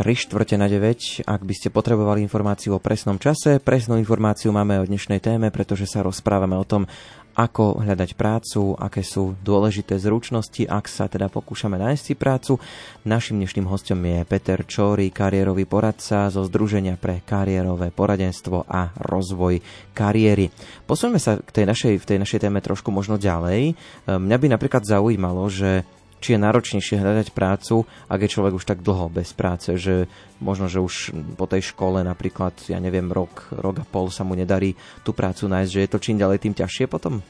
3 0.07 0.15
štvrte 0.15 0.55
na 0.55 0.71
9. 0.71 1.27
Ak 1.27 1.43
by 1.43 1.51
ste 1.51 1.75
potrebovali 1.75 2.23
informáciu 2.23 2.79
o 2.79 2.79
presnom 2.79 3.19
čase, 3.19 3.59
presnú 3.59 3.99
informáciu 3.99 4.55
máme 4.55 4.79
o 4.79 4.87
dnešnej 4.87 5.19
téme, 5.19 5.51
pretože 5.51 5.91
sa 5.91 6.07
rozprávame 6.07 6.55
o 6.55 6.63
tom, 6.63 6.87
ako 7.35 7.83
hľadať 7.83 8.15
prácu, 8.15 8.79
aké 8.79 9.03
sú 9.03 9.35
dôležité 9.43 9.99
zručnosti, 9.99 10.63
ak 10.63 10.87
sa 10.87 11.11
teda 11.11 11.27
pokúšame 11.27 11.75
nájsť 11.75 12.03
si 12.07 12.15
prácu. 12.15 12.55
Našim 13.03 13.43
dnešným 13.43 13.67
hostom 13.67 13.99
je 13.99 14.23
Peter 14.31 14.63
Čóry, 14.63 15.11
kariérový 15.11 15.67
poradca 15.67 16.31
zo 16.31 16.47
Združenia 16.47 16.95
pre 16.95 17.27
kariérové 17.27 17.91
poradenstvo 17.91 18.63
a 18.63 18.95
rozvoj 19.11 19.59
kariéry. 19.91 20.55
Posuňme 20.87 21.19
sa 21.19 21.43
k 21.43 21.51
tej 21.51 21.67
našej, 21.67 21.99
v 21.99 22.09
tej 22.15 22.19
našej 22.23 22.47
téme 22.47 22.63
trošku 22.63 22.95
možno 22.95 23.19
ďalej. 23.19 23.75
Mňa 24.07 24.37
by 24.39 24.47
napríklad 24.55 24.87
zaujímalo, 24.87 25.51
že 25.51 25.83
či 26.21 26.35
je 26.35 26.41
náročnejšie 26.41 26.97
hľadať 26.97 27.29
prácu, 27.37 27.85
ak 28.09 28.21
je 28.25 28.33
človek 28.33 28.57
už 28.57 28.65
tak 28.65 28.81
dlho 28.81 29.13
bez 29.13 29.37
práce, 29.37 29.77
že 29.77 30.09
možno, 30.41 30.67
že 30.67 30.81
už 30.81 31.13
po 31.37 31.45
tej 31.45 31.73
škole 31.73 32.01
napríklad, 32.01 32.57
ja 32.73 32.81
neviem, 32.81 33.09
rok, 33.13 33.53
rok 33.53 33.85
a 33.85 33.87
pol 33.87 34.09
sa 34.09 34.25
mu 34.25 34.33
nedarí 34.33 34.75
tú 35.05 35.13
prácu 35.13 35.49
nájsť, 35.49 35.71
že 35.73 35.83
je 35.85 35.91
to 35.93 36.03
čím 36.03 36.17
ďalej 36.17 36.39
tým 36.41 36.55
ťažšie 36.57 36.89
potom? 36.89 37.21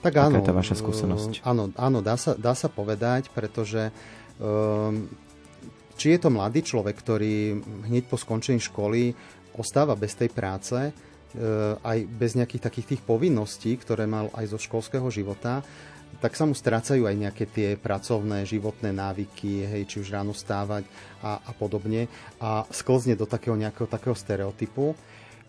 Tak 0.00 0.12
áno. 0.16 0.36
Aká 0.36 0.40
je 0.40 0.48
tá 0.48 0.54
vaša 0.56 0.74
skúsenosť? 0.80 1.44
Uh, 1.44 1.48
áno, 1.52 1.62
áno 1.76 1.98
dá, 2.00 2.16
sa, 2.16 2.32
dá 2.32 2.56
sa 2.56 2.72
povedať, 2.72 3.28
pretože 3.32 3.92
um, 4.40 5.04
či 6.00 6.16
je 6.16 6.18
to 6.20 6.32
mladý 6.32 6.64
človek, 6.64 6.96
ktorý 6.96 7.60
hneď 7.84 8.08
po 8.08 8.16
skončení 8.16 8.60
školy 8.64 9.12
ostáva 9.52 9.92
bez 9.92 10.16
tej 10.16 10.32
práce, 10.32 10.72
uh, 10.72 11.76
aj 11.84 11.98
bez 12.08 12.32
nejakých 12.32 12.64
takých 12.64 12.96
tých 12.96 13.02
povinností, 13.04 13.76
ktoré 13.76 14.08
mal 14.08 14.32
aj 14.32 14.56
zo 14.56 14.58
školského 14.60 15.08
života, 15.12 15.60
tak 16.20 16.36
sa 16.36 16.44
mu 16.44 16.52
strácajú 16.52 17.08
aj 17.08 17.16
nejaké 17.16 17.44
tie 17.48 17.68
pracovné, 17.80 18.44
životné 18.44 18.92
návyky, 18.92 19.64
hej, 19.64 19.82
či 19.88 19.96
už 20.04 20.12
ráno 20.12 20.36
stávať 20.36 20.84
a, 21.24 21.40
a 21.40 21.52
podobne 21.56 22.06
a 22.36 22.68
sklzne 22.68 23.16
do 23.16 23.24
takého 23.24 23.56
nejakého 23.56 23.88
takého 23.88 24.12
stereotypu. 24.12 24.92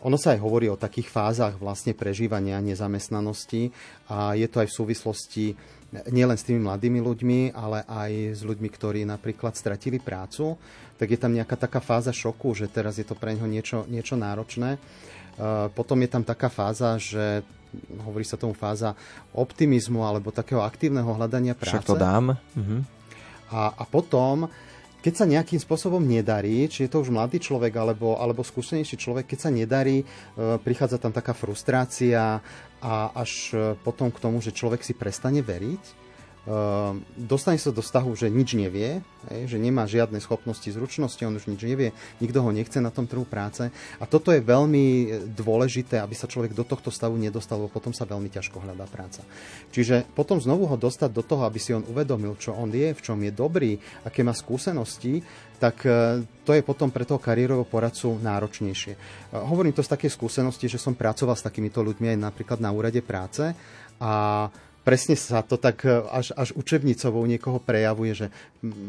Ono 0.01 0.17
sa 0.17 0.33
aj 0.33 0.39
hovorí 0.41 0.65
o 0.65 0.79
takých 0.79 1.13
fázach 1.13 1.61
vlastne 1.61 1.93
prežívania 1.93 2.57
nezamestnanosti 2.57 3.69
a 4.09 4.33
je 4.33 4.47
to 4.49 4.65
aj 4.65 4.67
v 4.71 4.77
súvislosti 4.81 5.45
nielen 5.91 6.39
s 6.39 6.47
tými 6.47 6.63
mladými 6.63 7.03
ľuďmi, 7.03 7.39
ale 7.51 7.83
aj 7.85 8.39
s 8.39 8.41
ľuďmi, 8.41 8.69
ktorí 8.71 9.03
napríklad 9.03 9.53
stratili 9.53 9.99
prácu, 9.99 10.55
tak 10.95 11.11
je 11.11 11.19
tam 11.19 11.35
nejaká 11.35 11.59
taká 11.59 11.83
fáza 11.83 12.15
šoku, 12.15 12.55
že 12.55 12.71
teraz 12.71 12.95
je 12.95 13.05
to 13.05 13.13
pre 13.13 13.35
neho 13.35 13.45
niečo, 13.45 13.83
niečo 13.91 14.15
náročné. 14.15 14.79
Potom 15.75 15.97
je 15.99 16.09
tam 16.09 16.23
taká 16.23 16.47
fáza, 16.47 16.95
že 16.95 17.43
hovorí 18.03 18.25
sa 18.27 18.39
tomu 18.39 18.55
fáza 18.55 18.93
optimizmu 19.35 20.03
alebo 20.03 20.31
takého 20.31 20.63
aktívneho 20.63 21.07
hľadania 21.15 21.55
práce. 21.55 21.79
Však 21.79 21.87
to 21.87 21.97
dám. 21.97 22.35
Mhm. 22.55 22.77
A, 23.51 23.75
a 23.75 23.83
potom, 23.83 24.47
keď 25.03 25.13
sa 25.13 25.25
nejakým 25.27 25.59
spôsobom 25.59 25.99
nedarí, 25.99 26.71
či 26.71 26.87
je 26.87 26.91
to 26.91 27.03
už 27.03 27.11
mladý 27.11 27.43
človek 27.43 27.75
alebo, 27.75 28.15
alebo 28.15 28.47
skúsenejší 28.47 28.95
človek, 28.95 29.35
keď 29.35 29.39
sa 29.43 29.51
nedarí, 29.51 30.03
e, 30.03 30.05
prichádza 30.63 31.03
tam 31.03 31.11
taká 31.11 31.35
frustrácia 31.35 32.39
a 32.79 32.93
až 33.11 33.51
potom 33.83 34.07
k 34.07 34.21
tomu, 34.23 34.39
že 34.39 34.55
človek 34.55 34.81
si 34.81 34.95
prestane 34.95 35.43
veriť 35.43 36.01
dostane 37.13 37.61
sa 37.61 37.69
do 37.69 37.85
stavu, 37.85 38.17
že 38.17 38.25
nič 38.25 38.57
nevie, 38.57 39.05
že 39.29 39.61
nemá 39.61 39.85
žiadne 39.85 40.17
schopnosti, 40.17 40.65
zručnosti, 40.65 41.21
on 41.21 41.37
už 41.37 41.45
nič 41.45 41.61
nevie, 41.61 41.93
nikto 42.17 42.41
ho 42.41 42.49
nechce 42.49 42.81
na 42.81 42.89
tom 42.89 43.05
trhu 43.05 43.29
práce. 43.29 43.69
A 44.01 44.03
toto 44.09 44.33
je 44.33 44.41
veľmi 44.41 45.05
dôležité, 45.37 46.01
aby 46.01 46.17
sa 46.17 46.25
človek 46.25 46.57
do 46.57 46.65
tohto 46.65 46.89
stavu 46.89 47.13
nedostal, 47.21 47.61
lebo 47.61 47.69
potom 47.69 47.93
sa 47.93 48.09
veľmi 48.09 48.33
ťažko 48.33 48.57
hľadá 48.57 48.89
práca. 48.89 49.21
Čiže 49.69 50.09
potom 50.17 50.41
znovu 50.41 50.65
ho 50.65 50.77
dostať 50.81 51.13
do 51.13 51.21
toho, 51.21 51.45
aby 51.45 51.61
si 51.61 51.77
on 51.77 51.85
uvedomil, 51.85 52.33
čo 52.41 52.57
on 52.57 52.73
je, 52.73 52.89
v 52.89 53.01
čom 53.05 53.21
je 53.21 53.29
dobrý, 53.29 53.77
aké 54.01 54.25
má 54.25 54.33
skúsenosti, 54.33 55.21
tak 55.61 55.85
e, 55.85 56.25
to 56.41 56.57
je 56.57 56.65
potom 56.65 56.89
pre 56.89 57.05
toho 57.05 57.21
kariérového 57.21 57.69
poradcu 57.69 58.17
náročnejšie. 58.17 58.93
E, 58.97 58.99
hovorím 59.37 59.77
to 59.77 59.85
z 59.85 59.93
takej 59.93 60.09
skúsenosti, 60.09 60.65
že 60.65 60.81
som 60.81 60.97
pracoval 60.97 61.37
s 61.37 61.45
takýmito 61.45 61.85
ľuďmi 61.85 62.17
aj 62.17 62.17
napríklad 62.17 62.57
na 62.57 62.73
úrade 62.73 63.05
práce 63.05 63.53
a 64.01 64.49
presne 64.81 65.13
sa 65.17 65.45
to 65.45 65.57
tak 65.57 65.85
e, 65.85 65.93
až, 66.09 66.33
až 66.33 66.53
učebnicovou 66.57 67.23
niekoho 67.25 67.61
prejavuje, 67.61 68.25
že 68.25 68.27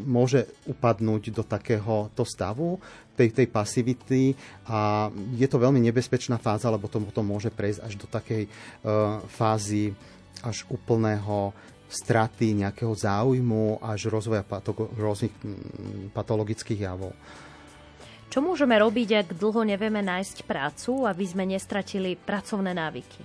môže 0.05 0.49
upadnúť 0.65 1.29
do 1.33 1.43
takéhoto 1.45 2.25
stavu, 2.25 2.81
tej, 3.13 3.29
tej 3.29 3.47
pasivity 3.49 4.33
a 4.65 5.09
je 5.37 5.45
to 5.45 5.61
veľmi 5.61 5.77
nebezpečná 5.77 6.41
fáza, 6.41 6.73
lebo 6.73 6.89
to 6.89 6.97
potom 6.97 7.29
môže 7.29 7.53
prejsť 7.53 7.79
až 7.85 7.93
do 7.93 8.07
takej 8.09 8.49
uh, 8.49 9.21
fázy 9.29 9.93
až 10.41 10.65
úplného 10.65 11.53
straty 11.93 12.57
nejakého 12.57 12.89
záujmu 12.89 13.77
až 13.85 14.09
rozvoja 14.09 14.41
pato- 14.41 14.89
rôznych 14.97 15.29
patologických 16.09 16.89
javov. 16.89 17.13
Čo 18.33 18.41
môžeme 18.41 18.73
robiť, 18.81 19.09
ak 19.13 19.37
dlho 19.37 19.61
nevieme 19.61 20.01
nájsť 20.01 20.49
prácu, 20.49 21.05
aby 21.05 21.21
sme 21.21 21.45
nestratili 21.45 22.17
pracovné 22.17 22.73
návyky? 22.73 23.21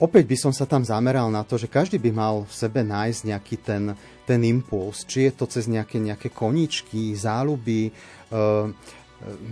Opäť 0.00 0.24
by 0.26 0.36
som 0.38 0.52
sa 0.54 0.66
tam 0.66 0.82
zameral 0.82 1.30
na 1.30 1.46
to, 1.46 1.54
že 1.60 1.70
každý 1.70 2.00
by 2.02 2.10
mal 2.10 2.34
v 2.46 2.54
sebe 2.54 2.80
nájsť 2.82 3.20
nejaký 3.30 3.56
ten, 3.62 3.82
ten 4.26 4.40
impuls, 4.42 5.06
či 5.06 5.30
je 5.30 5.32
to 5.34 5.44
cez 5.46 5.70
nejaké, 5.70 6.02
nejaké 6.02 6.32
koničky, 6.34 7.14
záľuby, 7.14 7.90
e, 7.90 7.92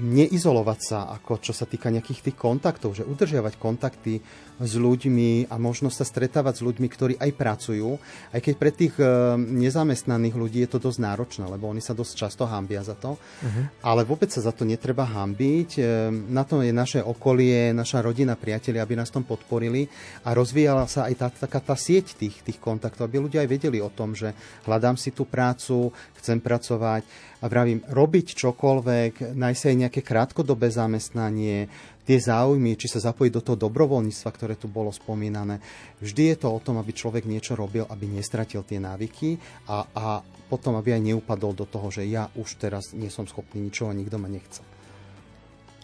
neizolovať 0.02 0.80
sa, 0.84 0.98
ako 1.16 1.40
čo 1.40 1.52
sa 1.56 1.64
týka 1.64 1.88
nejakých 1.88 2.28
tých 2.28 2.36
kontaktov, 2.36 2.92
že 2.92 3.08
udržiavať 3.08 3.56
kontakty 3.56 4.20
s 4.62 4.74
ľuďmi 4.78 5.50
a 5.50 5.58
možno 5.58 5.90
sa 5.90 6.06
stretávať 6.06 6.62
s 6.62 6.62
ľuďmi, 6.62 6.86
ktorí 6.86 7.14
aj 7.18 7.30
pracujú, 7.34 7.98
aj 8.30 8.40
keď 8.40 8.54
pre 8.54 8.70
tých 8.70 8.94
e, 8.96 9.04
nezamestnaných 9.36 10.38
ľudí 10.38 10.58
je 10.62 10.70
to 10.70 10.78
dosť 10.78 10.98
náročné, 11.02 11.44
lebo 11.50 11.66
oni 11.66 11.82
sa 11.82 11.92
dosť 11.92 12.12
často 12.14 12.46
hambia 12.46 12.86
za 12.86 12.94
to, 12.94 13.18
uh-huh. 13.18 13.64
ale 13.82 14.06
vôbec 14.06 14.30
sa 14.30 14.38
za 14.38 14.54
to 14.54 14.62
netreba 14.62 15.02
hambiť. 15.02 15.70
E, 15.76 15.82
na 16.30 16.46
to 16.46 16.62
je 16.62 16.70
naše 16.70 17.02
okolie, 17.02 17.74
naša 17.74 18.00
rodina, 18.00 18.38
priatelia, 18.38 18.86
aby 18.86 18.94
nás 18.94 19.10
tom 19.10 19.26
podporili 19.26 19.90
a 20.22 20.30
rozvíjala 20.32 20.86
sa 20.86 21.10
aj 21.10 21.14
tá, 21.18 21.28
taká 21.28 21.58
tá 21.58 21.74
sieť 21.74 22.14
tých, 22.14 22.38
tých 22.46 22.58
kontaktov, 22.62 23.10
aby 23.10 23.18
ľudia 23.18 23.42
aj 23.42 23.50
vedeli 23.50 23.82
o 23.82 23.90
tom, 23.90 24.14
že 24.14 24.30
hľadám 24.64 24.94
si 24.94 25.10
tú 25.10 25.26
prácu, 25.26 25.90
chcem 26.22 26.38
pracovať, 26.38 27.02
a 27.42 27.50
vravím, 27.50 27.82
robiť 27.90 28.38
čokoľvek, 28.38 29.34
nájsť 29.34 29.62
aj 29.66 29.76
nejaké 29.86 30.00
krátkodobé 30.06 30.70
zamestnanie, 30.70 31.66
tie 32.02 32.18
záujmy, 32.18 32.74
či 32.74 32.90
sa 32.90 33.12
zapojiť 33.12 33.32
do 33.32 33.42
toho 33.42 33.58
dobrovoľníctva, 33.68 34.30
ktoré 34.34 34.54
tu 34.58 34.66
bolo 34.66 34.90
spomínané. 34.90 35.62
Vždy 36.02 36.34
je 36.34 36.36
to 36.42 36.48
o 36.50 36.62
tom, 36.62 36.78
aby 36.82 36.90
človek 36.90 37.26
niečo 37.26 37.54
robil, 37.54 37.86
aby 37.86 38.10
nestratil 38.10 38.66
tie 38.66 38.82
návyky 38.82 39.38
a, 39.70 39.86
a 39.94 40.04
potom, 40.50 40.76
aby 40.76 40.92
aj 40.98 41.02
neupadol 41.14 41.56
do 41.56 41.64
toho, 41.64 41.88
že 41.88 42.04
ja 42.04 42.28
už 42.36 42.60
teraz 42.60 42.92
nie 42.92 43.08
som 43.08 43.24
schopný 43.24 43.62
ničoho 43.64 43.94
nikto 43.94 44.20
ma 44.20 44.28
nechce. 44.28 44.60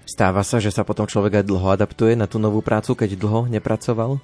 Stáva 0.09 0.41
sa, 0.41 0.57
že 0.57 0.73
sa 0.73 0.89
potom 0.89 1.05
človek 1.05 1.41
aj 1.41 1.45
dlho 1.45 1.69
adaptuje 1.69 2.17
na 2.17 2.25
tú 2.25 2.41
novú 2.41 2.65
prácu, 2.65 2.97
keď 2.97 3.21
dlho 3.21 3.45
nepracoval? 3.53 4.17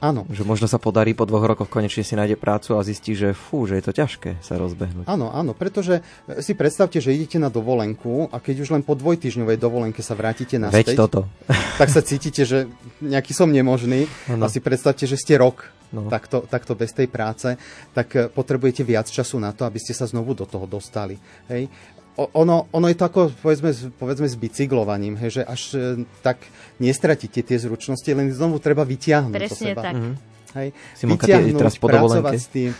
Áno. 0.00 0.24
Že 0.32 0.48
možno 0.48 0.64
sa 0.64 0.80
podarí 0.80 1.12
po 1.12 1.28
dvoch 1.28 1.44
rokoch 1.44 1.68
konečne 1.68 2.00
si 2.00 2.16
nájde 2.16 2.40
prácu 2.40 2.74
a 2.76 2.80
zistí, 2.80 3.12
že 3.12 3.36
fú, 3.36 3.68
že 3.68 3.76
je 3.76 3.84
to 3.84 3.92
ťažké 3.92 4.40
sa 4.40 4.56
rozbehnúť. 4.56 5.04
Áno, 5.04 5.28
áno, 5.28 5.52
pretože 5.52 6.00
e, 6.24 6.40
si 6.40 6.56
predstavte, 6.56 7.04
že 7.04 7.12
idete 7.12 7.36
na 7.36 7.52
dovolenku 7.52 8.32
a 8.32 8.40
keď 8.40 8.64
už 8.64 8.72
len 8.72 8.82
po 8.82 8.96
dvojtyžňovej 8.96 9.60
dovolenke 9.60 10.00
sa 10.00 10.16
vrátite 10.16 10.56
na 10.56 10.72
Veď 10.72 10.96
toto. 10.96 11.28
tak 11.80 11.92
sa 11.92 12.00
cítite, 12.00 12.48
že 12.48 12.64
nejaký 13.04 13.36
som 13.36 13.52
nemožný 13.52 14.08
ano. 14.32 14.48
a 14.48 14.52
si 14.52 14.64
predstavte, 14.64 15.04
že 15.04 15.20
ste 15.20 15.36
rok 15.36 15.68
no. 15.92 16.08
takto, 16.08 16.48
takto 16.48 16.72
bez 16.72 16.96
tej 16.96 17.06
práce, 17.12 17.52
tak 17.92 18.08
e, 18.16 18.32
potrebujete 18.32 18.80
viac 18.80 19.04
času 19.04 19.36
na 19.36 19.52
to, 19.52 19.68
aby 19.68 19.76
ste 19.76 19.92
sa 19.92 20.08
znovu 20.08 20.32
do 20.32 20.48
toho 20.48 20.64
dostali. 20.64 21.20
Hej? 21.52 21.68
Ono, 22.16 22.66
ono 22.72 22.86
je 22.90 22.96
to 22.98 23.04
ako 23.06 23.20
povedzme, 23.42 23.70
povedzme 23.96 24.26
s 24.26 24.36
bicyklovaním, 24.36 25.14
hej, 25.20 25.40
že 25.40 25.42
až 25.46 25.62
e, 25.74 25.78
tak 26.24 26.42
nestratíte 26.82 27.40
tie 27.44 27.58
zručnosti, 27.58 28.08
len 28.10 28.32
znovu 28.34 28.58
treba 28.58 28.82
vyťahnuť 28.82 29.36
Presne 29.36 29.66
seba. 29.74 29.82
tak. 29.84 29.94
Mm-hmm. 29.94 30.14
Hej, 30.50 30.68
Simonka, 30.98 31.24
vyťahnuť, 31.30 31.54
teraz 31.54 31.74
pracovať 31.78 32.34
s 32.34 32.48
tým. 32.50 32.72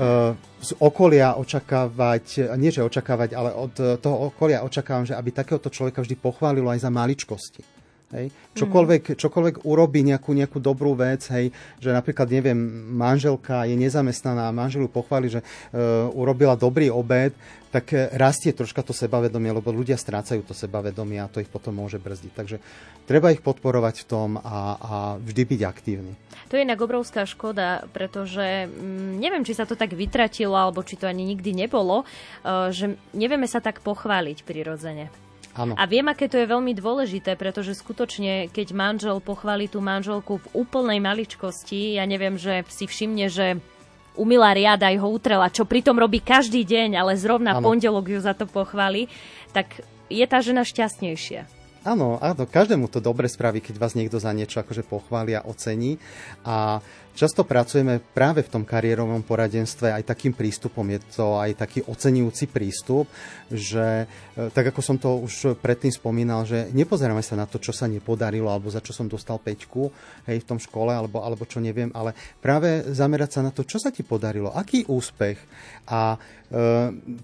Uh, 0.00 0.32
z 0.62 0.70
okolia 0.80 1.36
očakávať, 1.36 2.56
nie 2.56 2.72
že 2.72 2.80
očakávať, 2.80 3.36
ale 3.36 3.50
od 3.52 3.74
toho 4.00 4.32
okolia 4.32 4.64
očakávam, 4.64 5.04
že 5.04 5.18
aby 5.18 5.28
takéhoto 5.34 5.68
človeka 5.68 6.00
vždy 6.00 6.16
pochválilo 6.16 6.70
aj 6.72 6.86
za 6.86 6.88
maličkosti. 6.88 7.79
Hej. 8.10 8.34
Čokoľvek, 8.58 9.14
čokoľvek 9.14 9.62
urobí 9.70 10.02
nejakú, 10.02 10.34
nejakú 10.34 10.58
dobrú 10.58 10.98
vec, 10.98 11.30
hej, 11.30 11.54
že 11.78 11.94
napríklad, 11.94 12.26
neviem, 12.26 12.58
manželka 12.90 13.62
je 13.70 13.78
nezamestnaná 13.78 14.50
a 14.50 14.56
manželu 14.56 14.90
pochváli, 14.90 15.30
že 15.30 15.38
e, 15.38 15.46
urobila 16.10 16.58
dobrý 16.58 16.90
obed, 16.90 17.30
tak 17.70 17.94
e, 17.94 18.10
rastie 18.18 18.50
troška 18.50 18.82
to 18.82 18.90
sebavedomie, 18.90 19.54
lebo 19.54 19.70
ľudia 19.70 19.94
strácajú 19.94 20.42
to 20.42 20.58
sebavedomie 20.58 21.22
a 21.22 21.30
to 21.30 21.38
ich 21.38 21.46
potom 21.46 21.78
môže 21.78 22.02
brzdiť. 22.02 22.32
Takže 22.34 22.56
treba 23.06 23.30
ich 23.30 23.46
podporovať 23.46 24.02
v 24.02 24.08
tom 24.10 24.42
a, 24.42 24.58
a 24.74 24.94
vždy 25.22 25.42
byť 25.46 25.60
aktívny. 25.62 26.12
To 26.50 26.58
je 26.58 26.66
inak 26.66 26.82
obrovská 26.82 27.22
škoda, 27.30 27.86
pretože 27.94 28.66
mm, 28.66 29.22
neviem, 29.22 29.46
či 29.46 29.54
sa 29.54 29.70
to 29.70 29.78
tak 29.78 29.94
vytratilo, 29.94 30.58
alebo 30.58 30.82
či 30.82 30.98
to 30.98 31.06
ani 31.06 31.22
nikdy 31.22 31.54
nebolo, 31.54 32.02
e, 32.02 32.74
že 32.74 32.98
nevieme 33.14 33.46
sa 33.46 33.62
tak 33.62 33.86
pochváliť 33.86 34.42
prirodzene. 34.42 35.29
Áno. 35.54 35.74
A 35.74 35.84
viem, 35.90 36.06
aké 36.06 36.30
to 36.30 36.38
je 36.38 36.46
veľmi 36.46 36.72
dôležité, 36.78 37.34
pretože 37.34 37.74
skutočne, 37.74 38.46
keď 38.54 38.70
manžel 38.70 39.18
pochváli 39.18 39.66
tú 39.66 39.82
manželku 39.82 40.38
v 40.38 40.46
úplnej 40.54 41.02
maličkosti, 41.02 41.98
ja 41.98 42.06
neviem, 42.06 42.38
že 42.38 42.62
si 42.70 42.86
všimne, 42.86 43.26
že 43.26 43.58
umila 44.14 44.54
riada, 44.54 44.90
aj 44.90 44.98
ho 45.02 45.08
utrela, 45.10 45.50
čo 45.50 45.66
pritom 45.66 45.98
robí 45.98 46.22
každý 46.22 46.62
deň, 46.62 46.98
ale 46.98 47.18
zrovna 47.18 47.58
Áno. 47.58 47.66
pondelok 47.66 48.06
ju 48.14 48.20
za 48.22 48.34
to 48.34 48.46
pochváli, 48.46 49.10
tak 49.50 49.82
je 50.06 50.22
tá 50.26 50.38
žena 50.38 50.62
šťastnejšia. 50.62 51.46
Áno, 51.80 52.20
áno, 52.20 52.44
každému 52.44 52.92
to 52.92 53.00
dobre 53.00 53.24
spraví, 53.24 53.64
keď 53.64 53.80
vás 53.80 53.96
niekto 53.96 54.20
za 54.20 54.36
niečo 54.36 54.60
akože 54.60 54.84
pochvália, 54.84 55.40
ocení. 55.40 55.96
A 56.44 56.84
často 57.20 57.44
pracujeme 57.44 58.00
práve 58.00 58.40
v 58.40 58.48
tom 58.48 58.64
kariérovom 58.64 59.20
poradenstve 59.20 59.92
aj 59.92 60.08
takým 60.08 60.32
prístupom. 60.32 60.88
Je 60.88 61.00
to 61.12 61.36
aj 61.36 61.52
taký 61.52 61.84
ocenujúci 61.84 62.48
prístup, 62.48 63.04
že 63.52 64.08
e, 64.08 64.48
tak 64.48 64.72
ako 64.72 64.80
som 64.80 64.96
to 64.96 65.20
už 65.20 65.60
predtým 65.60 65.92
spomínal, 65.92 66.48
že 66.48 66.72
nepozeráme 66.72 67.20
sa 67.20 67.36
na 67.36 67.44
to, 67.44 67.60
čo 67.60 67.76
sa 67.76 67.84
nepodarilo, 67.84 68.48
alebo 68.48 68.72
za 68.72 68.80
čo 68.80 68.96
som 68.96 69.04
dostal 69.04 69.36
peťku 69.36 69.92
hej, 70.32 70.40
v 70.40 70.48
tom 70.48 70.56
škole, 70.56 70.96
alebo, 70.96 71.20
alebo 71.20 71.44
čo 71.44 71.60
neviem, 71.60 71.92
ale 71.92 72.16
práve 72.40 72.88
zamerať 72.88 73.36
sa 73.36 73.40
na 73.44 73.52
to, 73.52 73.68
čo 73.68 73.76
sa 73.76 73.92
ti 73.92 74.00
podarilo, 74.00 74.56
aký 74.56 74.88
úspech. 74.88 75.36
A 75.92 76.16
e, 76.16 76.18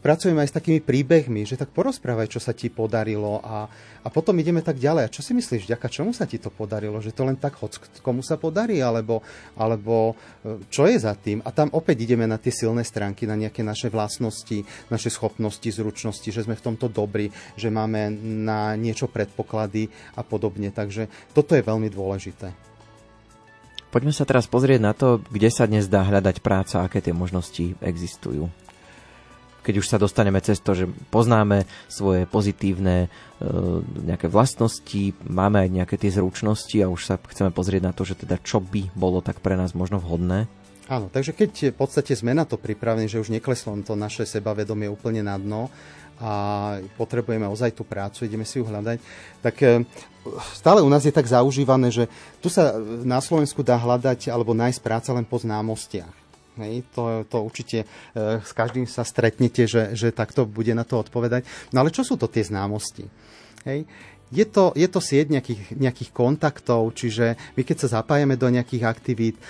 pracujeme 0.05 0.45
aj 0.45 0.53
s 0.53 0.57
takými 0.61 0.85
príbehmi, 0.85 1.49
že 1.49 1.57
tak 1.57 1.73
porozprávaj, 1.73 2.29
čo 2.29 2.41
sa 2.43 2.53
ti 2.53 2.69
podarilo 2.69 3.41
a, 3.41 3.65
a 4.05 4.09
potom 4.13 4.37
ideme 4.37 4.61
tak 4.61 4.77
ďalej. 4.77 5.03
A 5.09 5.15
čo 5.15 5.25
si 5.25 5.33
myslíš, 5.33 5.71
vďaka 5.71 5.89
čomu 5.89 6.13
sa 6.13 6.29
ti 6.29 6.37
to 6.37 6.53
podarilo? 6.53 7.01
Že 7.01 7.15
to 7.17 7.23
len 7.25 7.39
tak 7.41 7.57
hoc 7.63 7.73
komu 8.03 8.21
sa 8.21 8.37
podarí, 8.37 8.83
alebo, 8.83 9.23
alebo 9.55 9.86
e, 9.87 10.15
čo 10.67 10.91
je 10.91 10.99
za 10.99 11.15
tým? 11.15 11.39
A 11.47 11.55
tam 11.55 11.71
opäť 11.71 12.03
ideme 12.03 12.27
na 12.27 12.41
tie 12.41 12.51
silné 12.51 12.83
stránky, 12.83 13.25
na 13.29 13.39
nejaké 13.39 13.63
naše 13.63 13.87
vlastnosti, 13.87 14.67
naše 14.91 15.09
schopnosti, 15.13 15.67
zručnosti, 15.71 16.27
že 16.27 16.43
sme 16.43 16.59
v 16.59 16.65
tomto 16.67 16.91
dobrí, 16.91 17.31
že 17.55 17.71
máme 17.71 18.11
na 18.47 18.75
niečo 18.75 19.07
predpoklady 19.07 19.87
a 20.19 20.27
podobne. 20.27 20.75
Takže 20.75 21.07
toto 21.31 21.55
je 21.55 21.63
veľmi 21.63 21.87
dôležité. 21.87 22.51
Poďme 23.95 24.13
sa 24.13 24.29
teraz 24.29 24.51
pozrieť 24.51 24.81
na 24.83 24.93
to, 24.93 25.23
kde 25.31 25.49
sa 25.49 25.65
dnes 25.65 25.89
dá 25.89 26.05
hľadať 26.05 26.43
práca, 26.43 26.85
aké 26.85 27.01
tie 27.01 27.15
možnosti 27.15 27.79
existujú. 27.81 28.66
Keď 29.67 29.83
už 29.83 29.91
sa 29.91 29.99
dostaneme 29.99 30.39
cez 30.39 30.63
to, 30.63 30.79
že 30.79 30.87
poznáme 31.11 31.67
svoje 31.91 32.23
pozitívne 32.31 33.07
e, 33.07 33.09
nejaké 34.07 34.31
vlastnosti, 34.31 35.11
máme 35.27 35.67
aj 35.67 35.69
nejaké 35.75 35.99
tie 35.99 36.15
zručnosti 36.15 36.79
a 36.79 36.87
už 36.87 37.03
sa 37.03 37.19
chceme 37.19 37.51
pozrieť 37.51 37.83
na 37.83 37.91
to, 37.91 38.07
že 38.07 38.15
teda 38.15 38.39
čo 38.39 38.63
by 38.63 38.95
bolo 38.95 39.19
tak 39.19 39.43
pre 39.43 39.59
nás 39.59 39.75
možno 39.75 39.99
vhodné. 39.99 40.47
Áno, 40.87 41.11
takže 41.11 41.35
keď 41.35 41.75
v 41.75 41.79
podstate 41.83 42.15
sme 42.15 42.31
na 42.31 42.47
to 42.47 42.55
pripravení, 42.55 43.11
že 43.11 43.19
už 43.19 43.35
nekleslo 43.35 43.75
to 43.83 43.99
naše 43.99 44.23
sebavedomie 44.23 44.87
úplne 44.87 45.27
na 45.27 45.35
dno 45.35 45.67
a 46.23 46.31
potrebujeme 46.95 47.51
ozaj 47.51 47.75
tú 47.75 47.83
prácu, 47.83 48.23
ideme 48.23 48.47
si 48.47 48.63
ju 48.63 48.65
hľadať, 48.71 49.03
tak 49.43 49.55
e, 49.67 49.83
stále 50.55 50.79
u 50.79 50.87
nás 50.87 51.03
je 51.03 51.11
tak 51.11 51.27
zaužívané, 51.27 51.91
že 51.91 52.07
tu 52.39 52.47
sa 52.47 52.79
na 53.03 53.19
Slovensku 53.19 53.67
dá 53.67 53.75
hľadať 53.75 54.31
alebo 54.31 54.55
nájsť 54.55 54.79
práca 54.79 55.11
len 55.11 55.27
po 55.27 55.43
známostiach. 55.43 56.26
Hej, 56.57 56.89
to, 56.97 57.29
to 57.29 57.37
určite 57.45 57.85
e, 57.85 57.87
s 58.41 58.51
každým 58.57 58.89
sa 58.89 59.05
stretnete, 59.05 59.69
že, 59.69 59.93
že 59.93 60.09
takto 60.09 60.49
bude 60.49 60.73
na 60.73 60.89
to 60.89 60.97
odpovedať. 60.97 61.45
No 61.77 61.85
ale 61.85 61.93
čo 61.93 62.01
sú 62.01 62.17
to 62.17 62.33
tie 62.33 62.41
známosti? 62.41 63.05
Hej, 63.67 63.85
je 64.35 64.43
to, 64.43 64.75
je 64.75 64.89
to 64.91 64.99
sieť 64.99 65.31
nejakých, 65.31 65.79
nejakých 65.79 66.11
kontaktov, 66.11 66.91
čiže 66.99 67.39
my 67.55 67.63
keď 67.63 67.87
sa 67.87 68.03
zapájame 68.03 68.35
do 68.35 68.51
nejakých 68.51 68.83
aktivít, 68.83 69.39
e, 69.39 69.43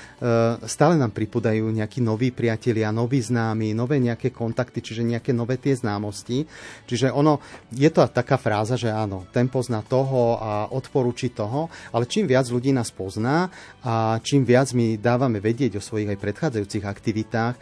stále 0.68 1.00
nám 1.00 1.16
pripúdajú 1.16 1.72
nejakí 1.72 2.04
noví 2.04 2.28
priatelia, 2.28 2.92
noví 2.92 3.24
známi, 3.24 3.72
nové 3.72 3.96
nejaké 4.04 4.28
kontakty, 4.28 4.84
čiže 4.84 5.00
nejaké 5.00 5.32
nové 5.32 5.56
tie 5.56 5.72
známosti. 5.72 6.44
Čiže 6.84 7.08
ono, 7.08 7.40
je 7.72 7.88
to 7.88 8.04
taká 8.12 8.36
fráza, 8.36 8.76
že 8.76 8.92
áno, 8.92 9.24
ten 9.32 9.48
pozná 9.48 9.80
toho 9.80 10.36
a 10.36 10.68
odporúči 10.68 11.32
toho, 11.32 11.72
ale 11.96 12.04
čím 12.04 12.28
viac 12.28 12.44
ľudí 12.52 12.68
nás 12.76 12.92
pozná 12.92 13.48
a 13.80 14.20
čím 14.20 14.44
viac 14.44 14.76
my 14.76 15.00
dávame 15.00 15.40
vedieť 15.40 15.80
o 15.80 15.84
svojich 15.84 16.12
aj 16.12 16.20
predchádzajúcich 16.20 16.84
aktivitách, 16.84 17.54
e, 17.56 17.60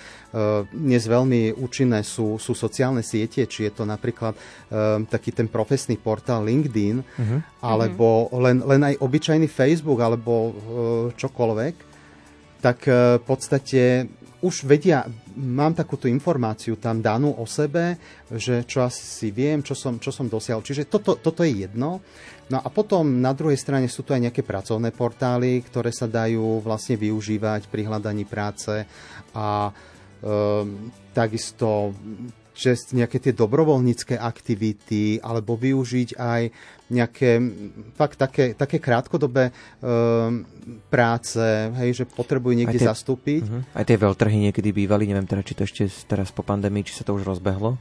dnes 0.66 1.06
veľmi 1.06 1.62
účinné 1.62 2.02
sú, 2.02 2.42
sú 2.42 2.58
sociálne 2.58 3.06
siete, 3.06 3.46
či 3.46 3.70
je 3.70 3.72
to 3.72 3.86
napríklad 3.86 4.34
e, 4.34 4.40
taký 5.06 5.30
ten 5.30 5.46
profesný 5.46 5.94
portál 5.94 6.42
LinkedIn, 6.42 7.03
Mhm. 7.14 7.62
alebo 7.62 8.28
len, 8.42 8.58
len 8.66 8.82
aj 8.92 8.98
obyčajný 8.98 9.46
Facebook 9.46 10.02
alebo 10.02 10.32
e, 10.34 10.52
čokoľvek, 11.14 11.74
tak 12.58 12.78
e, 12.90 13.20
v 13.20 13.24
podstate 13.24 13.82
už 14.44 14.68
vedia, 14.68 15.08
mám 15.40 15.72
takúto 15.72 16.04
informáciu 16.04 16.76
tam 16.76 17.00
danú 17.00 17.32
o 17.32 17.48
sebe, 17.48 17.96
že 18.28 18.68
čo 18.68 18.84
asi 18.84 19.32
viem, 19.32 19.64
čo 19.64 19.72
som, 19.72 19.96
čo 19.96 20.12
som 20.12 20.28
dosiahol. 20.28 20.60
Čiže 20.60 20.84
toto, 20.84 21.16
toto 21.16 21.40
je 21.40 21.64
jedno. 21.64 22.04
No 22.52 22.60
a 22.60 22.68
potom 22.68 23.24
na 23.24 23.32
druhej 23.32 23.56
strane 23.56 23.88
sú 23.88 24.04
tu 24.04 24.12
aj 24.12 24.28
nejaké 24.28 24.44
pracovné 24.44 24.92
portály, 24.92 25.64
ktoré 25.64 25.88
sa 25.96 26.04
dajú 26.04 26.60
vlastne 26.60 27.00
využívať 27.00 27.72
pri 27.72 27.88
hľadaní 27.88 28.28
práce 28.28 28.84
a 29.32 29.72
e, 29.72 29.72
takisto 31.16 31.96
že 32.54 32.78
nejaké 32.94 33.18
tie 33.18 33.34
dobrovoľnícke 33.34 34.14
aktivity 34.14 35.18
alebo 35.18 35.58
využiť 35.58 36.14
aj 36.14 36.42
nejaké 36.94 37.30
fakt 37.98 38.16
také, 38.16 38.54
také 38.54 38.78
krátkodobé 38.78 39.50
um, 39.82 40.46
práce, 40.86 41.42
hej, 41.82 41.90
že 42.02 42.04
potrebujú 42.06 42.54
niekde 42.54 42.78
tie- 42.78 42.88
zastúpiť. 42.88 43.42
Uh-huh. 43.42 43.62
Aj 43.74 43.82
tie 43.82 43.98
veľtrhy 43.98 44.48
niekedy 44.48 44.70
bývali, 44.70 45.10
neviem 45.10 45.26
teda, 45.26 45.42
či 45.42 45.58
to 45.58 45.66
ešte 45.66 45.82
teraz 46.06 46.30
po 46.30 46.46
pandémii, 46.46 46.86
či 46.86 46.94
sa 46.94 47.02
to 47.02 47.18
už 47.18 47.26
rozbehlo? 47.26 47.74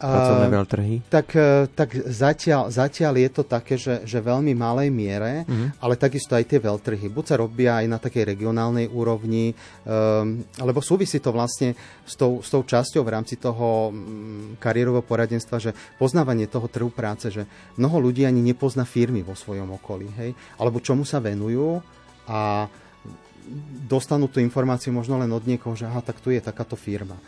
Pracovné 0.00 0.48
veľtrhy? 0.48 0.94
Tak, 1.12 1.28
e, 1.36 1.68
tak 1.76 1.92
zatiaľ, 2.08 2.72
zatiaľ 2.72 3.20
je 3.20 3.30
to 3.30 3.42
také, 3.44 3.76
že, 3.76 4.00
že 4.08 4.18
veľmi 4.18 4.56
malej 4.56 4.88
miere, 4.88 5.44
Mhm. 5.44 5.76
ale 5.84 6.00
takisto 6.00 6.32
aj 6.32 6.48
tie 6.48 6.56
veľtrhy. 6.56 7.12
Buď 7.12 7.24
sa 7.28 7.36
robia 7.36 7.84
aj 7.84 7.86
na 7.86 7.98
takej 8.00 8.24
regionálnej 8.24 8.88
úrovni, 8.88 9.52
um, 9.84 10.40
lebo 10.56 10.80
súvisí 10.80 11.20
to 11.20 11.30
vlastne 11.30 11.76
s 12.02 12.16
tou, 12.16 12.40
s 12.40 12.48
tou 12.48 12.64
časťou 12.64 13.04
v 13.04 13.12
rámci 13.12 13.36
toho 13.36 13.92
mm, 13.92 14.56
kariérového 14.56 15.04
poradenstva, 15.04 15.60
že 15.60 15.76
poznávanie 16.00 16.48
toho 16.48 16.64
trhu 16.66 16.88
práce, 16.88 17.28
že 17.28 17.44
mnoho 17.76 18.10
ľudí 18.10 18.24
ani 18.24 18.40
nepozná 18.40 18.88
firmy 18.88 19.20
vo 19.20 19.36
svojom 19.36 19.76
okolí, 19.76 20.08
hej? 20.16 20.32
alebo 20.56 20.80
čomu 20.80 21.04
sa 21.04 21.20
venujú 21.20 21.84
a 22.24 22.64
dostanú 23.84 24.30
tú 24.30 24.38
informáciu 24.38 24.94
možno 24.94 25.18
len 25.18 25.30
od 25.32 25.42
niekoho, 25.42 25.74
že 25.74 25.88
aha, 25.88 26.00
tak 26.04 26.22
tu 26.22 26.30
je 26.30 26.38
takáto 26.38 26.78
firma. 26.78 27.18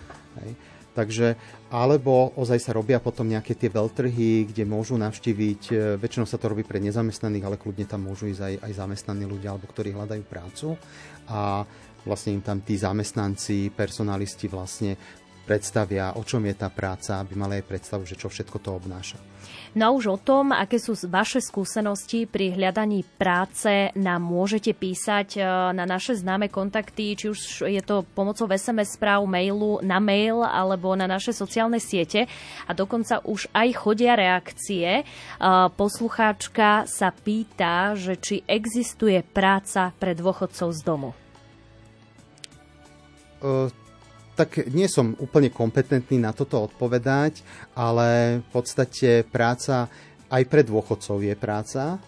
Hej. 0.41 0.55
Takže, 0.93 1.41
alebo 1.73 2.37
ozaj 2.37 2.61
sa 2.61 2.77
robia 2.77 3.01
potom 3.01 3.25
nejaké 3.25 3.57
tie 3.57 3.73
veľtrhy, 3.73 4.53
kde 4.53 4.69
môžu 4.69 5.01
navštíviť, 5.01 5.63
e, 5.73 5.75
väčšinou 5.97 6.29
sa 6.29 6.37
to 6.37 6.53
robí 6.53 6.69
pre 6.69 6.77
nezamestnaných, 6.85 7.47
ale 7.49 7.57
kľudne 7.57 7.89
tam 7.89 8.05
môžu 8.05 8.29
ísť 8.29 8.43
aj, 8.45 8.55
aj 8.61 8.73
zamestnaní 8.77 9.25
ľudia, 9.25 9.57
alebo 9.57 9.65
ktorí 9.73 9.97
hľadajú 9.97 10.23
prácu. 10.29 10.77
A 11.33 11.65
vlastne 12.05 12.37
im 12.37 12.43
tam 12.45 12.61
tí 12.61 12.77
zamestnanci, 12.77 13.73
personalisti 13.73 14.51
vlastne 14.51 14.99
predstavia, 15.43 16.15
o 16.15 16.23
čom 16.23 16.43
je 16.47 16.55
tá 16.55 16.71
práca, 16.71 17.19
aby 17.19 17.35
mali 17.35 17.59
aj 17.61 17.69
predstavu, 17.69 18.07
že 18.07 18.15
čo 18.15 18.31
všetko 18.31 18.59
to 18.63 18.71
obnáša. 18.79 19.19
No 19.73 19.89
a 19.89 19.95
už 19.97 20.05
o 20.13 20.19
tom, 20.21 20.53
aké 20.53 20.77
sú 20.77 20.93
vaše 21.09 21.41
skúsenosti 21.41 22.29
pri 22.29 22.53
hľadaní 22.53 23.09
práce, 23.17 23.89
nám 23.97 24.21
môžete 24.21 24.77
písať 24.77 25.29
e, 25.37 25.43
na 25.73 25.89
naše 25.89 26.13
známe 26.13 26.53
kontakty, 26.53 27.17
či 27.17 27.33
už 27.33 27.65
je 27.65 27.81
to 27.81 28.05
pomocou 28.13 28.45
SMS 28.53 29.01
správ, 29.01 29.25
mailu, 29.25 29.81
na 29.81 29.97
mail 29.97 30.45
alebo 30.45 30.93
na 30.93 31.09
naše 31.09 31.33
sociálne 31.33 31.81
siete. 31.81 32.29
A 32.69 32.77
dokonca 32.77 33.25
už 33.25 33.49
aj 33.57 33.69
chodia 33.73 34.13
reakcie. 34.13 35.01
E, 35.01 35.05
Poslucháčka 35.73 36.85
sa 36.85 37.09
pýta, 37.09 37.97
že 37.97 38.21
či 38.21 38.45
existuje 38.45 39.25
práca 39.25 39.97
pre 39.97 40.13
dôchodcov 40.13 40.69
z 40.69 40.81
domu. 40.85 41.17
E, 43.41 43.82
tak 44.33 44.73
nie 44.73 44.89
som 44.89 45.13
úplne 45.21 45.53
kompetentný 45.53 46.17
na 46.17 46.33
toto 46.33 46.65
odpovedať, 46.65 47.45
ale 47.77 48.41
v 48.41 48.49
podstate 48.49 49.29
práca 49.29 49.93
aj 50.33 50.43
pre 50.49 50.65
dôchodcov 50.65 51.21
je 51.21 51.35
práca. 51.37 52.01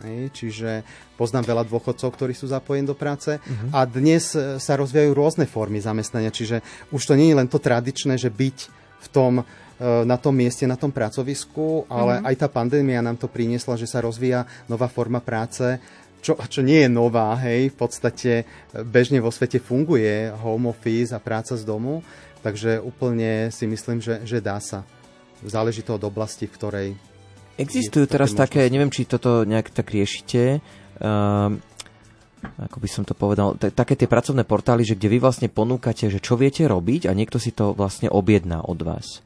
Hej, 0.00 0.32
čiže 0.32 0.70
poznám 1.18 1.50
veľa 1.52 1.64
dôchodcov, 1.68 2.08
ktorí 2.14 2.32
sú 2.32 2.48
zapojení 2.48 2.88
do 2.88 2.96
práce 2.96 3.36
Mhm. 3.36 3.68
a 3.74 3.84
dnes 3.84 4.32
e, 4.32 4.56
sa 4.56 4.78
rozvíjajú 4.78 5.12
rôzne 5.12 5.44
formy 5.44 5.76
zamestnania, 5.76 6.32
čiže 6.32 6.64
už 6.88 7.02
to 7.04 7.18
nie 7.18 7.28
je 7.32 7.36
len 7.36 7.48
to 7.50 7.60
tradičné, 7.60 8.16
že 8.16 8.32
byť 8.32 8.58
v 9.00 9.08
tom, 9.12 9.32
e, 9.40 9.44
na 10.08 10.16
tom 10.16 10.32
mieste, 10.32 10.64
na 10.64 10.80
tom 10.80 10.88
pracovisku, 10.88 11.84
ale 11.90 12.20
Mhm. 12.20 12.24
aj 12.28 12.34
tá 12.38 12.48
pandémia 12.48 13.04
nám 13.04 13.20
to 13.20 13.28
priniesla, 13.28 13.76
že 13.76 13.90
sa 13.90 14.00
rozvíja 14.00 14.46
nová 14.68 14.88
forma 14.88 15.20
práce, 15.20 15.76
čo, 16.20 16.36
čo 16.36 16.60
nie 16.60 16.84
je 16.84 16.90
nová, 16.92 17.34
hej, 17.40 17.72
v 17.72 17.76
podstate 17.76 18.30
e, 18.40 18.44
bežne 18.84 19.20
vo 19.20 19.32
svete 19.32 19.58
funguje 19.58 20.30
home 20.40 20.70
office 20.70 21.16
a 21.16 21.20
práca 21.20 21.56
z 21.56 21.64
domu, 21.64 22.04
takže 22.44 22.80
úplne 22.80 23.48
si 23.52 23.64
myslím, 23.64 24.00
že, 24.00 24.24
že 24.24 24.44
dá 24.44 24.60
sa. 24.60 24.84
Záleží 25.40 25.80
to 25.80 25.96
od 25.96 26.04
oblasti, 26.04 26.44
v 26.44 26.54
ktorej 26.56 26.88
Existujú 27.60 28.08
teraz 28.08 28.32
také 28.32 28.64
také, 28.64 28.72
neviem, 28.72 28.88
či 28.88 29.04
toto 29.04 29.44
nejak 29.44 29.68
tak 29.68 29.92
riešite, 29.92 30.64
um, 30.96 31.60
ako 32.40 32.76
by 32.80 32.88
som 32.88 33.04
to 33.04 33.12
povedal, 33.12 33.52
t- 33.52 33.68
také 33.68 34.00
tie 34.00 34.08
pracovné 34.08 34.48
portály, 34.48 34.80
že 34.80 34.96
kde 34.96 35.12
vy 35.12 35.18
vlastne 35.20 35.52
ponúkate, 35.52 36.08
že 36.08 36.24
čo 36.24 36.40
viete 36.40 36.64
robiť 36.64 37.04
a 37.04 37.12
niekto 37.12 37.36
si 37.36 37.52
to 37.52 37.76
vlastne 37.76 38.08
objedná 38.08 38.64
od 38.64 38.80
vás. 38.80 39.20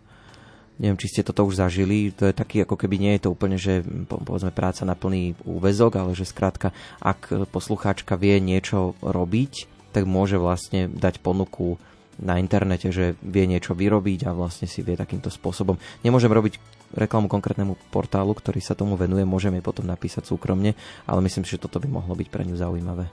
Neviem, 0.74 0.98
či 0.98 1.06
ste 1.06 1.22
toto 1.22 1.46
už 1.46 1.62
zažili, 1.62 2.10
to 2.10 2.26
je 2.26 2.34
taký, 2.34 2.66
ako 2.66 2.74
keby 2.74 2.98
nie 2.98 3.12
je 3.14 3.22
to 3.26 3.32
úplne, 3.32 3.54
že 3.54 3.86
po- 4.10 4.18
povedzme 4.18 4.50
práca 4.50 4.82
na 4.82 4.98
plný 4.98 5.38
úvezok, 5.46 6.02
ale 6.02 6.18
že 6.18 6.26
skrátka, 6.26 6.74
ak 6.98 7.46
poslucháčka 7.54 8.18
vie 8.18 8.42
niečo 8.42 8.98
robiť, 8.98 9.70
tak 9.94 10.02
môže 10.10 10.34
vlastne 10.34 10.90
dať 10.90 11.22
ponuku 11.22 11.78
na 12.18 12.42
internete, 12.42 12.90
že 12.90 13.14
vie 13.22 13.46
niečo 13.46 13.74
vyrobiť 13.74 14.26
a 14.26 14.34
vlastne 14.34 14.66
si 14.66 14.82
vie 14.82 14.98
takýmto 14.98 15.30
spôsobom. 15.30 15.78
Nemôžem 16.02 16.30
robiť 16.30 16.58
reklamu 16.94 17.26
konkrétnemu 17.26 17.74
portálu, 17.90 18.34
ktorý 18.34 18.62
sa 18.62 18.78
tomu 18.78 18.94
venuje, 18.94 19.26
môžem 19.26 19.54
jej 19.54 19.64
potom 19.66 19.86
napísať 19.86 20.30
súkromne, 20.30 20.78
ale 21.06 21.20
myslím 21.26 21.46
že 21.46 21.58
toto 21.58 21.82
by 21.82 21.90
mohlo 21.90 22.14
byť 22.14 22.28
pre 22.30 22.46
ňu 22.46 22.54
zaujímavé. 22.58 23.06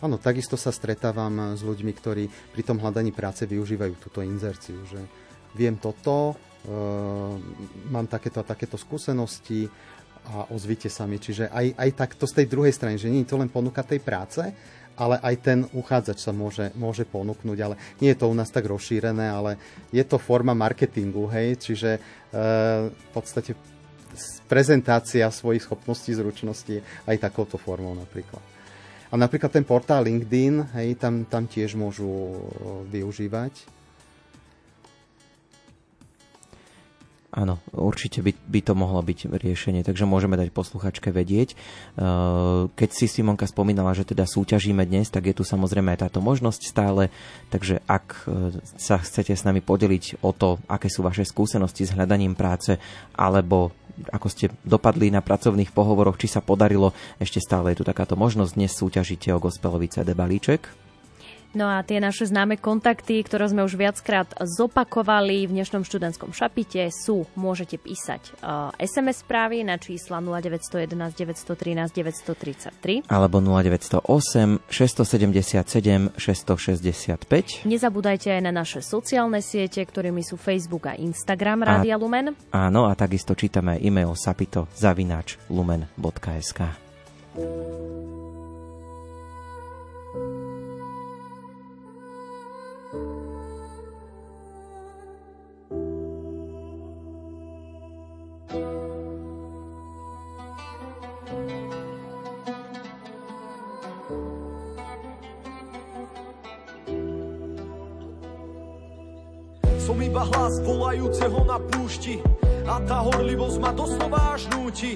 Áno, 0.00 0.16
takisto 0.16 0.56
sa 0.56 0.72
stretávam 0.72 1.54
s 1.54 1.60
ľuďmi, 1.60 1.92
ktorí 1.92 2.24
pri 2.56 2.62
tom 2.64 2.80
hľadaní 2.80 3.12
práce 3.12 3.44
využívajú 3.44 3.94
túto 4.00 4.24
inzerciu, 4.24 4.80
že 4.88 5.04
viem 5.52 5.76
toto, 5.76 6.38
mám 7.88 8.06
takéto 8.10 8.44
a 8.44 8.44
takéto 8.44 8.76
skúsenosti 8.76 9.68
a 10.28 10.44
ozvite 10.52 10.92
sa 10.92 11.08
mi. 11.08 11.16
Čiže 11.16 11.48
aj, 11.48 11.66
aj 11.80 11.90
takto 11.96 12.24
z 12.28 12.42
tej 12.42 12.46
druhej 12.52 12.74
strany, 12.76 13.00
že 13.00 13.08
nie 13.08 13.24
je 13.24 13.30
to 13.32 13.40
len 13.40 13.48
ponuka 13.48 13.80
tej 13.80 14.04
práce, 14.04 14.44
ale 15.00 15.16
aj 15.24 15.34
ten 15.40 15.58
uchádzač 15.72 16.18
sa 16.20 16.32
môže, 16.36 16.76
môže 16.76 17.08
ponúknuť, 17.08 17.58
ale 17.64 17.80
nie 18.04 18.12
je 18.12 18.20
to 18.20 18.28
u 18.28 18.36
nás 18.36 18.52
tak 18.52 18.68
rozšírené, 18.68 19.32
ale 19.32 19.56
je 19.88 20.04
to 20.04 20.20
forma 20.20 20.52
marketingu, 20.52 21.24
hej, 21.32 21.56
čiže 21.56 21.96
e, 21.96 22.00
v 22.92 23.08
podstate 23.16 23.56
prezentácia 24.44 25.24
svojich 25.32 25.64
schopností, 25.64 26.12
zručností 26.12 26.84
aj 27.08 27.16
takouto 27.16 27.56
formou 27.56 27.96
napríklad. 27.96 28.44
A 29.10 29.16
napríklad 29.16 29.50
ten 29.50 29.64
portál 29.64 30.04
LinkedIn, 30.04 30.76
hej, 30.76 31.00
tam, 31.00 31.24
tam 31.24 31.48
tiež 31.48 31.74
môžu 31.74 32.44
využívať. 32.92 33.79
Áno, 37.30 37.62
určite 37.70 38.26
by, 38.26 38.34
by 38.34 38.60
to 38.66 38.74
mohlo 38.74 38.98
byť 39.06 39.30
riešenie, 39.30 39.86
takže 39.86 40.02
môžeme 40.02 40.34
dať 40.34 40.50
posluchačke 40.50 41.14
vedieť. 41.14 41.54
Keď 42.74 42.90
si 42.90 43.06
Simonka 43.06 43.46
spomínala, 43.46 43.94
že 43.94 44.02
teda 44.02 44.26
súťažíme 44.26 44.82
dnes, 44.82 45.14
tak 45.14 45.30
je 45.30 45.38
tu 45.38 45.46
samozrejme 45.46 45.94
aj 45.94 46.10
táto 46.10 46.18
možnosť 46.18 46.60
stále, 46.66 47.06
takže 47.54 47.86
ak 47.86 48.26
e, 48.26 48.58
sa 48.82 48.98
chcete 48.98 49.30
s 49.30 49.46
nami 49.46 49.62
podeliť 49.62 50.26
o 50.26 50.34
to, 50.34 50.58
aké 50.66 50.90
sú 50.90 51.06
vaše 51.06 51.22
skúsenosti 51.22 51.86
s 51.86 51.94
hľadaním 51.94 52.34
práce, 52.34 52.82
alebo 53.14 53.70
ako 54.10 54.26
ste 54.26 54.50
dopadli 54.66 55.14
na 55.14 55.22
pracovných 55.22 55.70
pohovoroch, 55.70 56.18
či 56.18 56.26
sa 56.26 56.42
podarilo, 56.42 56.90
ešte 57.22 57.38
stále 57.38 57.70
je 57.70 57.78
tu 57.78 57.84
takáto 57.86 58.18
možnosť. 58.18 58.58
Dnes 58.58 58.74
súťažíte 58.74 59.30
o 59.30 59.38
gospelový 59.38 59.86
CD 59.86 60.18
balíček. 60.18 60.89
No 61.50 61.66
a 61.66 61.82
tie 61.82 61.98
naše 61.98 62.30
známe 62.30 62.62
kontakty, 62.62 63.18
ktoré 63.26 63.50
sme 63.50 63.66
už 63.66 63.74
viackrát 63.74 64.30
zopakovali 64.38 65.50
v 65.50 65.58
dnešnom 65.58 65.82
študentskom 65.82 66.30
šapite, 66.30 66.86
sú, 66.94 67.26
môžete 67.34 67.74
písať 67.74 68.38
uh, 68.38 68.70
SMS 68.78 69.26
správy 69.26 69.66
na 69.66 69.74
čísla 69.74 70.22
0911 70.22 70.94
913 70.94 71.90
933 71.90 73.10
alebo 73.10 73.42
0908 73.42 74.62
677 74.70 76.14
665. 76.14 77.66
Nezabúdajte 77.66 78.30
aj 78.30 78.42
na 78.46 78.54
naše 78.54 78.78
sociálne 78.78 79.42
siete, 79.42 79.82
ktorými 79.82 80.22
sú 80.22 80.38
Facebook 80.38 80.86
a 80.86 80.94
Instagram 80.94 81.66
Rádia 81.66 81.98
Lumen. 81.98 82.30
Áno, 82.54 82.86
a 82.86 82.94
takisto 82.94 83.34
čítame 83.34 83.82
e-mail 83.82 84.14
sapito 84.14 84.70
zavináč 84.78 85.34
lumen.sk. 85.50 86.62
Som 109.90 110.06
iba 110.06 110.22
hlas 110.22 110.62
volajúceho 110.62 111.50
na 111.50 111.58
púšti 111.58 112.22
a 112.62 112.78
tá 112.86 113.02
horlivosť 113.02 113.58
ma 113.58 113.74
doslova 113.74 114.38
až 114.38 114.46
núti. 114.54 114.94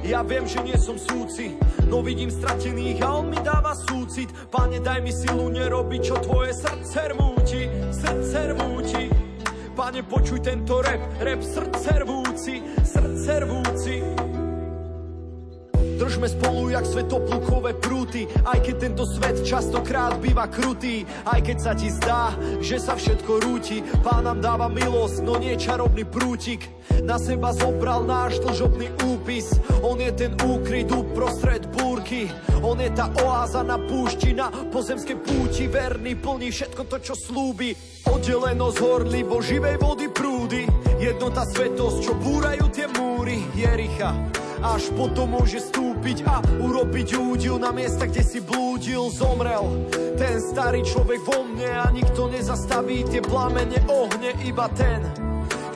Ja 0.00 0.24
viem, 0.24 0.48
že 0.48 0.64
nie 0.64 0.72
som 0.80 0.96
súci, 0.96 1.52
no 1.84 2.00
vidím 2.00 2.32
stratených 2.32 3.04
a 3.04 3.20
on 3.20 3.28
mi 3.28 3.36
dáva 3.44 3.76
súcit. 3.76 4.32
Pane, 4.48 4.80
daj 4.80 5.04
mi 5.04 5.12
silu 5.12 5.52
nerobiť, 5.52 6.00
čo 6.00 6.16
tvoje 6.16 6.56
srdce 6.56 7.12
rmúti, 7.12 7.68
srdce 7.92 8.56
rmúti. 8.56 9.12
Pane, 9.76 10.00
počuj 10.00 10.40
tento 10.40 10.80
rep, 10.80 11.04
rep 11.20 11.44
srdce 11.44 12.08
rvúci, 12.08 12.64
srdce 12.88 13.44
rvúci. 13.44 14.00
Držme 15.98 16.30
spolu 16.30 16.70
jak 16.70 16.86
svetoplukové 16.86 17.74
prúty, 17.74 18.30
aj 18.46 18.62
keď 18.62 18.74
tento 18.78 19.02
svet 19.02 19.42
častokrát 19.42 20.14
býva 20.22 20.46
krutý, 20.46 21.02
aj 21.26 21.42
keď 21.42 21.56
sa 21.58 21.72
ti 21.74 21.90
zdá, 21.90 22.38
že 22.62 22.78
sa 22.78 22.94
všetko 22.94 23.42
rúti. 23.42 23.82
Pán 24.06 24.30
nám 24.30 24.38
dáva 24.38 24.70
milosť, 24.70 25.26
no 25.26 25.42
nie 25.42 25.58
čarovný 25.58 26.06
prútik. 26.06 26.70
Na 27.02 27.18
seba 27.18 27.50
zobral 27.50 28.06
náš 28.06 28.38
dlžobný 28.38 28.94
úpis, 29.10 29.58
on 29.82 29.98
je 29.98 30.14
ten 30.14 30.38
úkryt 30.38 30.86
uprostred 30.86 31.66
búrky. 31.74 32.30
On 32.62 32.78
je 32.78 32.94
tá 32.94 33.10
oáza 33.26 33.66
na 33.66 33.74
púšti, 33.82 34.38
na 34.38 34.54
pozemskej 34.70 35.18
púti, 35.18 35.66
verný, 35.66 36.14
plní 36.14 36.54
všetko 36.54 36.82
to, 36.86 36.96
čo 37.02 37.14
slúbi. 37.18 37.74
Oddelenosť 38.06 38.78
horlivo 38.78 39.42
živej 39.42 39.82
vody 39.82 40.06
prúdy, 40.14 40.62
jednota 41.02 41.42
svetosť, 41.42 41.96
čo 42.06 42.12
búrajú 42.14 42.70
tie 42.70 42.86
múry 42.86 43.42
Jericha 43.58 44.14
až 44.62 44.90
potom 44.94 45.38
môže 45.38 45.62
stúpiť 45.62 46.26
a 46.26 46.42
urobiť 46.58 47.14
údil 47.14 47.56
na 47.58 47.70
miesta, 47.70 48.06
kde 48.06 48.22
si 48.22 48.38
blúdil, 48.42 49.10
zomrel. 49.10 49.86
Ten 50.18 50.42
starý 50.42 50.82
človek 50.82 51.20
vo 51.22 51.46
mne 51.46 51.70
a 51.70 51.86
nikto 51.94 52.26
nezastaví 52.26 53.06
tie 53.06 53.22
plamene 53.22 53.78
ohne, 53.86 54.34
iba 54.42 54.66
ten, 54.74 55.02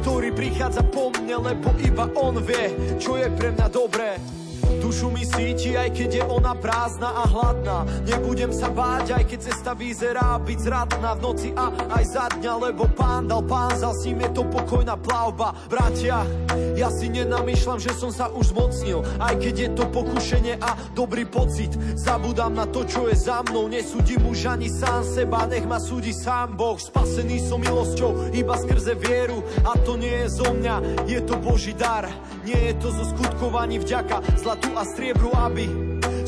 ktorý 0.03 0.35
prichádza 0.35 0.83
po 0.91 1.15
mne, 1.15 1.55
lebo 1.55 1.71
iba 1.79 2.11
on 2.19 2.43
vie, 2.43 2.99
čo 2.99 3.15
je 3.15 3.31
pre 3.31 3.55
mňa 3.55 3.67
dobré. 3.71 4.42
Dušu 4.83 5.11
mi 5.11 5.25
síti, 5.25 5.79
aj 5.79 5.95
keď 5.95 6.11
je 6.21 6.25
ona 6.27 6.55
prázdna 6.59 7.11
a 7.11 7.25
hladná. 7.27 7.79
Nebudem 8.05 8.51
sa 8.51 8.69
báť, 8.69 9.17
aj 9.19 9.25
keď 9.31 9.39
cesta 9.41 9.73
vyzerá 9.73 10.37
byť 10.43 10.59
zradná 10.59 11.15
v 11.17 11.21
noci 11.23 11.49
a 11.55 11.71
aj 11.99 12.05
za 12.07 12.27
dňa, 12.39 12.53
lebo 12.71 12.87
pán 12.93 13.31
dal 13.31 13.43
pán 13.47 13.75
za 13.79 13.95
s 13.95 14.05
ním 14.07 14.25
je 14.27 14.31
to 14.37 14.43
pokojná 14.49 14.99
plavba. 14.99 15.55
Bratia, 15.71 16.27
ja 16.75 16.89
si 16.91 17.09
nenamýšľam, 17.13 17.79
že 17.79 17.95
som 17.95 18.11
sa 18.11 18.29
už 18.33 18.53
zmocnil, 18.53 19.05
aj 19.23 19.35
keď 19.39 19.55
je 19.55 19.69
to 19.77 19.85
pokušenie 19.91 20.59
a 20.59 20.71
dobrý 20.97 21.25
pocit. 21.29 21.73
Zabudám 21.95 22.57
na 22.57 22.67
to, 22.67 22.83
čo 22.89 23.07
je 23.07 23.17
za 23.17 23.45
mnou, 23.47 23.71
nesúdim 23.71 24.25
už 24.27 24.53
ani 24.53 24.69
sám 24.69 25.07
seba, 25.07 25.47
nech 25.47 25.65
ma 25.69 25.79
súdi 25.79 26.11
sám 26.11 26.59
Boh. 26.59 26.77
Spasený 26.77 27.39
som 27.45 27.63
milosťou, 27.63 28.35
iba 28.35 28.59
skrze 28.59 28.99
vieru 28.99 29.45
a 29.63 29.79
to 29.81 29.95
nie 29.95 30.27
je 30.27 30.29
zo 30.33 30.49
mňa, 30.51 31.07
je 31.07 31.21
to 31.23 31.35
Boží 31.39 31.73
dar. 31.77 32.09
Nie 32.43 32.73
je 32.73 32.75
to 32.83 32.89
zo 32.91 33.05
skutkovaní 33.15 33.79
vďaka, 33.79 34.19
zlatú 34.53 34.77
a 34.77 34.85
striebru, 34.85 35.33
aby 35.33 35.65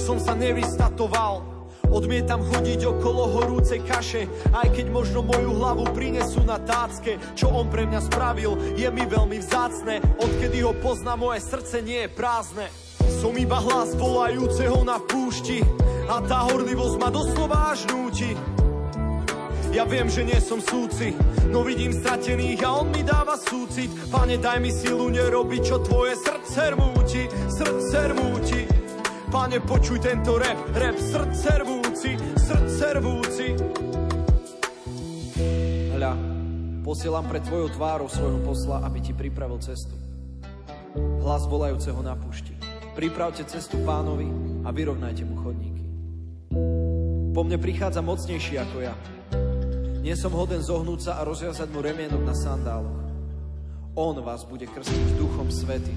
som 0.00 0.16
sa 0.16 0.32
nevystatoval. 0.32 1.44
Odmietam 1.92 2.40
chodiť 2.40 2.96
okolo 2.96 3.28
horúcej 3.36 3.84
kaše, 3.84 4.24
aj 4.48 4.72
keď 4.72 4.86
možno 4.88 5.20
moju 5.20 5.52
hlavu 5.60 5.84
prinesú 5.92 6.40
na 6.40 6.56
tácke. 6.56 7.20
Čo 7.36 7.52
on 7.52 7.68
pre 7.68 7.84
mňa 7.84 8.00
spravil, 8.00 8.80
je 8.80 8.88
mi 8.88 9.04
veľmi 9.04 9.36
vzácne. 9.44 10.00
Odkedy 10.16 10.64
ho 10.64 10.72
pozná, 10.72 11.20
moje 11.20 11.44
srdce 11.44 11.84
nie 11.84 12.08
je 12.08 12.16
prázdne. 12.16 12.72
Som 13.20 13.36
iba 13.36 13.60
hlas 13.60 13.92
volajúceho 13.92 14.80
na 14.88 14.96
púšti 15.04 15.60
a 16.08 16.24
tá 16.24 16.48
horlivosť 16.48 16.96
ma 16.96 17.12
doslova 17.12 17.76
až 17.76 17.84
núti. 17.92 18.53
Ja 19.74 19.82
viem, 19.82 20.06
že 20.06 20.22
nie 20.22 20.38
som 20.38 20.62
súci, 20.62 21.18
no 21.50 21.66
vidím 21.66 21.90
stratených 21.90 22.62
a 22.62 22.78
on 22.78 22.94
mi 22.94 23.02
dáva 23.02 23.34
súcit. 23.34 23.90
Pane, 24.06 24.38
daj 24.38 24.62
mi 24.62 24.70
silu 24.70 25.10
nerobiť, 25.10 25.60
čo 25.66 25.82
tvoje 25.82 26.14
srdce 26.14 26.78
rmúti, 26.78 27.26
srdce 27.50 28.14
rmúti. 28.14 28.70
Pane, 29.34 29.58
počuj 29.66 29.98
tento 29.98 30.38
rap, 30.38 30.54
rap 30.78 30.94
srdce 30.94 31.66
rvúci, 31.66 32.14
srdce 32.38 32.86
rvúci. 33.02 33.46
Hľa, 35.98 36.12
posielam 36.86 37.26
pred 37.26 37.42
tvojou 37.42 37.74
tvárou 37.74 38.06
svojho 38.06 38.46
posla, 38.46 38.78
aby 38.86 39.02
ti 39.02 39.10
pripravil 39.10 39.58
cestu. 39.58 39.98
Hlas 41.18 41.50
volajúceho 41.50 41.98
na 41.98 42.14
pušti. 42.14 42.54
Pripravte 42.94 43.42
cestu 43.42 43.82
pánovi 43.82 44.30
a 44.62 44.70
vyrovnajte 44.70 45.26
mu 45.26 45.34
chodníky. 45.42 45.82
Po 47.34 47.42
mne 47.42 47.58
prichádza 47.58 47.98
mocnejší 48.06 48.62
ako 48.62 48.78
ja. 48.86 48.94
Nie 50.04 50.20
som 50.20 50.36
hoden 50.36 50.60
zohnúť 50.60 51.00
sa 51.08 51.12
a 51.16 51.24
rozviazať 51.24 51.72
mu 51.72 51.80
remienok 51.80 52.28
na 52.28 52.36
sandáloch. 52.36 53.08
On 53.96 54.12
vás 54.20 54.44
bude 54.44 54.68
krstiť 54.68 55.16
duchom 55.16 55.48
svety. 55.48 55.96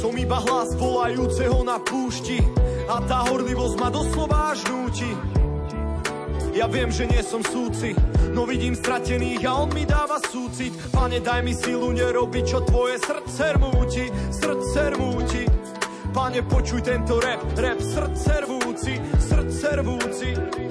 Som 0.00 0.16
iba 0.16 0.40
hlas 0.40 0.72
volajúceho 0.80 1.60
na 1.60 1.76
púšti 1.76 2.40
a 2.88 3.04
tá 3.04 3.28
horlivosť 3.28 3.76
ma 3.76 3.92
doslova 3.92 4.56
až 4.56 4.64
núti. 4.64 5.12
Ja 6.56 6.64
viem, 6.72 6.88
že 6.88 7.04
nie 7.04 7.20
som 7.20 7.44
súci, 7.44 7.92
no 8.32 8.48
vidím 8.48 8.72
stratených 8.72 9.44
a 9.44 9.52
on 9.60 9.76
mi 9.76 9.84
dáva 9.84 10.16
súcit. 10.16 10.72
Pane, 10.96 11.20
daj 11.20 11.44
mi 11.44 11.52
silu 11.52 11.92
nerobiť, 11.92 12.44
čo 12.48 12.64
tvoje 12.64 12.96
srdce 12.96 13.60
rmúti, 13.60 14.08
srdce 14.32 14.80
rmúti. 14.96 15.44
Pane, 16.16 16.40
počuj 16.48 16.80
tento 16.80 17.20
rap, 17.20 17.44
rap 17.60 17.76
srdce 17.76 18.48
rvúci, 18.48 18.96
srdce 19.20 19.68
rvúci. 19.84 20.65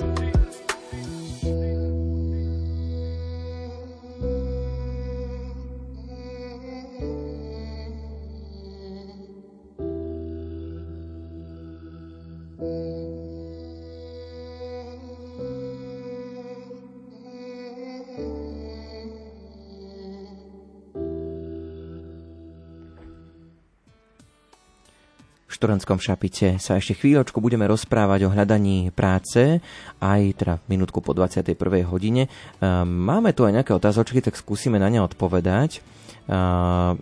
Študentskom 25.55 26.03
šapite 26.03 26.59
sa 26.59 26.75
ešte 26.75 26.99
chvíľočku 26.99 27.39
budeme 27.39 27.63
rozprávať 27.63 28.27
o 28.27 28.33
hľadaní 28.35 28.91
práce, 28.91 29.63
aj 30.03 30.21
teda 30.35 30.53
minútku 30.67 30.99
po 30.99 31.15
21. 31.15 31.55
hodine. 31.87 32.27
Ehm, 32.59 32.83
máme 32.83 33.31
tu 33.31 33.47
aj 33.47 33.55
nejaké 33.55 33.71
otázočky, 33.71 34.19
tak 34.19 34.35
skúsime 34.35 34.75
na 34.75 34.91
ne 34.91 34.99
odpovedať. 34.99 35.79
Ehm, 36.27 36.99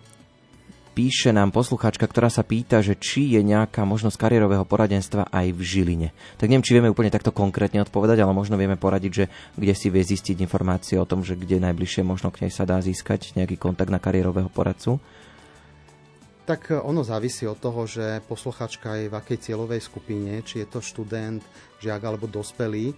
píše 0.94 1.34
nám 1.34 1.50
poslucháčka, 1.50 2.06
ktorá 2.06 2.30
sa 2.30 2.46
pýta, 2.46 2.78
že 2.78 2.94
či 2.94 3.34
je 3.34 3.42
nejaká 3.42 3.82
možnosť 3.82 4.14
kariérového 4.14 4.62
poradenstva 4.62 5.26
aj 5.34 5.50
v 5.50 5.60
Žiline. 5.60 6.08
Tak 6.38 6.46
neviem, 6.46 6.62
či 6.62 6.78
vieme 6.78 6.92
úplne 6.94 7.10
takto 7.10 7.34
konkrétne 7.34 7.82
odpovedať, 7.82 8.22
ale 8.22 8.30
možno 8.30 8.54
vieme 8.54 8.78
poradiť, 8.78 9.12
že 9.12 9.24
kde 9.58 9.74
si 9.74 9.90
vie 9.90 10.06
zistiť 10.06 10.38
informácie 10.38 10.94
o 10.94 11.08
tom, 11.08 11.26
že 11.26 11.34
kde 11.34 11.58
najbližšie 11.58 12.06
možno 12.06 12.30
k 12.30 12.46
nej 12.46 12.52
sa 12.54 12.62
dá 12.62 12.78
získať 12.78 13.34
nejaký 13.34 13.58
kontakt 13.58 13.90
na 13.90 13.98
kariérového 13.98 14.46
poradcu. 14.46 15.02
Tak 16.44 16.70
e, 16.70 16.76
ono 16.76 17.00
závisí 17.00 17.48
od 17.48 17.56
toho, 17.56 17.88
že 17.88 18.20
posluchačka 18.28 19.00
je 19.00 19.08
v 19.08 19.16
akej 19.16 19.38
cieľovej 19.50 19.80
skupine, 19.80 20.44
či 20.44 20.64
je 20.64 20.68
to 20.68 20.84
študent, 20.84 21.40
žiak 21.80 22.02
alebo 22.04 22.28
dospelý. 22.28 22.92
E, 22.92 22.96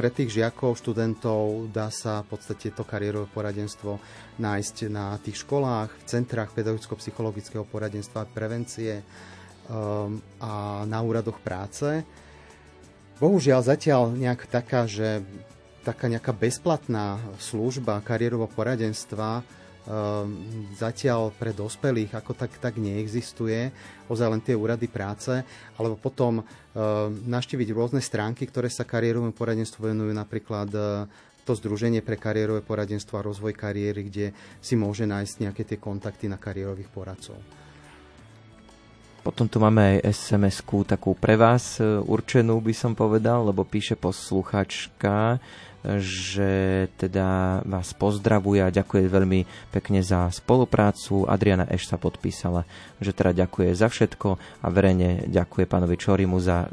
pre 0.00 0.08
tých 0.08 0.32
žiakov, 0.32 0.80
študentov 0.80 1.68
dá 1.74 1.92
sa 1.92 2.24
v 2.24 2.32
podstate 2.32 2.72
to 2.72 2.88
kariérové 2.88 3.28
poradenstvo 3.28 4.00
nájsť 4.40 4.76
na 4.88 5.20
tých 5.20 5.44
školách, 5.44 5.92
v 5.92 6.02
centrách 6.08 6.56
pedagogicko-psychologického 6.56 7.68
poradenstva 7.68 8.24
a 8.24 8.30
prevencie 8.30 9.04
um, 9.68 10.16
a 10.40 10.86
na 10.88 11.04
úradoch 11.04 11.36
práce. 11.44 12.00
Bohužiaľ 13.20 13.60
zatiaľ 13.60 14.16
nejak 14.16 14.48
taká, 14.48 14.88
že 14.88 15.20
taká 15.84 16.08
nejaká 16.08 16.32
bezplatná 16.32 17.20
služba 17.36 18.00
kariérového 18.00 18.48
poradenstva 18.48 19.44
zatiaľ 20.76 21.32
pre 21.34 21.56
dospelých 21.56 22.12
ako 22.14 22.36
tak, 22.36 22.52
tak 22.60 22.76
neexistuje, 22.76 23.72
ozaj 24.06 24.28
len 24.28 24.42
tie 24.44 24.52
úrady 24.52 24.86
práce, 24.86 25.32
alebo 25.80 25.96
potom 25.96 26.40
ehm, 26.40 26.44
naštíviť 27.26 27.68
rôzne 27.72 28.00
stránky, 28.04 28.44
ktoré 28.44 28.68
sa 28.68 28.84
kariérovému 28.84 29.32
poradenstvu 29.32 29.90
venujú, 29.90 30.12
napríklad 30.12 30.68
e, 30.70 30.80
to 31.48 31.56
Združenie 31.56 32.04
pre 32.04 32.20
kariérové 32.20 32.60
poradenstvo 32.60 33.18
a 33.18 33.26
rozvoj 33.26 33.56
kariéry, 33.56 34.06
kde 34.06 34.26
si 34.60 34.76
môže 34.76 35.08
nájsť 35.08 35.34
nejaké 35.48 35.62
tie 35.64 35.78
kontakty 35.80 36.28
na 36.28 36.36
kariérových 36.36 36.92
poradcov. 36.92 37.40
Potom 39.20 39.44
tu 39.52 39.60
máme 39.60 40.00
aj 40.00 40.16
sms 40.16 40.64
takú 40.88 41.12
pre 41.12 41.36
vás 41.36 41.76
e, 41.76 41.84
určenú, 42.00 42.60
by 42.60 42.72
som 42.72 42.92
povedal, 42.96 43.48
lebo 43.48 43.68
píše 43.68 43.96
posluchačka, 43.96 45.36
že 45.84 46.86
teda 47.00 47.60
vás 47.64 47.96
pozdravuje 47.96 48.60
a 48.60 48.74
ďakuje 48.74 49.04
veľmi 49.08 49.40
pekne 49.72 50.04
za 50.04 50.28
spoluprácu. 50.28 51.24
Adriana 51.24 51.64
Eš 51.72 51.88
sa 51.88 51.96
podpísala, 51.96 52.68
že 53.00 53.16
teda 53.16 53.46
ďakuje 53.46 53.72
za 53.72 53.88
všetko 53.88 54.28
a 54.36 54.66
verejne 54.68 55.24
ďakuje 55.32 55.64
pánovi 55.64 55.96
Čorimu 55.96 56.36
za 56.36 56.68
uh, 56.68 56.70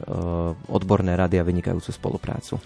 odborné 0.68 1.16
rady 1.16 1.40
a 1.40 1.48
vynikajúcu 1.48 1.92
spoluprácu. 1.96 2.60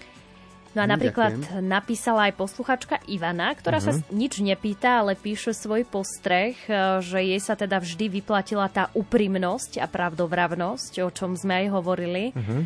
No 0.72 0.80
a 0.80 0.86
napríklad 0.88 1.36
Ďakujem. 1.36 1.68
napísala 1.68 2.32
aj 2.32 2.34
posluchačka 2.40 2.96
Ivana, 3.04 3.52
ktorá 3.52 3.76
uh-huh. 3.76 3.92
sa 3.92 4.08
mhm. 4.08 4.08
nič 4.08 4.40
nepýta, 4.40 5.04
ale 5.04 5.20
píše 5.20 5.52
svoj 5.52 5.84
postreh, 5.84 6.56
e, 6.64 7.04
že 7.04 7.20
jej 7.20 7.40
sa 7.44 7.52
teda 7.52 7.76
vždy 7.76 8.08
vyplatila 8.20 8.72
tá 8.72 8.88
úprimnosť 8.96 9.84
a 9.84 9.86
pravdovravnosť, 9.86 11.04
o 11.04 11.12
čom 11.12 11.36
sme 11.36 11.64
aj 11.64 11.66
hovorili. 11.76 12.32
Uh-huh 12.32 12.64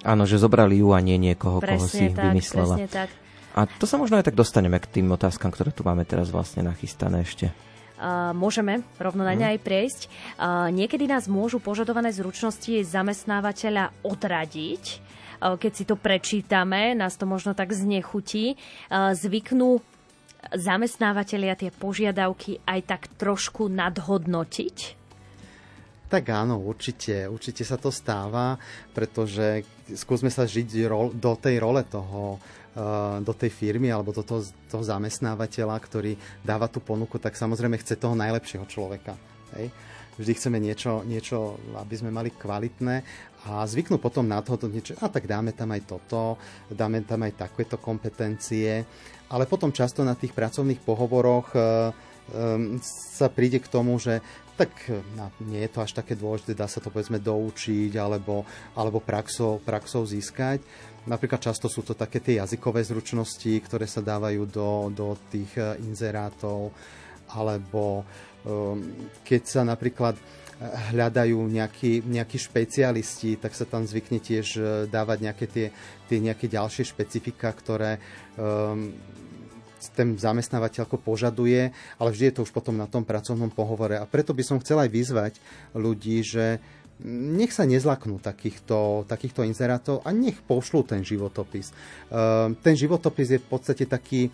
Áno, 0.00 0.24
že 0.24 0.40
zobrali 0.40 0.80
ju 0.80 0.96
a 0.96 1.00
nie 1.04 1.20
niekoho, 1.20 1.60
presne 1.60 1.84
koho 1.84 1.92
si 1.92 2.04
tak, 2.12 2.24
vymyslela. 2.32 2.74
Presne 2.76 2.88
tak. 2.88 3.08
A 3.50 3.66
to 3.66 3.84
sa 3.84 3.98
možno 3.98 4.16
aj 4.16 4.30
tak 4.30 4.38
dostaneme 4.38 4.78
k 4.78 5.00
tým 5.00 5.10
otázkam, 5.10 5.50
ktoré 5.50 5.74
tu 5.74 5.82
máme 5.82 6.06
teraz 6.06 6.30
vlastne 6.30 6.62
nachystané 6.64 7.26
ešte. 7.26 7.50
Uh, 8.00 8.32
môžeme 8.32 8.80
rovno 8.96 9.28
na 9.28 9.36
ne 9.36 9.44
mhm. 9.44 9.52
aj 9.52 9.58
prejsť. 9.60 10.00
Uh, 10.08 10.72
niekedy 10.72 11.04
nás 11.04 11.28
môžu 11.28 11.60
požadované 11.60 12.08
zručnosti 12.14 12.80
zamestnávateľa 12.86 13.92
odradiť. 14.00 14.84
Uh, 15.42 15.60
keď 15.60 15.72
si 15.76 15.84
to 15.84 16.00
prečítame, 16.00 16.96
nás 16.96 17.20
to 17.20 17.28
možno 17.28 17.52
tak 17.52 17.76
znechutí. 17.76 18.56
Uh, 18.88 19.12
zvyknú 19.12 19.84
zamestnávateľia 20.56 21.60
tie 21.60 21.68
požiadavky 21.68 22.64
aj 22.64 22.80
tak 22.88 23.02
trošku 23.20 23.68
nadhodnotiť? 23.68 24.99
Tak 26.10 26.26
áno, 26.26 26.58
určite, 26.58 27.30
určite 27.30 27.62
sa 27.62 27.78
to 27.78 27.94
stáva, 27.94 28.58
pretože 28.90 29.62
skúsme 29.94 30.26
sa 30.26 30.42
žiť 30.42 30.90
do 31.14 31.32
tej 31.38 31.62
role 31.62 31.86
toho, 31.86 32.42
eh, 32.74 33.22
do 33.22 33.30
tej 33.30 33.54
firmy 33.54 33.94
alebo 33.94 34.10
do 34.10 34.26
toho, 34.26 34.42
toho 34.66 34.82
zamestnávateľa, 34.82 35.78
ktorý 35.78 36.18
dáva 36.42 36.66
tú 36.66 36.82
ponuku, 36.82 37.22
tak 37.22 37.38
samozrejme 37.38 37.78
chce 37.78 37.94
toho 37.94 38.18
najlepšieho 38.18 38.66
človeka. 38.66 39.14
Hej? 39.54 39.70
Vždy 40.18 40.32
chceme 40.34 40.58
niečo, 40.58 41.06
niečo, 41.06 41.62
aby 41.78 41.94
sme 41.94 42.10
mali 42.10 42.34
kvalitné 42.34 43.06
a 43.46 43.64
zvyknú 43.64 43.96
potom 44.02 44.26
na 44.26 44.42
to 44.44 44.58
niečo, 44.68 44.98
a 45.00 45.08
tak 45.08 45.24
dáme 45.24 45.54
tam 45.54 45.72
aj 45.72 45.82
toto, 45.86 46.36
dáme 46.68 47.00
tam 47.06 47.24
aj 47.24 47.48
takéto 47.48 47.80
kompetencie, 47.80 48.84
ale 49.30 49.48
potom 49.48 49.72
často 49.72 50.04
na 50.04 50.12
tých 50.12 50.36
pracovných 50.36 50.84
pohovoroch 50.84 51.56
um, 51.56 52.76
sa 52.84 53.32
príde 53.32 53.64
k 53.64 53.70
tomu, 53.72 53.96
že 53.96 54.20
tak 54.60 54.92
no, 55.16 55.32
nie 55.48 55.64
je 55.64 55.72
to 55.72 55.80
až 55.80 55.96
také 55.96 56.12
dôležité, 56.12 56.52
dá 56.52 56.68
sa 56.68 56.84
to 56.84 56.92
povedzme 56.92 57.16
doučiť 57.16 57.96
alebo, 57.96 58.44
alebo 58.76 59.00
praxou, 59.00 59.56
praxou 59.64 60.04
získať. 60.04 60.60
Napríklad 61.08 61.40
často 61.40 61.64
sú 61.72 61.80
to 61.80 61.96
také 61.96 62.20
tie 62.20 62.36
jazykové 62.44 62.84
zručnosti, 62.84 63.48
ktoré 63.64 63.88
sa 63.88 64.04
dávajú 64.04 64.44
do, 64.44 64.92
do 64.92 65.16
tých 65.32 65.56
eh, 65.56 65.80
inzerátov, 65.80 66.76
alebo 67.32 68.04
um, 68.44 68.84
keď 69.24 69.42
sa 69.48 69.62
napríklad 69.64 70.20
hľadajú 70.92 71.40
nejakí, 71.40 72.04
nejakí 72.04 72.36
špecialisti, 72.36 73.40
tak 73.40 73.56
sa 73.56 73.64
tam 73.64 73.88
zvykne 73.88 74.20
tiež 74.20 74.60
dávať 74.92 75.18
nejaké 75.24 75.46
tie, 75.48 75.66
tie 76.04 76.18
nejaké 76.20 76.52
ďalšie 76.52 76.84
špecifika, 76.84 77.48
ktoré 77.56 77.96
um, 78.36 78.92
ten 79.96 80.14
zamestnávateľ 80.20 80.84
požaduje, 81.00 81.72
ale 81.96 82.08
vždy 82.12 82.24
je 82.28 82.34
to 82.36 82.44
už 82.44 82.52
potom 82.52 82.76
na 82.76 82.84
tom 82.84 83.08
pracovnom 83.08 83.48
pohovore. 83.48 83.96
A 83.96 84.04
preto 84.04 84.36
by 84.36 84.44
som 84.44 84.60
chcel 84.60 84.84
aj 84.84 84.90
vyzvať 84.92 85.32
ľudí, 85.72 86.20
že 86.20 86.60
nech 87.08 87.52
sa 87.56 87.64
nezlaknú 87.64 88.20
takýchto, 88.20 89.08
takýchto 89.08 89.48
inzerátov 89.48 90.04
a 90.04 90.12
nech 90.12 90.36
pošlú 90.44 90.84
ten 90.84 91.00
životopis. 91.00 91.72
Ehm, 92.12 92.56
ten 92.60 92.76
životopis 92.76 93.36
je 93.36 93.40
v 93.40 93.48
podstate 93.48 93.88
taký, 93.88 94.28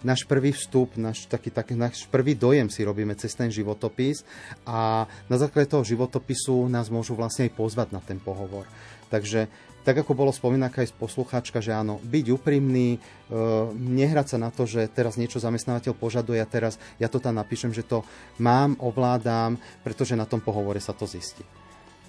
náš 0.00 0.24
prvý 0.24 0.52
vstup, 0.56 0.96
náš, 0.96 1.28
taký, 1.28 1.52
taký, 1.52 1.76
náš 1.76 2.08
prvý 2.08 2.32
dojem 2.32 2.72
si 2.72 2.84
robíme 2.84 3.12
cez 3.20 3.36
ten 3.36 3.52
životopis 3.52 4.24
a 4.64 5.04
na 5.28 5.36
základe 5.36 5.68
toho 5.68 5.84
životopisu 5.84 6.72
nás 6.72 6.88
môžu 6.88 7.12
vlastne 7.16 7.48
aj 7.48 7.52
pozvať 7.52 7.88
na 7.92 8.00
ten 8.00 8.16
pohovor. 8.16 8.64
Takže 9.06 9.46
tak 9.86 10.02
ako 10.02 10.18
bolo 10.18 10.34
spomínané 10.34 10.74
aj 10.74 10.98
poslucháčka, 10.98 11.62
že 11.62 11.70
áno, 11.70 12.02
byť 12.02 12.26
úprimný, 12.34 12.98
e, 12.98 13.00
nehrať 13.70 14.34
sa 14.34 14.38
na 14.42 14.50
to, 14.50 14.66
že 14.66 14.90
teraz 14.90 15.14
niečo 15.14 15.38
zamestnávateľ 15.38 15.94
požaduje 15.94 16.42
a 16.42 16.50
teraz 16.50 16.74
ja 16.98 17.06
to 17.06 17.22
tam 17.22 17.38
napíšem, 17.38 17.70
že 17.70 17.86
to 17.86 18.02
mám, 18.42 18.74
ovládam, 18.82 19.54
pretože 19.86 20.18
na 20.18 20.26
tom 20.26 20.42
pohovore 20.42 20.82
sa 20.82 20.90
to 20.90 21.06
zistí. 21.06 21.46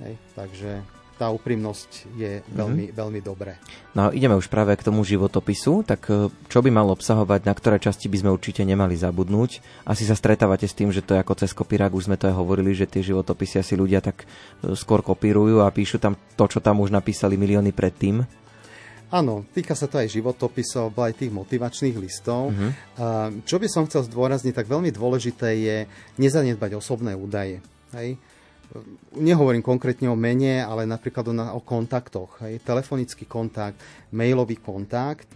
Hej, 0.02 0.18
takže 0.34 0.97
tá 1.18 1.34
úprimnosť 1.34 1.90
je 2.14 2.46
veľmi, 2.54 2.94
mm-hmm. 2.94 2.98
veľmi 2.98 3.20
dobré. 3.26 3.58
No 3.98 4.14
ideme 4.14 4.38
už 4.38 4.48
práve 4.48 4.78
k 4.78 4.86
tomu 4.86 5.02
životopisu, 5.02 5.82
tak 5.82 6.06
e, 6.14 6.30
čo 6.48 6.60
by 6.62 6.70
mal 6.70 6.94
obsahovať, 6.94 7.42
na 7.44 7.58
ktoré 7.58 7.82
časti 7.82 8.06
by 8.06 8.22
sme 8.22 8.30
určite 8.30 8.62
nemali 8.62 8.94
zabudnúť? 8.94 9.84
Asi 9.90 10.06
sa 10.06 10.14
stretávate 10.14 10.70
s 10.70 10.78
tým, 10.78 10.94
že 10.94 11.02
to 11.02 11.18
je 11.18 11.22
ako 11.26 11.34
cez 11.34 11.52
kopírák, 11.58 11.92
už 11.98 12.08
sme 12.08 12.16
to 12.22 12.30
aj 12.30 12.38
hovorili, 12.38 12.78
že 12.78 12.86
tie 12.86 13.02
životopisy 13.02 13.60
asi 13.66 13.74
ľudia 13.74 14.00
tak 14.00 14.24
e, 14.62 14.78
skôr 14.78 15.02
kopírujú 15.02 15.66
a 15.66 15.74
píšu 15.74 15.98
tam 15.98 16.14
to, 16.38 16.46
čo 16.46 16.62
tam 16.62 16.80
už 16.86 16.94
napísali 16.94 17.36
milióny 17.36 17.74
predtým. 17.74 18.22
Áno, 19.08 19.48
týka 19.56 19.72
sa 19.72 19.88
to 19.88 20.04
aj 20.04 20.12
životopisov, 20.12 20.92
aj 20.92 21.16
tých 21.16 21.32
motivačných 21.32 21.96
listov. 21.96 22.52
Uh-huh. 22.52 22.72
Čo 23.48 23.56
by 23.56 23.68
som 23.72 23.88
chcel 23.88 24.04
zdôrazniť, 24.04 24.52
tak 24.52 24.68
veľmi 24.68 24.92
dôležité 24.92 25.48
je 25.56 25.78
nezanedbať 26.20 26.76
osobné 26.76 27.16
údaje. 27.16 27.64
Hej? 27.96 28.20
Nehovorím 29.16 29.64
konkrétne 29.66 30.08
o 30.12 30.18
mene, 30.18 30.62
ale 30.64 30.90
napríklad 30.90 31.26
o, 31.30 31.34
o 31.58 31.62
kontaktoch. 31.62 32.42
Hej. 32.44 32.62
Telefonický 32.64 33.26
kontakt, 33.26 33.80
mailový 34.14 34.58
kontakt. 34.58 35.28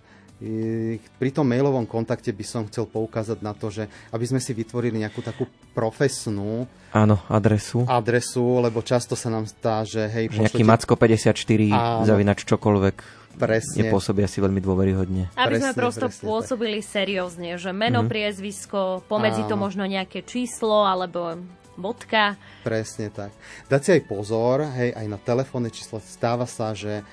Pri 1.22 1.30
tom 1.30 1.46
mailovom 1.46 1.86
kontakte 1.86 2.34
by 2.34 2.42
som 2.42 2.66
chcel 2.66 2.89
poukázať 2.89 3.46
na 3.46 3.54
to, 3.54 3.70
že 3.70 3.86
aby 4.10 4.26
sme 4.26 4.42
si 4.42 4.58
vytvorili 4.58 4.98
nejakú 4.98 5.22
takú 5.22 5.46
profesnú 5.78 6.66
Áno, 6.89 7.22
adresu. 7.30 7.86
Adresu, 7.86 8.58
lebo 8.58 8.82
často 8.82 9.14
sa 9.14 9.30
nám 9.30 9.46
stá, 9.46 9.86
že 9.86 10.02
hej... 10.10 10.34
Že 10.34 10.50
nejaký 10.50 10.66
Macko54, 10.66 11.62
zavinač 12.10 12.42
čokoľvek. 12.50 13.22
Presne. 13.38 13.88
Nepôsobia 13.88 14.28
si 14.28 14.44
veľmi 14.44 14.60
dôveryhodne. 14.60 15.32
Aby 15.39 15.56
presne, 15.56 15.72
sme 15.72 15.80
prosto 15.80 16.08
presne, 16.12 16.26
pôsobili 16.28 16.80
tak. 16.84 16.89
seriózne, 16.89 17.56
že 17.56 17.72
meno, 17.72 18.04
mm-hmm. 18.04 18.12
priezvisko, 18.12 18.80
pomedzi 19.08 19.48
Áno. 19.48 19.50
to 19.50 19.56
možno 19.56 19.84
nejaké 19.88 20.26
číslo, 20.28 20.84
alebo 20.84 21.39
bodka. 21.80 22.36
Presne 22.63 23.11
tak. 23.11 23.32
Dať 23.67 23.82
si 23.82 23.89
aj 23.95 24.01
pozor, 24.07 24.67
hej, 24.76 24.95
aj 24.95 25.07
na 25.07 25.19
telefónne 25.19 25.72
číslo. 25.72 26.03
Stáva 26.03 26.47
sa, 26.47 26.76
že 26.76 27.03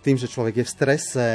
tým, 0.00 0.16
že 0.16 0.32
človek 0.32 0.56
je 0.56 0.64
v 0.64 0.72
strese, 0.72 1.28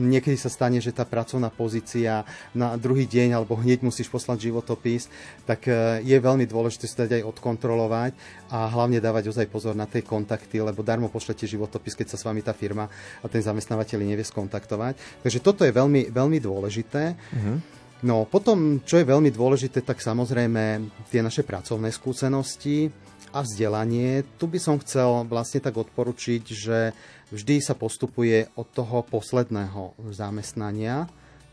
niekedy 0.00 0.32
sa 0.40 0.48
stane, 0.48 0.80
že 0.80 0.96
tá 0.96 1.04
pracovná 1.04 1.52
pozícia 1.52 2.24
na 2.56 2.72
druhý 2.80 3.04
deň 3.04 3.36
alebo 3.36 3.52
hneď 3.60 3.84
musíš 3.84 4.08
poslať 4.08 4.48
životopis, 4.48 5.12
tak 5.44 5.68
je 6.00 6.16
veľmi 6.16 6.48
dôležité 6.48 6.88
si 6.88 6.96
dať 6.96 7.20
aj 7.20 7.36
odkontrolovať 7.36 8.16
a 8.48 8.64
hlavne 8.72 8.96
dávať 8.96 9.28
ozaj 9.28 9.52
pozor 9.52 9.76
na 9.76 9.84
tie 9.84 10.00
kontakty, 10.00 10.56
lebo 10.64 10.80
darmo 10.80 11.12
pošlete 11.12 11.44
životopis, 11.44 11.92
keď 11.92 12.16
sa 12.16 12.16
s 12.16 12.24
vami 12.24 12.40
tá 12.40 12.56
firma 12.56 12.88
a 13.20 13.28
ten 13.28 13.44
zamestnávateľ 13.44 14.00
nevie 14.00 14.24
skontaktovať. 14.24 15.20
Takže 15.20 15.44
toto 15.44 15.68
je 15.68 15.76
veľmi, 15.76 16.08
veľmi 16.08 16.40
dôležité. 16.40 17.12
Uh-huh. 17.12 17.60
No 18.00 18.24
potom, 18.24 18.80
čo 18.80 18.96
je 18.96 19.08
veľmi 19.08 19.28
dôležité, 19.28 19.84
tak 19.84 20.00
samozrejme 20.00 20.88
tie 21.12 21.20
naše 21.20 21.44
pracovné 21.44 21.92
skúsenosti 21.92 22.88
a 23.30 23.44
vzdelanie. 23.44 24.24
Tu 24.40 24.44
by 24.48 24.58
som 24.58 24.80
chcel 24.80 25.28
vlastne 25.28 25.60
tak 25.60 25.76
odporučiť, 25.76 26.42
že 26.48 26.96
vždy 27.30 27.60
sa 27.60 27.76
postupuje 27.76 28.48
od 28.56 28.66
toho 28.72 29.04
posledného 29.04 30.10
zamestnania, 30.10 31.06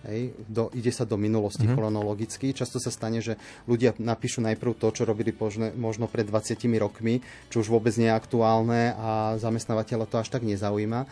Hej, 0.06 0.40
do, 0.46 0.70
ide 0.78 0.94
sa 0.94 1.10
do 1.10 1.18
minulosti 1.18 1.66
mm-hmm. 1.66 1.76
chronologicky. 1.76 2.54
Často 2.54 2.78
sa 2.78 2.94
stane, 2.94 3.18
že 3.18 3.34
ľudia 3.66 3.98
napíšu 3.98 4.46
najprv 4.46 4.78
to, 4.78 4.94
čo 4.94 5.10
robili 5.10 5.34
požne, 5.34 5.74
možno 5.74 6.06
pred 6.06 6.24
20 6.24 6.54
rokmi, 6.78 7.20
čo 7.50 7.66
už 7.66 7.68
vôbec 7.68 7.92
nie 7.98 8.08
je 8.08 8.16
aktuálne 8.16 8.94
a 8.94 9.36
zamestnávateľa 9.42 10.06
to 10.06 10.22
až 10.22 10.30
tak 10.30 10.46
nezaujíma. 10.46 11.02
E, 11.04 11.08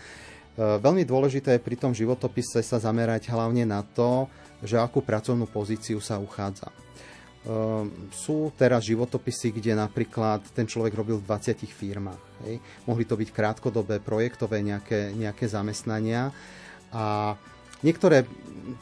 veľmi 0.79 1.01
dôležité 1.01 1.57
je 1.57 1.65
pri 1.65 1.75
tom 1.81 1.97
životopise 1.97 2.61
sa 2.61 2.77
zamerať 2.77 3.33
hlavne 3.33 3.65
na 3.65 3.81
to, 3.81 4.29
že 4.63 4.79
akú 4.79 5.03
pracovnú 5.03 5.49
pozíciu 5.49 5.99
sa 5.99 6.21
uchádza. 6.21 6.71
Um, 7.45 8.09
sú 8.09 8.49
teraz 8.57 8.89
životopisy, 8.89 9.53
kde 9.61 9.77
napríklad 9.77 10.41
ten 10.49 10.65
človek 10.65 10.97
robil 10.97 11.21
v 11.21 11.29
20 11.29 11.61
firmách. 11.69 12.23
Hej. 12.41 12.57
Mohli 12.89 13.05
to 13.05 13.13
byť 13.13 13.29
krátkodobé, 13.29 14.01
projektové 14.01 14.65
nejaké, 14.65 15.13
nejaké 15.13 15.45
zamestnania. 15.45 16.33
A 16.89 17.37
niektoré, 17.85 18.25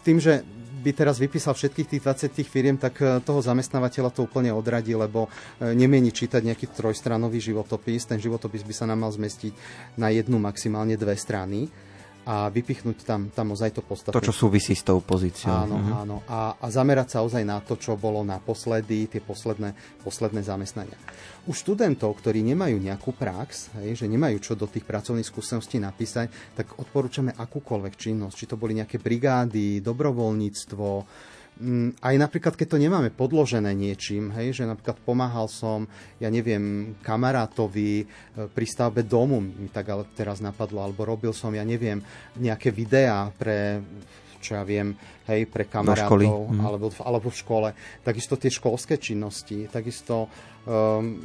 tým, 0.07 0.23
že 0.23 0.47
by 0.83 0.91
teraz 0.91 1.19
vypísal 1.19 1.55
všetkých 1.55 1.89
tých 1.91 2.03
20 2.03 2.39
firiem, 2.43 2.75
tak 2.79 2.99
e, 2.99 3.19
toho 3.23 3.39
zamestnávateľa 3.39 4.15
to 4.15 4.27
úplne 4.27 4.51
odradí, 4.51 4.91
lebo 4.91 5.27
e, 5.27 5.75
nemieni 5.75 6.11
čítať 6.11 6.43
nejaký 6.43 6.71
trojstranový 6.75 7.39
životopis. 7.39 8.07
Ten 8.07 8.19
životopis 8.19 8.67
by 8.67 8.73
sa 8.75 8.85
nám 8.87 9.07
mal 9.07 9.11
zmestiť 9.11 9.51
na 9.99 10.11
jednu, 10.11 10.39
maximálne 10.39 10.99
dve 10.99 11.15
strany 11.15 11.71
a 12.23 12.47
vypichnúť 12.47 13.03
tam, 13.03 13.27
tam 13.35 13.51
ozaj 13.51 13.75
to 13.75 13.81
podstatné. 13.83 14.15
To, 14.15 14.23
čo 14.23 14.31
súvisí 14.31 14.71
s 14.71 14.87
tou 14.87 15.03
pozíciou. 15.03 15.51
Áno, 15.51 15.75
mhm. 15.75 15.91
áno. 15.91 16.17
A, 16.27 16.55
a 16.55 16.65
zamerať 16.71 17.19
sa 17.19 17.19
ozaj 17.19 17.43
na 17.43 17.59
to, 17.59 17.75
čo 17.75 17.99
bolo 17.99 18.23
naposledy, 18.23 19.11
tie 19.11 19.19
posledné, 19.19 19.75
posledné 20.07 20.39
zamestnania. 20.39 20.95
U 21.43 21.51
študentov, 21.51 22.15
ktorí 22.23 22.39
nemajú 22.39 22.79
nejakú 22.79 23.11
prax, 23.11 23.75
hej, 23.83 23.99
že 23.99 24.07
nemajú 24.07 24.39
čo 24.39 24.55
do 24.55 24.63
tých 24.71 24.87
pracovných 24.87 25.27
skúseností 25.27 25.75
napísať, 25.83 26.31
tak 26.55 26.79
odporúčame 26.79 27.35
akúkoľvek 27.35 27.93
činnosť. 27.99 28.35
Či 28.39 28.49
to 28.49 28.55
boli 28.55 28.79
nejaké 28.79 29.03
brigády, 29.03 29.83
dobrovoľníctvo, 29.83 30.87
aj 32.01 32.15
napríklad, 32.17 32.57
keď 32.57 32.67
to 32.75 32.81
nemáme 32.81 33.13
podložené 33.13 33.77
niečím, 33.77 34.33
hej, 34.33 34.57
že 34.57 34.63
napríklad 34.65 34.97
pomáhal 35.05 35.45
som, 35.45 35.85
ja 36.17 36.27
neviem, 36.33 36.97
kamarátovi 37.05 38.03
e, 38.03 38.05
pri 38.49 38.65
stavbe 38.65 39.05
domu, 39.05 39.37
mi 39.37 39.69
tak 39.69 39.93
ale 39.93 40.09
teraz 40.17 40.41
napadlo, 40.41 40.81
alebo 40.81 41.05
robil 41.05 41.29
som, 41.29 41.53
ja 41.53 41.61
neviem, 41.61 42.01
nejaké 42.41 42.73
videá 42.73 43.29
pre 43.37 43.85
čo 44.43 44.59
ja 44.59 44.67
viem, 44.67 44.91
hej, 45.31 45.47
pre 45.47 45.71
kamarátov 45.71 46.51
mm. 46.51 46.59
alebo, 46.59 46.91
alebo 46.99 47.31
v 47.31 47.39
škole. 47.39 47.69
Takisto 48.03 48.35
tie 48.35 48.51
školské 48.51 48.99
činnosti, 48.99 49.71
takisto 49.71 50.27
um, 50.67 51.23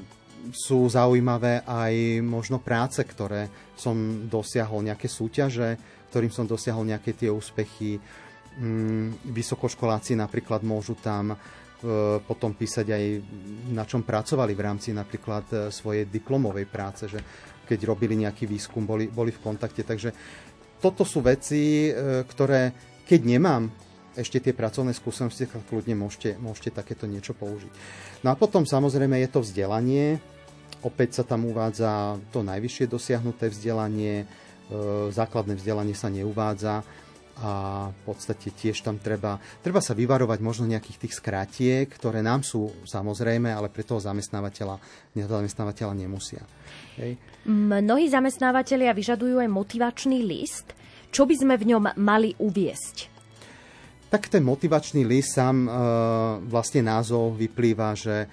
sú 0.55 0.87
zaujímavé 0.87 1.67
aj 1.67 2.23
možno 2.23 2.63
práce, 2.63 3.03
ktoré 3.03 3.51
som 3.75 4.31
dosiahol, 4.31 4.87
nejaké 4.87 5.11
súťaže, 5.11 5.75
ktorým 6.15 6.31
som 6.31 6.47
dosiahol 6.47 6.87
nejaké 6.87 7.11
tie 7.19 7.27
úspechy 7.27 7.99
mm, 7.99 8.28
vysokoškoláci 9.31 10.19
napríklad 10.19 10.67
môžu 10.67 10.99
tam 10.99 11.35
e, 11.35 11.37
potom 12.19 12.59
písať 12.59 12.87
aj 12.91 13.05
na 13.71 13.87
čom 13.87 14.03
pracovali 14.03 14.53
v 14.55 14.65
rámci 14.67 14.91
napríklad 14.91 15.47
e, 15.55 15.57
svojej 15.71 16.11
diplomovej 16.11 16.67
práce, 16.67 17.07
že 17.07 17.23
keď 17.63 17.79
robili 17.87 18.19
nejaký 18.19 18.51
výskum, 18.51 18.83
boli, 18.83 19.07
boli 19.07 19.31
v 19.31 19.39
kontakte. 19.39 19.87
Takže 19.87 20.11
toto 20.83 21.07
sú 21.07 21.23
veci, 21.23 21.87
e, 21.87 22.27
ktoré 22.27 22.75
keď 23.07 23.21
nemám 23.25 23.71
ešte 24.19 24.43
tie 24.43 24.51
pracovné 24.51 24.91
skúsenosti, 24.91 25.47
tak 25.47 25.63
kľudne 25.71 25.95
môžete, 25.95 26.35
môžete 26.43 26.75
takéto 26.75 27.07
niečo 27.07 27.39
použiť. 27.39 27.71
No 28.27 28.35
a 28.35 28.35
potom 28.35 28.67
samozrejme 28.67 29.15
je 29.23 29.31
to 29.31 29.47
vzdelanie. 29.47 30.19
Opäť 30.83 31.23
sa 31.23 31.25
tam 31.25 31.47
uvádza 31.47 32.19
to 32.35 32.43
najvyššie 32.43 32.91
dosiahnuté 32.91 33.51
vzdelanie, 33.51 34.27
základné 35.11 35.59
vzdelanie 35.59 35.95
sa 35.95 36.11
neuvádza 36.11 36.83
a 37.39 37.87
v 37.95 38.01
podstate 38.03 38.51
tiež 38.51 38.83
tam 38.83 38.99
treba, 38.99 39.39
treba 39.63 39.79
sa 39.79 39.95
vyvarovať 39.95 40.39
možno 40.43 40.67
nejakých 40.67 41.07
tých 41.07 41.15
skrátiek, 41.15 41.87
ktoré 41.87 42.19
nám 42.19 42.43
sú 42.43 42.71
samozrejme, 42.83 43.55
ale 43.55 43.71
pre 43.71 43.87
toho 43.87 44.03
zamestnávateľa, 44.03 44.79
zamestnávateľa 45.15 45.95
nemusia. 45.95 46.43
Hej. 46.99 47.15
Mnohí 47.47 48.11
zamestnávateľia 48.11 48.91
vyžadujú 48.91 49.39
aj 49.39 49.49
motivačný 49.49 50.27
list. 50.27 50.75
Čo 51.09 51.25
by 51.25 51.35
sme 51.39 51.55
v 51.57 51.75
ňom 51.75 51.85
mali 51.97 52.35
uviesť? 52.37 52.97
Tak 54.09 54.33
ten 54.33 54.41
motivačný 54.41 55.05
list 55.05 55.37
sám 55.37 55.69
e, 55.69 55.71
vlastne 56.49 56.81
názov 56.81 57.37
vyplýva, 57.37 57.93
že 57.93 58.25
e, 58.25 58.27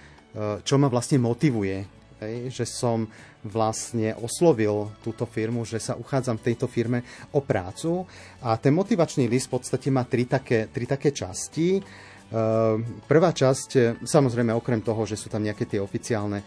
čo 0.64 0.76
ma 0.80 0.88
vlastne 0.88 1.20
motivuje. 1.20 1.95
Hej, 2.26 2.50
že 2.50 2.66
som 2.66 3.06
vlastne 3.46 4.18
oslovil 4.18 4.90
túto 5.06 5.30
firmu, 5.30 5.62
že 5.62 5.78
sa 5.78 5.94
uchádzam 5.94 6.42
v 6.42 6.46
tejto 6.50 6.66
firme 6.66 7.06
o 7.38 7.46
prácu. 7.46 8.02
A 8.42 8.58
ten 8.58 8.74
motivačný 8.74 9.30
list 9.30 9.54
v 9.54 9.62
podstate 9.62 9.94
má 9.94 10.02
tri 10.10 10.26
také, 10.26 10.74
tri 10.74 10.90
také 10.90 11.14
časti. 11.14 11.78
Ehm, 12.26 13.06
prvá 13.06 13.30
časť, 13.30 13.70
e, 13.78 13.82
samozrejme 14.02 14.50
okrem 14.50 14.82
toho, 14.82 15.06
že 15.06 15.14
sú 15.14 15.30
tam 15.30 15.46
nejaké 15.46 15.70
tie 15.70 15.78
oficiálne 15.78 16.42
e, 16.42 16.46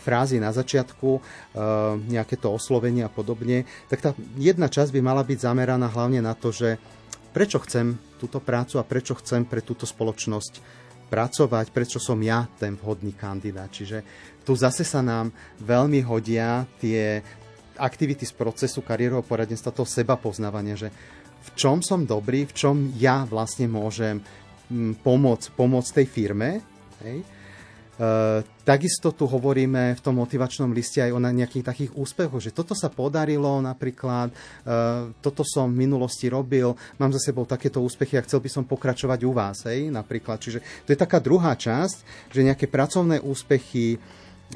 frázy 0.00 0.40
na 0.40 0.48
začiatku, 0.56 1.08
e, 1.14 1.20
nejaké 2.08 2.40
to 2.40 2.48
oslovenie 2.48 3.04
a 3.04 3.12
podobne, 3.12 3.68
tak 3.92 4.00
tá 4.00 4.10
jedna 4.40 4.72
časť 4.72 4.88
by 4.88 5.00
mala 5.04 5.20
byť 5.20 5.38
zameraná 5.44 5.92
hlavne 5.92 6.24
na 6.24 6.32
to, 6.32 6.48
že 6.48 6.80
prečo 7.36 7.60
chcem 7.60 8.00
túto 8.16 8.40
prácu 8.40 8.80
a 8.80 8.88
prečo 8.88 9.12
chcem 9.20 9.44
pre 9.44 9.60
túto 9.60 9.84
spoločnosť 9.84 10.64
pracovať, 11.12 11.76
prečo 11.76 12.00
som 12.00 12.16
ja 12.24 12.48
ten 12.56 12.76
vhodný 12.76 13.12
kandidát. 13.12 13.68
Čiže 13.68 14.00
tu 14.48 14.56
zase 14.56 14.80
sa 14.80 15.04
nám 15.04 15.28
veľmi 15.60 16.00
hodia 16.08 16.64
tie 16.80 17.20
aktivity 17.76 18.24
z 18.24 18.32
procesu 18.32 18.80
kariérového 18.80 19.20
poradenstva, 19.20 19.76
toho 19.76 19.84
seba 19.84 20.16
poznávania, 20.16 20.72
že 20.72 20.88
v 21.44 21.48
čom 21.52 21.84
som 21.84 22.08
dobrý, 22.08 22.48
v 22.48 22.56
čom 22.56 22.76
ja 22.96 23.28
vlastne 23.28 23.68
môžem 23.68 24.24
mm, 24.72 25.04
pomôcť, 25.04 25.52
pomôcť 25.52 25.90
tej 26.00 26.06
firme. 26.08 26.64
Hej? 27.04 27.20
E, 27.20 27.26
takisto 28.64 29.12
tu 29.12 29.28
hovoríme 29.28 29.92
v 29.92 30.00
tom 30.00 30.16
motivačnom 30.16 30.72
liste 30.72 31.04
aj 31.04 31.12
o 31.12 31.20
nejakých 31.20 31.68
takých 31.68 31.92
úspechoch, 31.92 32.40
že 32.40 32.56
toto 32.56 32.72
sa 32.72 32.88
podarilo 32.88 33.60
napríklad, 33.60 34.32
e, 34.32 34.34
toto 35.20 35.44
som 35.44 35.68
v 35.68 35.84
minulosti 35.84 36.32
robil, 36.32 36.72
mám 36.96 37.12
za 37.12 37.20
sebou 37.20 37.44
takéto 37.44 37.84
úspechy 37.84 38.16
a 38.16 38.24
chcel 38.24 38.40
by 38.40 38.48
som 38.48 38.64
pokračovať 38.64 39.20
u 39.28 39.32
vás, 39.36 39.68
hej, 39.68 39.92
napríklad. 39.92 40.40
Čiže 40.40 40.88
to 40.88 40.96
je 40.96 40.98
taká 40.98 41.20
druhá 41.20 41.52
časť, 41.52 42.32
že 42.32 42.46
nejaké 42.48 42.64
pracovné 42.64 43.20
úspechy, 43.20 44.00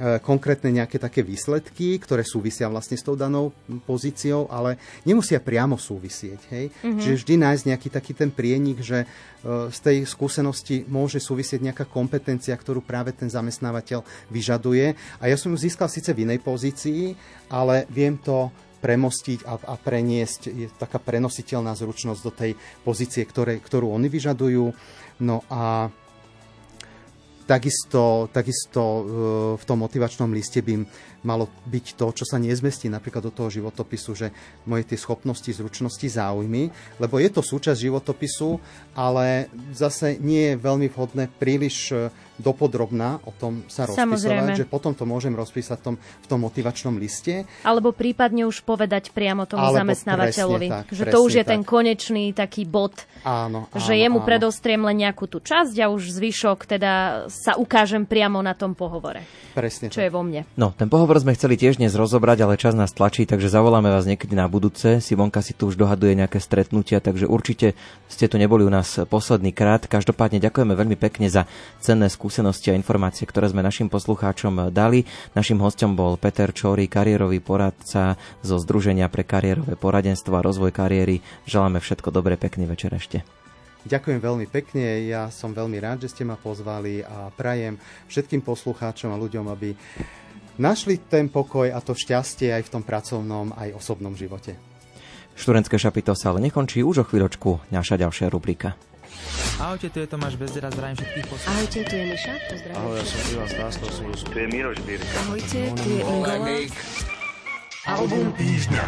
konkrétne 0.01 0.73
nejaké 0.73 0.97
také 0.97 1.21
výsledky, 1.21 2.01
ktoré 2.01 2.25
súvisia 2.25 2.65
vlastne 2.73 2.97
s 2.97 3.05
tou 3.05 3.13
danou 3.13 3.53
pozíciou, 3.85 4.49
ale 4.49 4.81
nemusia 5.05 5.37
priamo 5.37 5.77
súvisieť. 5.77 6.41
Hej? 6.49 6.65
Mm-hmm. 6.73 7.01
Čiže 7.05 7.19
vždy 7.21 7.35
nájsť 7.37 7.65
nejaký 7.69 7.89
taký 7.93 8.13
ten 8.17 8.33
prienik, 8.33 8.81
že 8.81 9.05
e, 9.05 9.07
z 9.69 9.79
tej 9.85 9.97
skúsenosti 10.09 10.89
môže 10.89 11.21
súvisieť 11.21 11.61
nejaká 11.61 11.85
kompetencia, 11.85 12.57
ktorú 12.57 12.81
práve 12.81 13.13
ten 13.13 13.29
zamestnávateľ 13.29 14.01
vyžaduje. 14.33 14.97
A 15.21 15.29
ja 15.29 15.37
som 15.37 15.53
ju 15.53 15.61
získal 15.61 15.93
síce 15.93 16.17
v 16.17 16.25
inej 16.25 16.41
pozícii, 16.41 17.13
ale 17.53 17.85
viem 17.93 18.17
to 18.17 18.49
premostiť 18.81 19.45
a, 19.45 19.61
a 19.61 19.75
preniesť, 19.77 20.41
je 20.51 20.67
taká 20.75 20.99
prenositeľná 20.99 21.77
zručnosť 21.77 22.21
do 22.25 22.33
tej 22.33 22.57
pozície, 22.83 23.23
ktoré, 23.29 23.61
ktorú 23.61 23.93
oni 23.93 24.09
vyžadujú. 24.09 24.73
No 25.23 25.45
a 25.53 25.93
Takisto, 27.43 28.31
takisto 28.33 28.83
e, 28.83 29.05
v 29.59 29.65
tom 29.67 29.83
motivačnom 29.83 30.31
liste 30.31 30.63
by 30.63 30.79
malo 31.23 31.49
byť 31.67 31.87
to, 31.95 32.07
čo 32.13 32.25
sa 32.27 32.39
nezmestí 32.39 32.91
napríklad 32.91 33.31
do 33.31 33.33
toho 33.35 33.49
životopisu, 33.51 34.11
že 34.15 34.29
moje 34.67 34.87
tie 34.87 34.99
schopnosti, 34.99 35.49
zručnosti, 35.49 36.07
záujmy, 36.07 36.71
lebo 36.99 37.19
je 37.19 37.31
to 37.31 37.43
súčasť 37.43 37.79
životopisu, 37.79 38.59
ale 38.95 39.51
zase 39.75 40.19
nie 40.19 40.55
je 40.55 40.61
veľmi 40.61 40.87
vhodné 40.91 41.31
príliš 41.39 41.95
e, 41.95 42.11
dopodrobná 42.43 43.23
o 43.23 43.33
tom 43.33 43.63
sa 43.69 43.87
rozpisovať, 43.87 44.65
že 44.65 44.67
potom 44.67 44.97
to 44.97 45.05
môžem 45.05 45.33
rozpísať 45.37 45.79
v 45.79 45.85
tom, 45.85 45.95
v 46.01 46.27
tom 46.27 46.39
motivačnom 46.43 46.95
liste. 46.97 47.45
Alebo 47.63 47.93
prípadne 47.95 48.49
už 48.49 48.65
povedať 48.65 49.13
priamo 49.13 49.45
tomu 49.45 49.63
Alebo 49.63 49.85
zamestnávateľovi, 49.85 50.69
tak, 50.69 50.87
že 50.91 51.05
to 51.07 51.19
už 51.23 51.33
je 51.39 51.45
tak. 51.45 51.51
ten 51.55 51.61
konečný 51.63 52.33
taký 52.33 52.65
bod, 52.65 53.05
Áno, 53.23 53.71
že 53.77 53.95
áno, 53.95 54.03
jemu 54.03 54.19
áno. 54.19 54.27
predostriem 54.27 54.83
len 54.83 54.97
nejakú 55.07 55.31
tú 55.31 55.39
časť 55.39 55.79
a 55.79 55.87
už 55.93 56.19
zvyšok 56.19 56.59
teda 56.67 56.93
sa 57.29 57.55
ukážem 57.55 58.03
priamo 58.09 58.43
na 58.43 58.57
tom 58.57 58.75
pohovore, 58.75 59.23
Presne 59.55 59.93
čo 59.93 60.03
je 60.03 60.11
vo 60.11 60.25
mne. 60.25 60.49
No, 60.59 60.75
ten 60.75 60.91
pohovor 60.91 61.12
sme 61.19 61.37
chceli 61.37 61.59
tiež 61.59 61.83
dnes 61.83 61.93
rozobrať, 61.99 62.47
ale 62.47 62.55
čas 62.55 62.79
nás 62.79 62.95
tlačí, 62.95 63.27
takže 63.27 63.51
zavoláme 63.51 63.91
vás 63.91 64.07
niekedy 64.07 64.39
na 64.39 64.47
budúce. 64.47 65.03
Sivonka 65.03 65.43
si 65.43 65.51
tu 65.51 65.67
už 65.67 65.77
dohaduje 65.77 66.15
nejaké 66.15 66.39
stretnutia, 66.39 67.03
takže 67.03 67.27
určite 67.27 67.75
ste 68.07 68.31
tu 68.31 68.39
neboli 68.39 68.63
u 68.63 68.71
nás 68.71 69.03
posledný 69.11 69.51
krát. 69.51 69.85
Každopádne 69.91 70.39
ďakujeme 70.39 70.79
veľmi 70.79 70.95
pekne 70.95 71.27
za 71.27 71.51
cenné 71.83 72.07
skúsenosti 72.07 72.71
a 72.71 72.79
informácie, 72.79 73.27
ktoré 73.27 73.51
sme 73.51 73.67
našim 73.67 73.91
poslucháčom 73.91 74.71
dali. 74.71 75.05
Našim 75.35 75.59
hostom 75.59 75.99
bol 75.99 76.15
Peter 76.17 76.55
Čóry, 76.55 76.87
kariérový 76.87 77.43
poradca 77.43 78.15
zo 78.41 78.57
Združenia 78.63 79.11
pre 79.11 79.27
kariérové 79.27 79.75
poradenstvo 79.75 80.39
a 80.39 80.47
rozvoj 80.47 80.71
kariéry. 80.71 81.19
Želáme 81.51 81.83
všetko 81.83 82.15
dobré, 82.15 82.39
pekný 82.39 82.71
večer 82.71 82.95
ešte. 82.95 83.27
Ďakujem 83.83 84.23
veľmi 84.23 84.47
pekne, 84.47 85.11
ja 85.11 85.27
som 85.35 85.51
veľmi 85.51 85.83
rád, 85.83 86.07
že 86.07 86.15
ste 86.15 86.23
ma 86.23 86.39
pozvali 86.39 87.03
a 87.03 87.35
prajem 87.35 87.75
všetkým 88.07 88.39
poslucháčom 88.39 89.11
a 89.11 89.19
ľuďom, 89.19 89.51
aby 89.51 89.75
našli 90.61 91.01
ten 91.01 91.29
pokoj 91.29 91.71
a 91.71 91.79
to 91.81 91.97
šťastie 91.97 92.53
aj 92.53 92.69
v 92.69 92.73
tom 92.73 92.83
pracovnom, 92.83 93.53
aj 93.57 93.77
osobnom 93.77 94.13
živote. 94.17 94.57
Študentské 95.33 95.81
šapito 95.81 96.13
sa 96.13 96.33
ale 96.35 96.45
nekončí 96.45 96.85
už 96.85 97.03
o 97.03 97.09
chvíľočku 97.09 97.73
naša 97.73 97.97
ďalšia 97.97 98.29
rubrika. 98.29 98.77
Ahojte, 99.61 99.89
tu 99.89 100.03
je 100.03 100.09
Tomáš 100.09 100.35
Bezdera, 100.37 100.69
zdravím 100.73 100.97
všetkých 100.99 101.27
poslucháčov. 101.31 101.55
Ahojte, 101.57 101.79
tu 101.87 101.95
je 101.95 102.05
Miša, 102.11 102.35
pozdravím. 102.51 102.77
Ahoj, 102.83 102.95
ja 102.99 103.05
som 103.05 103.21
Ivan 103.33 103.49
Stásno, 103.49 103.85
som 103.89 104.05
Tu 104.33 104.37
je 104.37 104.49
Miroš 104.51 104.79
Birka. 104.83 105.17
Ahojte, 105.29 105.61
tu 105.79 105.89
je 105.89 106.03
Ingola. 106.03 106.37
Album 107.87 108.27
týždňa. 108.37 108.85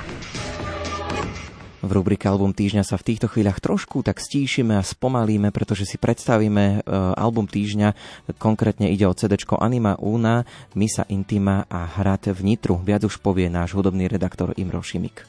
V 1.85 1.93
rubrike 1.93 2.25
Album 2.25 2.57
týždňa 2.57 2.81
sa 2.81 2.97
v 2.97 3.13
týchto 3.13 3.29
chvíľach 3.29 3.61
trošku 3.61 4.01
tak 4.01 4.17
stíšime 4.17 4.73
a 4.73 4.81
spomalíme, 4.81 5.53
pretože 5.53 5.85
si 5.85 6.01
predstavíme 6.01 6.65
e, 6.65 6.77
album 7.13 7.45
týždňa. 7.45 7.93
Konkrétne 8.41 8.89
ide 8.89 9.05
o 9.05 9.13
CD 9.13 9.37
Anima 9.61 9.93
Una, 10.01 10.49
Misa 10.73 11.05
Intima 11.13 11.69
a 11.69 11.85
Hrad 11.85 12.33
vnitru. 12.33 12.81
Viac 12.81 13.05
už 13.05 13.21
povie 13.21 13.53
náš 13.53 13.77
hudobný 13.77 14.09
redaktor 14.09 14.57
Imro 14.57 14.81
Šimik. 14.81 15.29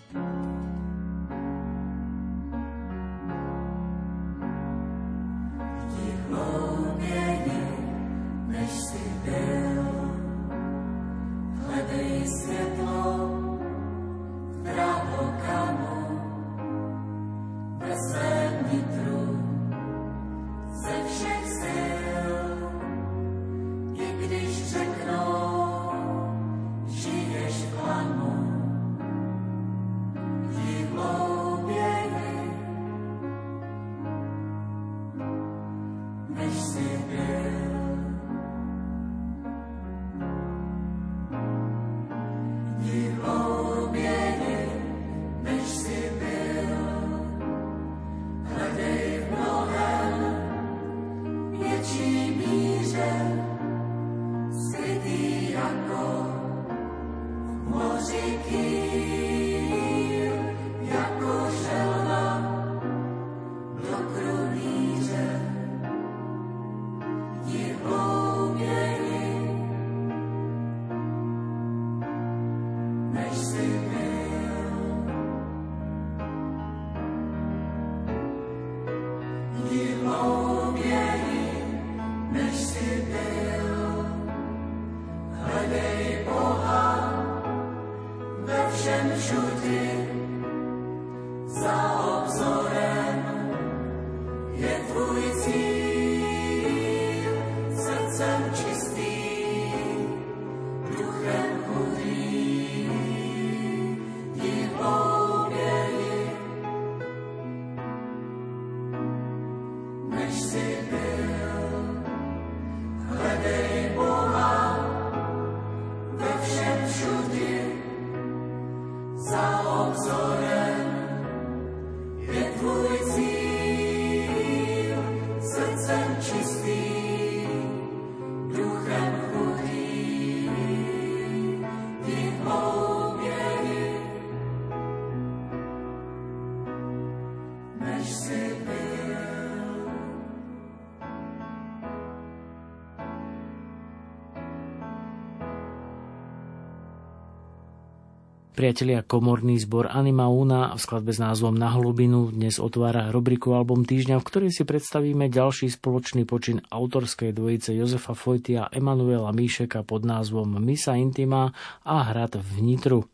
Priatelia, 148.66 149.06
komorný 149.06 149.62
zbor 149.62 149.94
Anima 149.94 150.26
Una 150.26 150.74
v 150.74 150.82
skladbe 150.82 151.14
s 151.14 151.22
názvom 151.22 151.54
Na 151.54 151.70
hlubinu 151.78 152.34
dnes 152.34 152.58
otvára 152.58 153.14
rubriku 153.14 153.54
Album 153.54 153.86
týždňa, 153.86 154.18
v 154.18 154.26
ktorej 154.26 154.58
si 154.58 154.66
predstavíme 154.66 155.30
ďalší 155.30 155.70
spoločný 155.70 156.26
počin 156.26 156.66
autorskej 156.74 157.30
dvojice 157.30 157.78
Jozefa 157.78 158.18
Fojtia 158.18 158.66
a 158.66 158.74
Emanuela 158.74 159.30
Míšeka 159.30 159.86
pod 159.86 160.10
názvom 160.10 160.58
Misa 160.58 160.98
Intima 160.98 161.54
a 161.86 162.10
Hrad 162.10 162.42
vnitru 162.42 163.06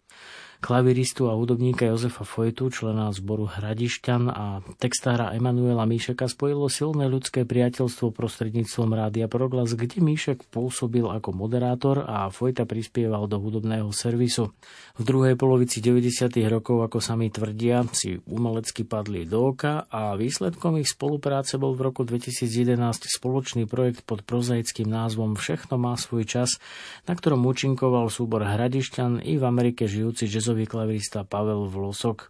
klaviristu 0.62 1.26
a 1.26 1.34
hudobníka 1.34 1.90
Jozefa 1.90 2.22
Fojtu, 2.22 2.70
člena 2.70 3.10
zboru 3.10 3.50
Hradišťan 3.50 4.24
a 4.30 4.62
textára 4.78 5.34
Emanuela 5.34 5.90
Míšeka 5.90 6.30
spojilo 6.30 6.70
silné 6.70 7.10
ľudské 7.10 7.50
priateľstvo 7.50 8.14
prostredníctvom 8.14 8.94
Rádia 8.94 9.26
Proglas, 9.26 9.74
kde 9.74 10.06
Míšek 10.06 10.46
pôsobil 10.54 11.02
ako 11.02 11.34
moderátor 11.34 12.06
a 12.06 12.30
Fojta 12.30 12.70
prispieval 12.70 13.26
do 13.26 13.42
hudobného 13.42 13.90
servisu. 13.90 14.54
V 14.96 15.02
druhej 15.02 15.34
polovici 15.34 15.82
90. 15.82 16.30
rokov, 16.46 16.86
ako 16.86 17.02
sami 17.02 17.34
tvrdia, 17.34 17.82
si 17.98 18.22
umelecky 18.30 18.86
padli 18.86 19.26
do 19.26 19.58
oka 19.58 19.90
a 19.90 20.14
výsledkom 20.14 20.78
ich 20.78 20.94
spolupráce 20.94 21.58
bol 21.58 21.74
v 21.74 21.90
roku 21.90 22.06
2011 22.06 22.78
spoločný 23.10 23.66
projekt 23.66 24.06
pod 24.06 24.22
prozaickým 24.22 24.86
názvom 24.86 25.34
Všechno 25.34 25.82
má 25.82 25.98
svoj 25.98 26.30
čas, 26.30 26.62
na 27.10 27.18
ktorom 27.18 27.42
účinkoval 27.50 28.14
súbor 28.14 28.46
Hradišťan 28.46 29.26
i 29.26 29.42
v 29.42 29.44
Amerike 29.50 29.90
žijúci 29.90 30.30
jazzový 30.52 30.68
klavirista 30.68 31.24
Pavel 31.24 31.72
Vlosok. 31.72 32.28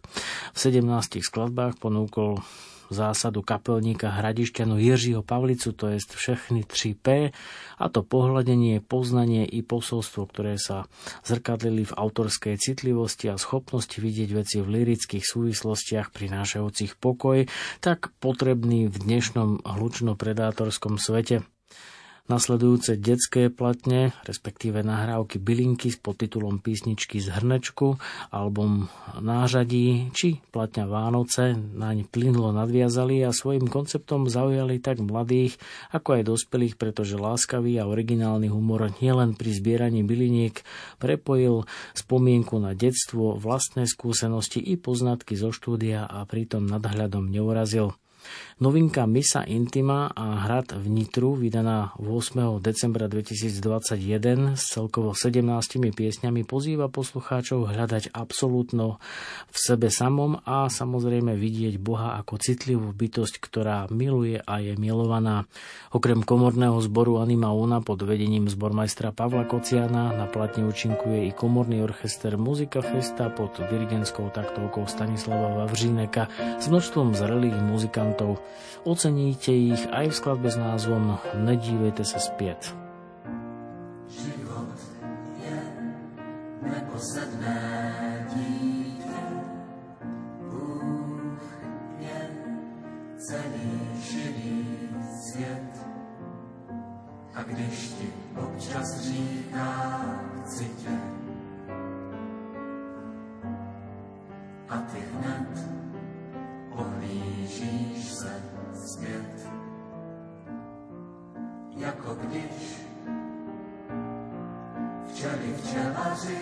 V 0.54 0.58
17 0.62 1.18
skladbách 1.26 1.74
ponúkol 1.82 2.38
zásadu 2.86 3.42
kapelníka 3.42 4.14
Hradišťanu 4.14 4.78
Jiřího 4.78 5.26
Pavlicu, 5.26 5.74
to 5.74 5.90
je 5.90 5.98
všechny 5.98 6.62
3P, 6.62 7.34
a 7.82 7.84
to 7.90 8.06
pohľadenie, 8.06 8.78
poznanie 8.78 9.42
i 9.42 9.66
posolstvo, 9.66 10.30
ktoré 10.30 10.54
sa 10.54 10.86
zrkadlili 11.26 11.82
v 11.82 11.96
autorskej 11.98 12.62
citlivosti 12.62 13.26
a 13.26 13.34
schopnosti 13.34 13.98
vidieť 13.98 14.30
veci 14.30 14.62
v 14.62 14.70
lirických 14.70 15.26
súvislostiach 15.26 16.14
prinášajúcich 16.14 17.02
pokoj, 17.02 17.50
tak 17.82 18.14
potrebný 18.22 18.86
v 18.86 18.96
dnešnom 19.02 19.66
hlučno-predátorskom 19.66 20.94
svete. 21.02 21.42
Nasledujúce 22.30 23.02
detské 23.02 23.50
platne, 23.50 24.14
respektíve 24.22 24.86
nahrávky 24.86 25.42
bylinky 25.42 25.90
s 25.90 25.98
podtitulom 25.98 26.62
Písničky 26.62 27.18
z 27.18 27.34
hrnečku, 27.34 27.98
album 28.30 28.86
Nářadí 29.18 30.14
či 30.14 30.38
platňa 30.54 30.86
Vánoce 30.86 31.58
naň 31.58 32.06
plynulo 32.06 32.54
nadviazali 32.54 33.26
a 33.26 33.34
svojim 33.34 33.66
konceptom 33.66 34.30
zaujali 34.30 34.78
tak 34.78 35.02
mladých, 35.02 35.58
ako 35.90 36.22
aj 36.22 36.22
dospelých, 36.30 36.74
pretože 36.78 37.18
láskavý 37.18 37.82
a 37.82 37.90
originálny 37.90 38.46
humor 38.54 38.94
nielen 39.02 39.34
pri 39.34 39.58
zbieraní 39.58 40.06
byliniek 40.06 40.62
prepojil 41.02 41.66
spomienku 41.92 42.54
na 42.62 42.78
detstvo, 42.78 43.34
vlastné 43.34 43.90
skúsenosti 43.90 44.62
i 44.62 44.78
poznatky 44.78 45.34
zo 45.34 45.50
štúdia 45.50 46.06
a 46.06 46.22
pritom 46.22 46.70
nadhľadom 46.70 47.26
neurazil. 47.26 47.98
Novinka 48.62 49.10
Misa 49.10 49.42
Intima 49.42 50.06
a 50.14 50.46
Hrad 50.46 50.78
v 50.78 50.86
Nitru, 50.86 51.34
vydaná 51.34 51.98
8. 51.98 52.62
decembra 52.62 53.10
2021 53.10 54.54
s 54.54 54.70
celkovo 54.70 55.18
17 55.18 55.42
piesňami, 55.90 56.46
pozýva 56.46 56.86
poslucháčov 56.86 57.74
hľadať 57.74 58.14
absolútno 58.14 59.02
v 59.50 59.56
sebe 59.58 59.90
samom 59.90 60.38
a 60.46 60.70
samozrejme 60.70 61.34
vidieť 61.34 61.82
Boha 61.82 62.14
ako 62.22 62.38
citlivú 62.38 62.94
bytosť, 62.94 63.42
ktorá 63.42 63.90
miluje 63.90 64.38
a 64.38 64.62
je 64.62 64.78
milovaná. 64.78 65.50
Okrem 65.90 66.22
komorného 66.22 66.78
zboru 66.86 67.18
Anima 67.18 67.50
Una 67.50 67.82
pod 67.82 68.06
vedením 68.06 68.46
zbormajstra 68.46 69.10
Pavla 69.10 69.42
Kociana 69.42 70.14
na 70.14 70.30
platne 70.30 70.70
účinkuje 70.70 71.26
i 71.26 71.34
komorný 71.34 71.82
orchester 71.82 72.38
Muzika 72.38 72.78
Festa 72.78 73.26
pod 73.26 73.58
dirigentskou 73.58 74.30
taktovkou 74.30 74.86
Stanislava 74.86 75.66
Vavříneka 75.66 76.30
s 76.62 76.70
množstvom 76.70 77.18
zrelých 77.18 77.58
muzikantov. 77.58 78.21
Oceníte 78.82 79.54
ich 79.54 79.86
aj 79.90 80.10
v 80.10 80.18
skladbe 80.18 80.48
s 80.50 80.58
názvom 80.58 81.18
Nedívejte 81.38 82.02
sa 82.02 82.18
zpět. 82.18 82.74
Život 84.10 84.78
je 85.38 85.58
neposedné 86.62 87.60
dítě, 88.34 89.22
Bůh 90.50 91.42
je 91.98 92.20
celý 93.18 93.70
živý 94.02 94.66
svět. 95.22 95.72
A 97.34 97.42
když 97.42 97.91
Když 112.32 112.86
včely 115.06 115.54
včelaři 115.56 116.38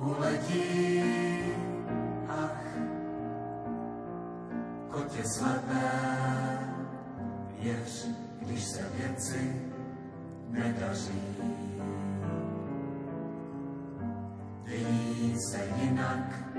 uletí, 0.00 1.02
ach, 2.28 2.66
kotě 4.88 5.22
slepé, 5.24 5.90
věř, 7.60 8.08
když 8.40 8.64
se 8.64 8.82
věci 8.94 9.62
nedaří. 10.50 11.22
Dějí 14.64 15.36
se 15.50 15.68
jinak, 15.82 16.54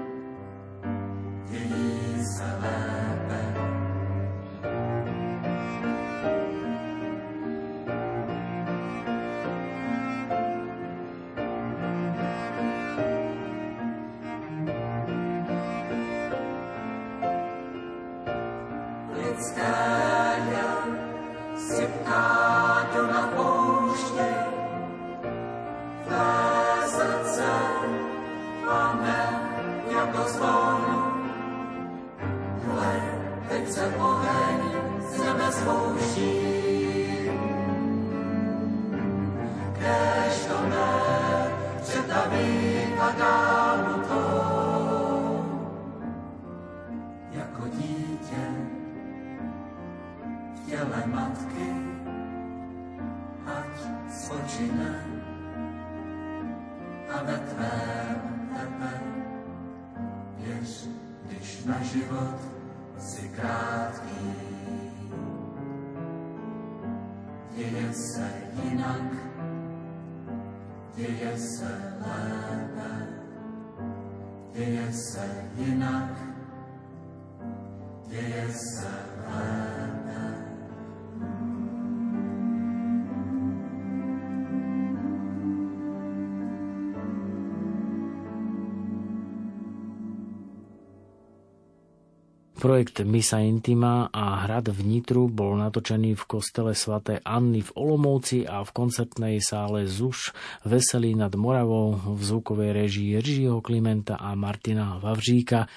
Projekt 92.66 93.06
Misa 93.06 93.46
Intima 93.46 94.10
a 94.10 94.42
Hrad 94.42 94.74
v 94.74 94.90
Nitru 94.90 95.30
bol 95.30 95.54
natočený 95.54 96.18
v 96.18 96.24
kostele 96.26 96.74
svätej 96.74 97.22
Anny 97.22 97.62
v 97.62 97.70
Olomouci 97.78 98.42
a 98.42 98.66
v 98.66 98.74
koncertnej 98.74 99.38
sále 99.38 99.86
ZUŠ 99.86 100.34
Veselý 100.66 101.14
nad 101.14 101.30
Moravou 101.38 101.94
v 101.94 102.22
zvukovej 102.26 102.74
režii 102.74 103.22
Jiřího 103.22 103.62
Klimenta 103.62 104.18
a 104.18 104.34
Martina 104.34 104.98
Vavříka. 104.98 105.70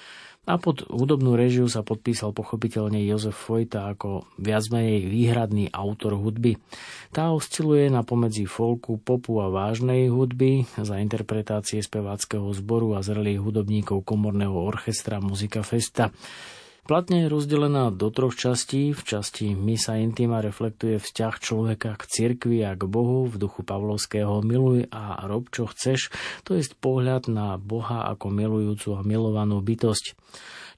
A 0.49 0.57
pod 0.57 0.81
hudobnú 0.89 1.37
režiu 1.37 1.69
sa 1.69 1.85
podpísal 1.85 2.33
pochopiteľne 2.33 3.05
Jozef 3.05 3.37
Fojta 3.37 3.93
ako 3.93 4.25
viac 4.41 4.65
menej 4.73 5.05
výhradný 5.13 5.69
autor 5.69 6.17
hudby. 6.17 6.57
Tá 7.13 7.29
osciluje 7.29 7.93
na 7.93 8.01
pomedzi 8.01 8.49
folku, 8.49 8.97
popu 8.97 9.37
a 9.45 9.53
vážnej 9.53 10.09
hudby 10.09 10.65
za 10.73 10.97
interpretácie 10.97 11.85
speváckého 11.85 12.49
zboru 12.49 12.97
a 12.97 13.05
zrelých 13.05 13.45
hudobníkov 13.45 14.01
komorného 14.01 14.57
orchestra 14.57 15.21
Muzika 15.21 15.61
Festa. 15.61 16.09
Platne 16.89 17.21
je 17.21 17.29
rozdelená 17.29 17.93
do 17.93 18.09
troch 18.09 18.33
častí. 18.33 18.97
V 18.97 19.05
časti 19.05 19.53
Misa 19.53 20.01
Intima 20.01 20.41
reflektuje 20.41 20.97
vzťah 20.97 21.33
človeka 21.37 21.93
k 21.93 22.03
cirkvi 22.09 22.65
a 22.65 22.73
k 22.73 22.81
Bohu 22.89 23.29
v 23.29 23.37
duchu 23.37 23.61
Pavlovského 23.61 24.41
miluj 24.41 24.89
a 24.89 25.21
rob 25.29 25.53
čo 25.53 25.69
chceš, 25.69 26.09
to 26.41 26.57
je 26.57 26.65
pohľad 26.81 27.29
na 27.29 27.61
Boha 27.61 28.09
ako 28.09 28.33
milujúcu 28.33 28.97
a 28.97 29.05
milovanú 29.05 29.61
bytosť. 29.61 30.17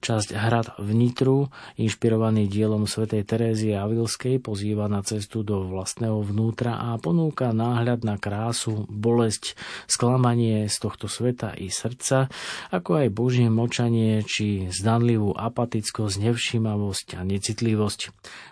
Časť 0.02 0.34
Hrad 0.34 0.82
v 0.82 0.98
Nitru, 0.98 1.54
inšpirovaný 1.78 2.50
dielom 2.50 2.90
svätej 2.90 3.22
Terézie 3.22 3.78
Avilskej, 3.78 4.42
pozýva 4.42 4.90
na 4.90 5.06
cestu 5.06 5.46
do 5.46 5.62
vlastného 5.70 6.26
vnútra 6.26 6.74
a 6.74 6.98
ponúka 6.98 7.54
náhľad 7.54 8.02
na 8.02 8.18
krásu, 8.18 8.90
bolesť, 8.90 9.54
sklamanie 9.86 10.66
z 10.74 10.76
tohto 10.82 11.06
sveta 11.06 11.54
i 11.54 11.70
srdca, 11.70 12.34
ako 12.74 13.06
aj 13.06 13.08
božie 13.14 13.46
močanie 13.54 14.26
či 14.26 14.74
zdanlivú 14.74 15.38
apatickosť, 15.38 16.18
nevšímavosť 16.18 17.08
a 17.16 17.22
necitlivosť. 17.22 18.00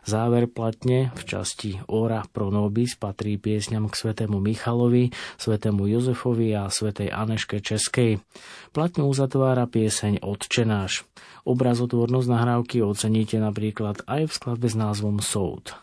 Záver 0.05 0.45
platne 0.45 1.09
v 1.17 1.21
časti 1.25 1.81
Ora 1.89 2.29
pro 2.29 2.53
nobis 2.53 2.93
patrí 2.93 3.41
piesňam 3.41 3.89
k 3.89 3.97
svetému 3.97 4.37
Michalovi, 4.37 5.09
svetému 5.41 5.89
Jozefovi 5.89 6.53
a 6.53 6.69
svetej 6.69 7.09
Aneške 7.09 7.57
Českej. 7.57 8.21
Platňu 8.69 9.09
uzatvára 9.09 9.65
pieseň 9.65 10.21
Otčenáš. 10.21 11.09
Obrazotvornosť 11.47 12.27
nahrávky 12.27 12.83
oceníte 12.83 13.39
napríklad 13.39 14.03
aj 14.07 14.27
v 14.27 14.31
skladbe 14.31 14.67
s 14.67 14.75
názvom 14.75 15.23
Soud. 15.23 15.75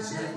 V 0.00 0.29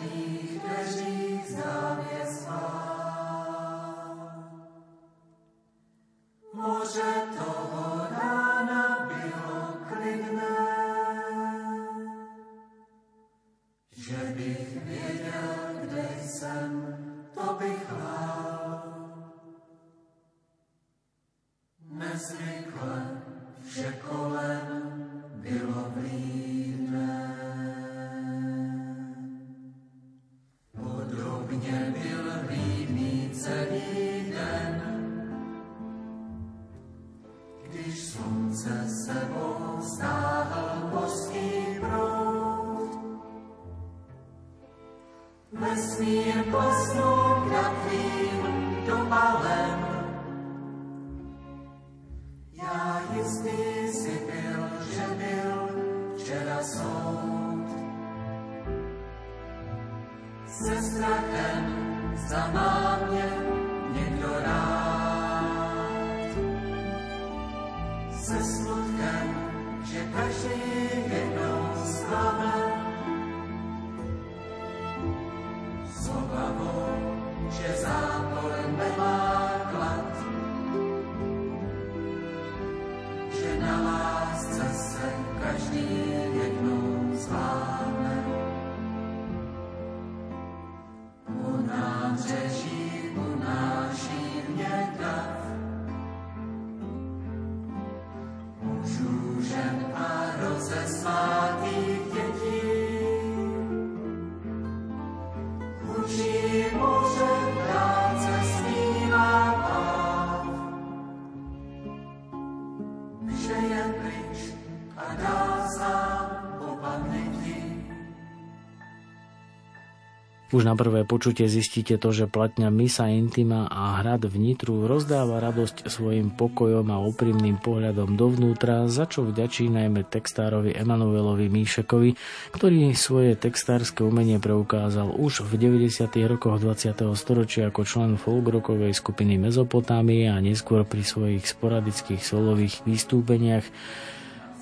Už 120.53 120.69
na 120.69 120.77
prvé 120.77 121.01
počutie 121.01 121.49
zistíte 121.49 121.97
to, 121.97 122.13
že 122.13 122.29
platňa 122.29 122.69
Misa 122.69 123.09
Intima 123.09 123.65
a 123.65 123.97
hrad 123.97 124.29
v 124.29 124.37
Nitru 124.37 124.85
rozdáva 124.85 125.41
radosť 125.41 125.89
svojim 125.89 126.29
pokojom 126.29 126.93
a 126.93 127.01
úprimným 127.01 127.57
pohľadom 127.57 128.13
dovnútra, 128.13 128.85
za 128.85 129.09
čo 129.09 129.25
vďačí 129.25 129.73
najmä 129.73 130.05
textárovi 130.05 130.77
Emanuelovi 130.77 131.49
Míšekovi, 131.49 132.13
ktorý 132.53 132.93
svoje 132.93 133.33
textárske 133.33 134.05
umenie 134.05 134.37
preukázal 134.37 135.17
už 135.17 135.41
v 135.41 135.57
90. 135.57 136.05
rokoch 136.29 136.61
20. 136.61 137.01
storočia 137.17 137.73
ako 137.73 137.81
člen 137.81 138.21
folkrockovej 138.21 138.93
skupiny 138.93 139.41
Mezopotámie 139.41 140.29
a 140.29 140.37
neskôr 140.37 140.85
pri 140.85 141.01
svojich 141.01 141.49
sporadických 141.49 142.21
solových 142.21 142.85
vystúpeniach. 142.85 143.65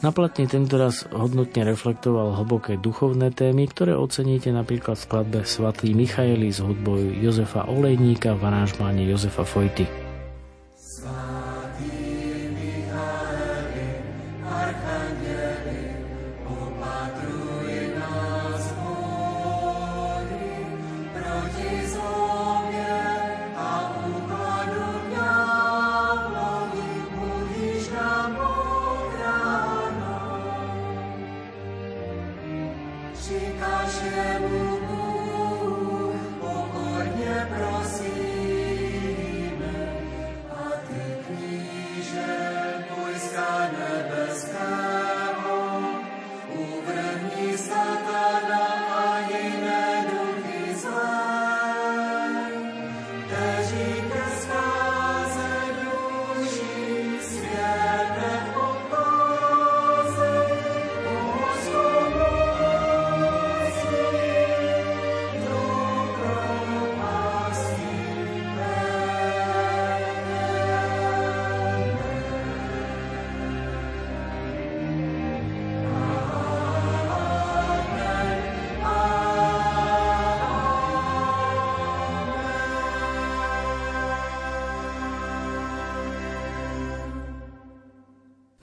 Na 0.02 0.10
platni 0.10 0.49
tentoraz 0.49 1.06
hodnotne 1.14 1.61
reflektoval 1.61 2.34
hlboké 2.41 2.73
duchovné 2.82 3.30
témy, 3.30 3.69
ktoré 3.69 3.94
oceníte 3.94 4.49
napríklad 4.49 4.98
v 4.98 5.06
skladbe 5.06 5.40
Svatý 5.45 5.94
Michaeli 5.94 6.49
s 6.49 6.57
hudbou 6.57 6.98
Jozefa 6.98 7.69
Olejníka 7.69 8.34
v 8.34 8.49
aranžmáne 8.49 9.06
Jozefa 9.06 9.45
Fojty. 9.45 10.01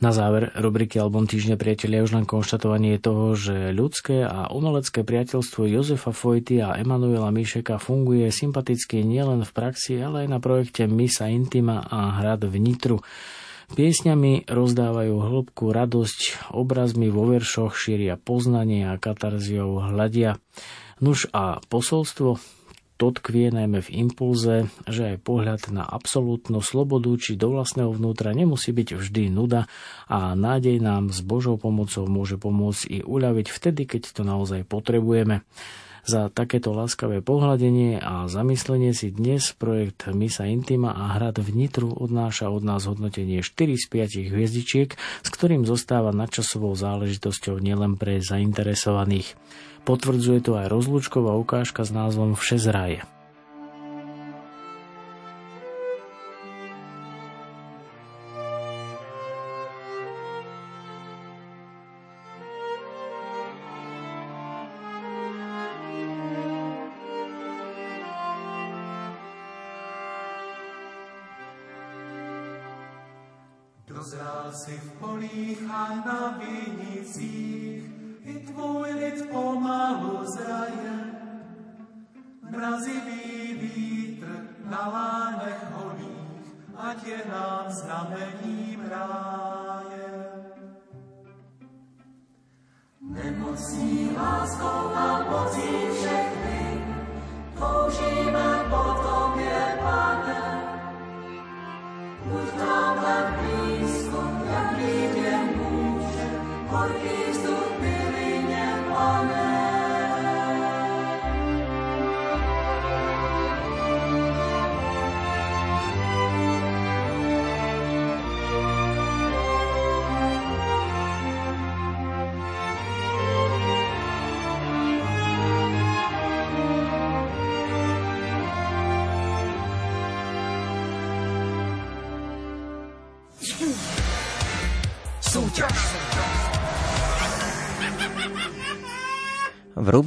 Na 0.09 0.17
záver 0.17 0.57
rubriky 0.57 0.97
Album 0.97 1.29
týždňa 1.29 1.61
priatelia 1.61 2.01
už 2.01 2.17
len 2.17 2.25
konštatovanie 2.25 2.97
toho, 2.97 3.37
že 3.37 3.77
ľudské 3.77 4.25
a 4.25 4.49
umelecké 4.49 5.05
priateľstvo 5.05 5.69
Jozefa 5.69 6.17
Fojty 6.17 6.65
a 6.65 6.81
Emanuela 6.81 7.29
Míšeka 7.29 7.77
funguje 7.77 8.25
sympaticky 8.33 9.05
nielen 9.05 9.45
v 9.45 9.53
praxi, 9.53 10.01
ale 10.01 10.25
aj 10.25 10.29
na 10.33 10.41
projekte 10.41 10.89
Misa 10.89 11.29
Intima 11.29 11.85
a 11.85 12.25
Hrad 12.25 12.41
v 12.49 12.57
Nitru. 12.57 13.05
Piesňami 13.77 14.49
rozdávajú 14.49 15.13
hĺbku 15.13 15.77
radosť, 15.77 16.49
obrazmi 16.57 17.13
vo 17.13 17.29
veršoch 17.29 17.77
šíria 17.77 18.17
poznanie 18.17 18.89
a 18.89 18.97
katarziou 18.97 19.93
hľadia. 19.93 20.41
Nuž 21.05 21.29
a 21.37 21.61
posolstvo 21.69 22.41
to 22.99 23.15
tkvie 23.15 23.55
najmä 23.55 23.79
v 23.79 23.95
impulze, 23.95 24.67
že 24.91 25.15
aj 25.15 25.23
pohľad 25.23 25.63
na 25.71 25.87
absolútnu 25.87 26.59
slobodu 26.59 27.15
či 27.15 27.39
do 27.39 27.55
vlastného 27.55 27.95
vnútra 27.95 28.35
nemusí 28.35 28.75
byť 28.75 28.99
vždy 28.99 29.31
nuda 29.31 29.71
a 30.11 30.35
nádej 30.35 30.83
nám 30.83 31.15
s 31.15 31.23
Božou 31.23 31.55
pomocou 31.57 32.11
môže 32.11 32.35
pomôcť 32.37 32.83
i 32.91 32.99
uľaviť 33.07 33.47
vtedy, 33.55 33.87
keď 33.87 34.03
to 34.19 34.23
naozaj 34.27 34.67
potrebujeme. 34.67 35.47
Za 36.09 36.33
takéto 36.33 36.73
láskavé 36.73 37.21
pohľadenie 37.21 38.01
a 38.01 38.25
zamyslenie 38.33 38.97
si 38.97 39.13
dnes 39.13 39.53
projekt 39.53 40.09
Misa 40.09 40.49
Intima 40.49 40.97
a 40.97 41.21
Hrad 41.21 41.37
v 41.37 41.53
Nitru 41.53 41.93
odnáša 41.93 42.49
od 42.49 42.65
nás 42.65 42.89
hodnotenie 42.89 43.45
4 43.45 43.77
z 43.77 43.85
5 44.25 44.33
hviezdičiek, 44.33 44.97
s 44.97 45.29
ktorým 45.29 45.69
zostáva 45.69 46.17
nadčasovou 46.17 46.73
záležitosťou 46.73 47.61
nielen 47.61 48.01
pre 48.01 48.25
zainteresovaných. 48.25 49.37
Potvrdzuje 49.85 50.49
to 50.49 50.57
aj 50.57 50.73
rozlúčková 50.73 51.37
ukážka 51.37 51.85
s 51.85 51.93
názvom 51.93 52.41
Všezraje. 52.41 53.05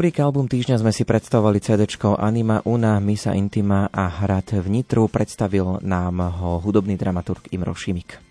Rubrike 0.01 0.25
Album 0.25 0.49
týždňa 0.49 0.81
sme 0.81 0.89
si 0.89 1.05
predstavovali 1.05 1.61
CD 1.61 1.85
Anima 2.17 2.57
Una, 2.65 2.97
Misa 2.97 3.37
Intima 3.37 3.85
a 3.85 4.09
Hrad 4.09 4.49
v 4.57 4.81
Nitru. 4.81 5.05
Predstavil 5.05 5.77
nám 5.85 6.41
ho 6.41 6.57
hudobný 6.57 6.97
dramaturg 6.97 7.45
Imro 7.53 7.77
Šimik. 7.77 8.30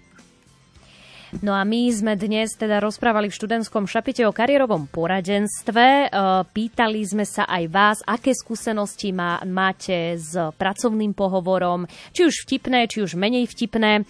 No 1.39 1.55
a 1.55 1.62
my 1.62 1.86
sme 1.94 2.19
dnes 2.19 2.59
teda 2.59 2.82
rozprávali 2.82 3.31
v 3.31 3.39
študentskom 3.39 3.86
šapite 3.86 4.27
o 4.27 4.35
kariérovom 4.35 4.90
poradenstve. 4.90 5.86
E, 5.86 6.07
pýtali 6.43 7.07
sme 7.07 7.23
sa 7.23 7.47
aj 7.47 7.65
vás, 7.70 7.98
aké 8.02 8.35
skúsenosti 8.35 9.15
má, 9.15 9.39
máte 9.47 10.19
s 10.19 10.35
pracovným 10.35 11.15
pohovorom, 11.15 11.86
či 12.11 12.27
už 12.27 12.35
vtipné, 12.43 12.90
či 12.90 13.07
už 13.07 13.15
menej 13.15 13.47
vtipné. 13.47 14.02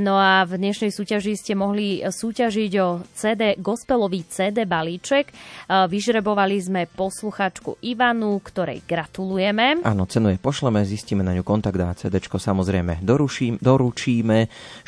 No 0.00 0.16
a 0.16 0.48
v 0.48 0.56
dnešnej 0.56 0.88
súťaži 0.88 1.36
ste 1.36 1.52
mohli 1.52 2.00
súťažiť 2.00 2.72
o 2.80 3.04
CD, 3.12 3.60
gospelový 3.60 4.24
CD 4.24 4.64
balíček. 4.64 5.28
E, 5.28 5.32
vyžrebovali 5.68 6.56
sme 6.56 6.88
posluchačku 6.88 7.84
Ivanu, 7.84 8.40
ktorej 8.40 8.80
gratulujeme. 8.88 9.84
Áno, 9.84 10.08
cenu 10.08 10.32
je 10.32 10.40
pošleme, 10.40 10.80
zistíme 10.88 11.20
na 11.20 11.36
ňu 11.36 11.44
kontakt 11.44 11.76
a 11.76 11.92
CD 11.92 12.16
samozrejme 12.22 13.04
doručíme. 13.04 14.38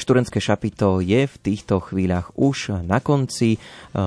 Študentské 0.00 0.40
šapito 0.40 1.04
je 1.04 1.28
v 1.28 1.36
týchto 1.44 1.73
týchto 1.74 1.90
chvíľach 1.90 2.30
už 2.38 2.86
na 2.86 3.02
konci. 3.02 3.58
E, 3.58 3.58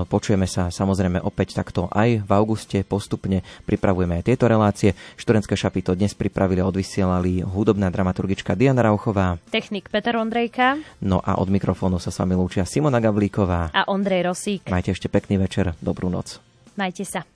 počujeme 0.08 0.48
sa 0.48 0.72
samozrejme 0.72 1.20
opäť 1.20 1.60
takto 1.60 1.92
aj 1.92 2.24
v 2.24 2.32
auguste. 2.32 2.80
Postupne 2.88 3.44
pripravujeme 3.68 4.24
aj 4.24 4.24
tieto 4.24 4.48
relácie. 4.48 4.96
Študentské 5.20 5.60
šapito 5.60 5.92
dnes 5.92 6.16
pripravili 6.16 6.64
a 6.64 6.70
odvysielali 6.72 7.44
hudobná 7.44 7.92
dramaturgička 7.92 8.56
Diana 8.56 8.88
Rauchová. 8.88 9.36
Technik 9.52 9.92
Peter 9.92 10.16
Ondrejka. 10.16 10.80
No 11.04 11.20
a 11.20 11.36
od 11.36 11.52
mikrofónu 11.52 12.00
sa 12.00 12.08
s 12.08 12.24
vami 12.24 12.40
lúčia 12.40 12.64
Simona 12.64 13.04
Gavlíková. 13.04 13.76
A 13.76 13.84
Ondrej 13.92 14.32
Rosík. 14.32 14.72
Majte 14.72 14.96
ešte 14.96 15.12
pekný 15.12 15.36
večer. 15.36 15.76
Dobrú 15.84 16.08
noc. 16.08 16.40
Majte 16.80 17.04
sa. 17.04 17.28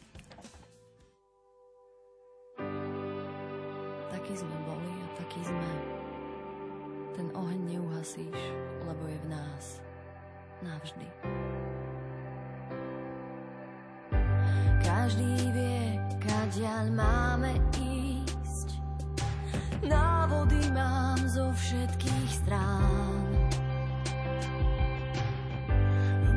Taký 4.11 4.33
sme. 5.43 5.69
Ten 7.15 7.27
oheň 7.35 7.59
neuhasíš, 7.77 8.39
lebo 8.83 9.03
je 9.07 9.17
v 9.21 9.27
nás 9.29 9.90
navždy. 10.61 11.07
Každý 14.81 15.33
vie, 15.53 15.97
kadiaľ 16.21 16.85
máme 16.93 17.53
ísť. 17.77 18.81
Návody 19.85 20.61
mám 20.73 21.17
zo 21.25 21.49
všetkých 21.53 22.29
strán. 22.29 23.25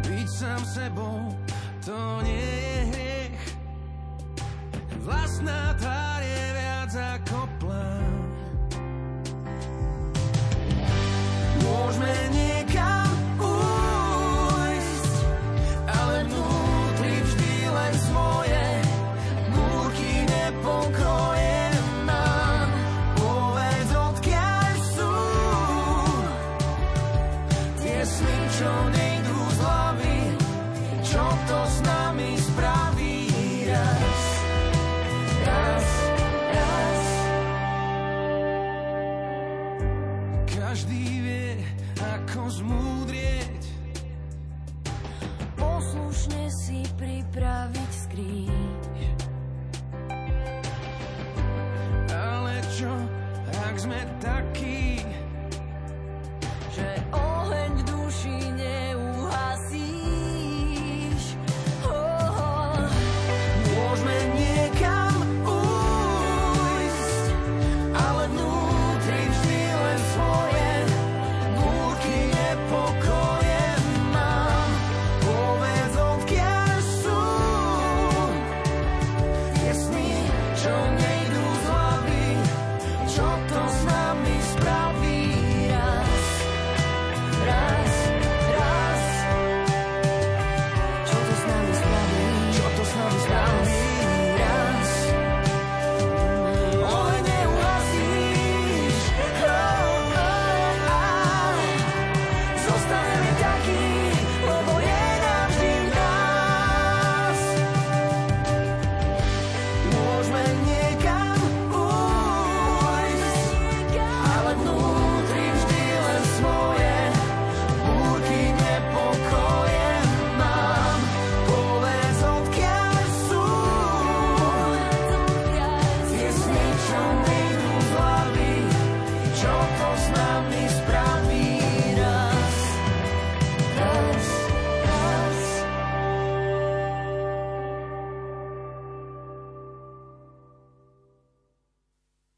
Byť 0.04 0.28
sám 0.28 0.62
sebou, 0.64 1.32
to 1.84 1.98
nie 2.24 2.40
je 2.40 2.80
hriech. 2.92 3.42
Vlastná 5.04 5.76
tvár 5.80 6.03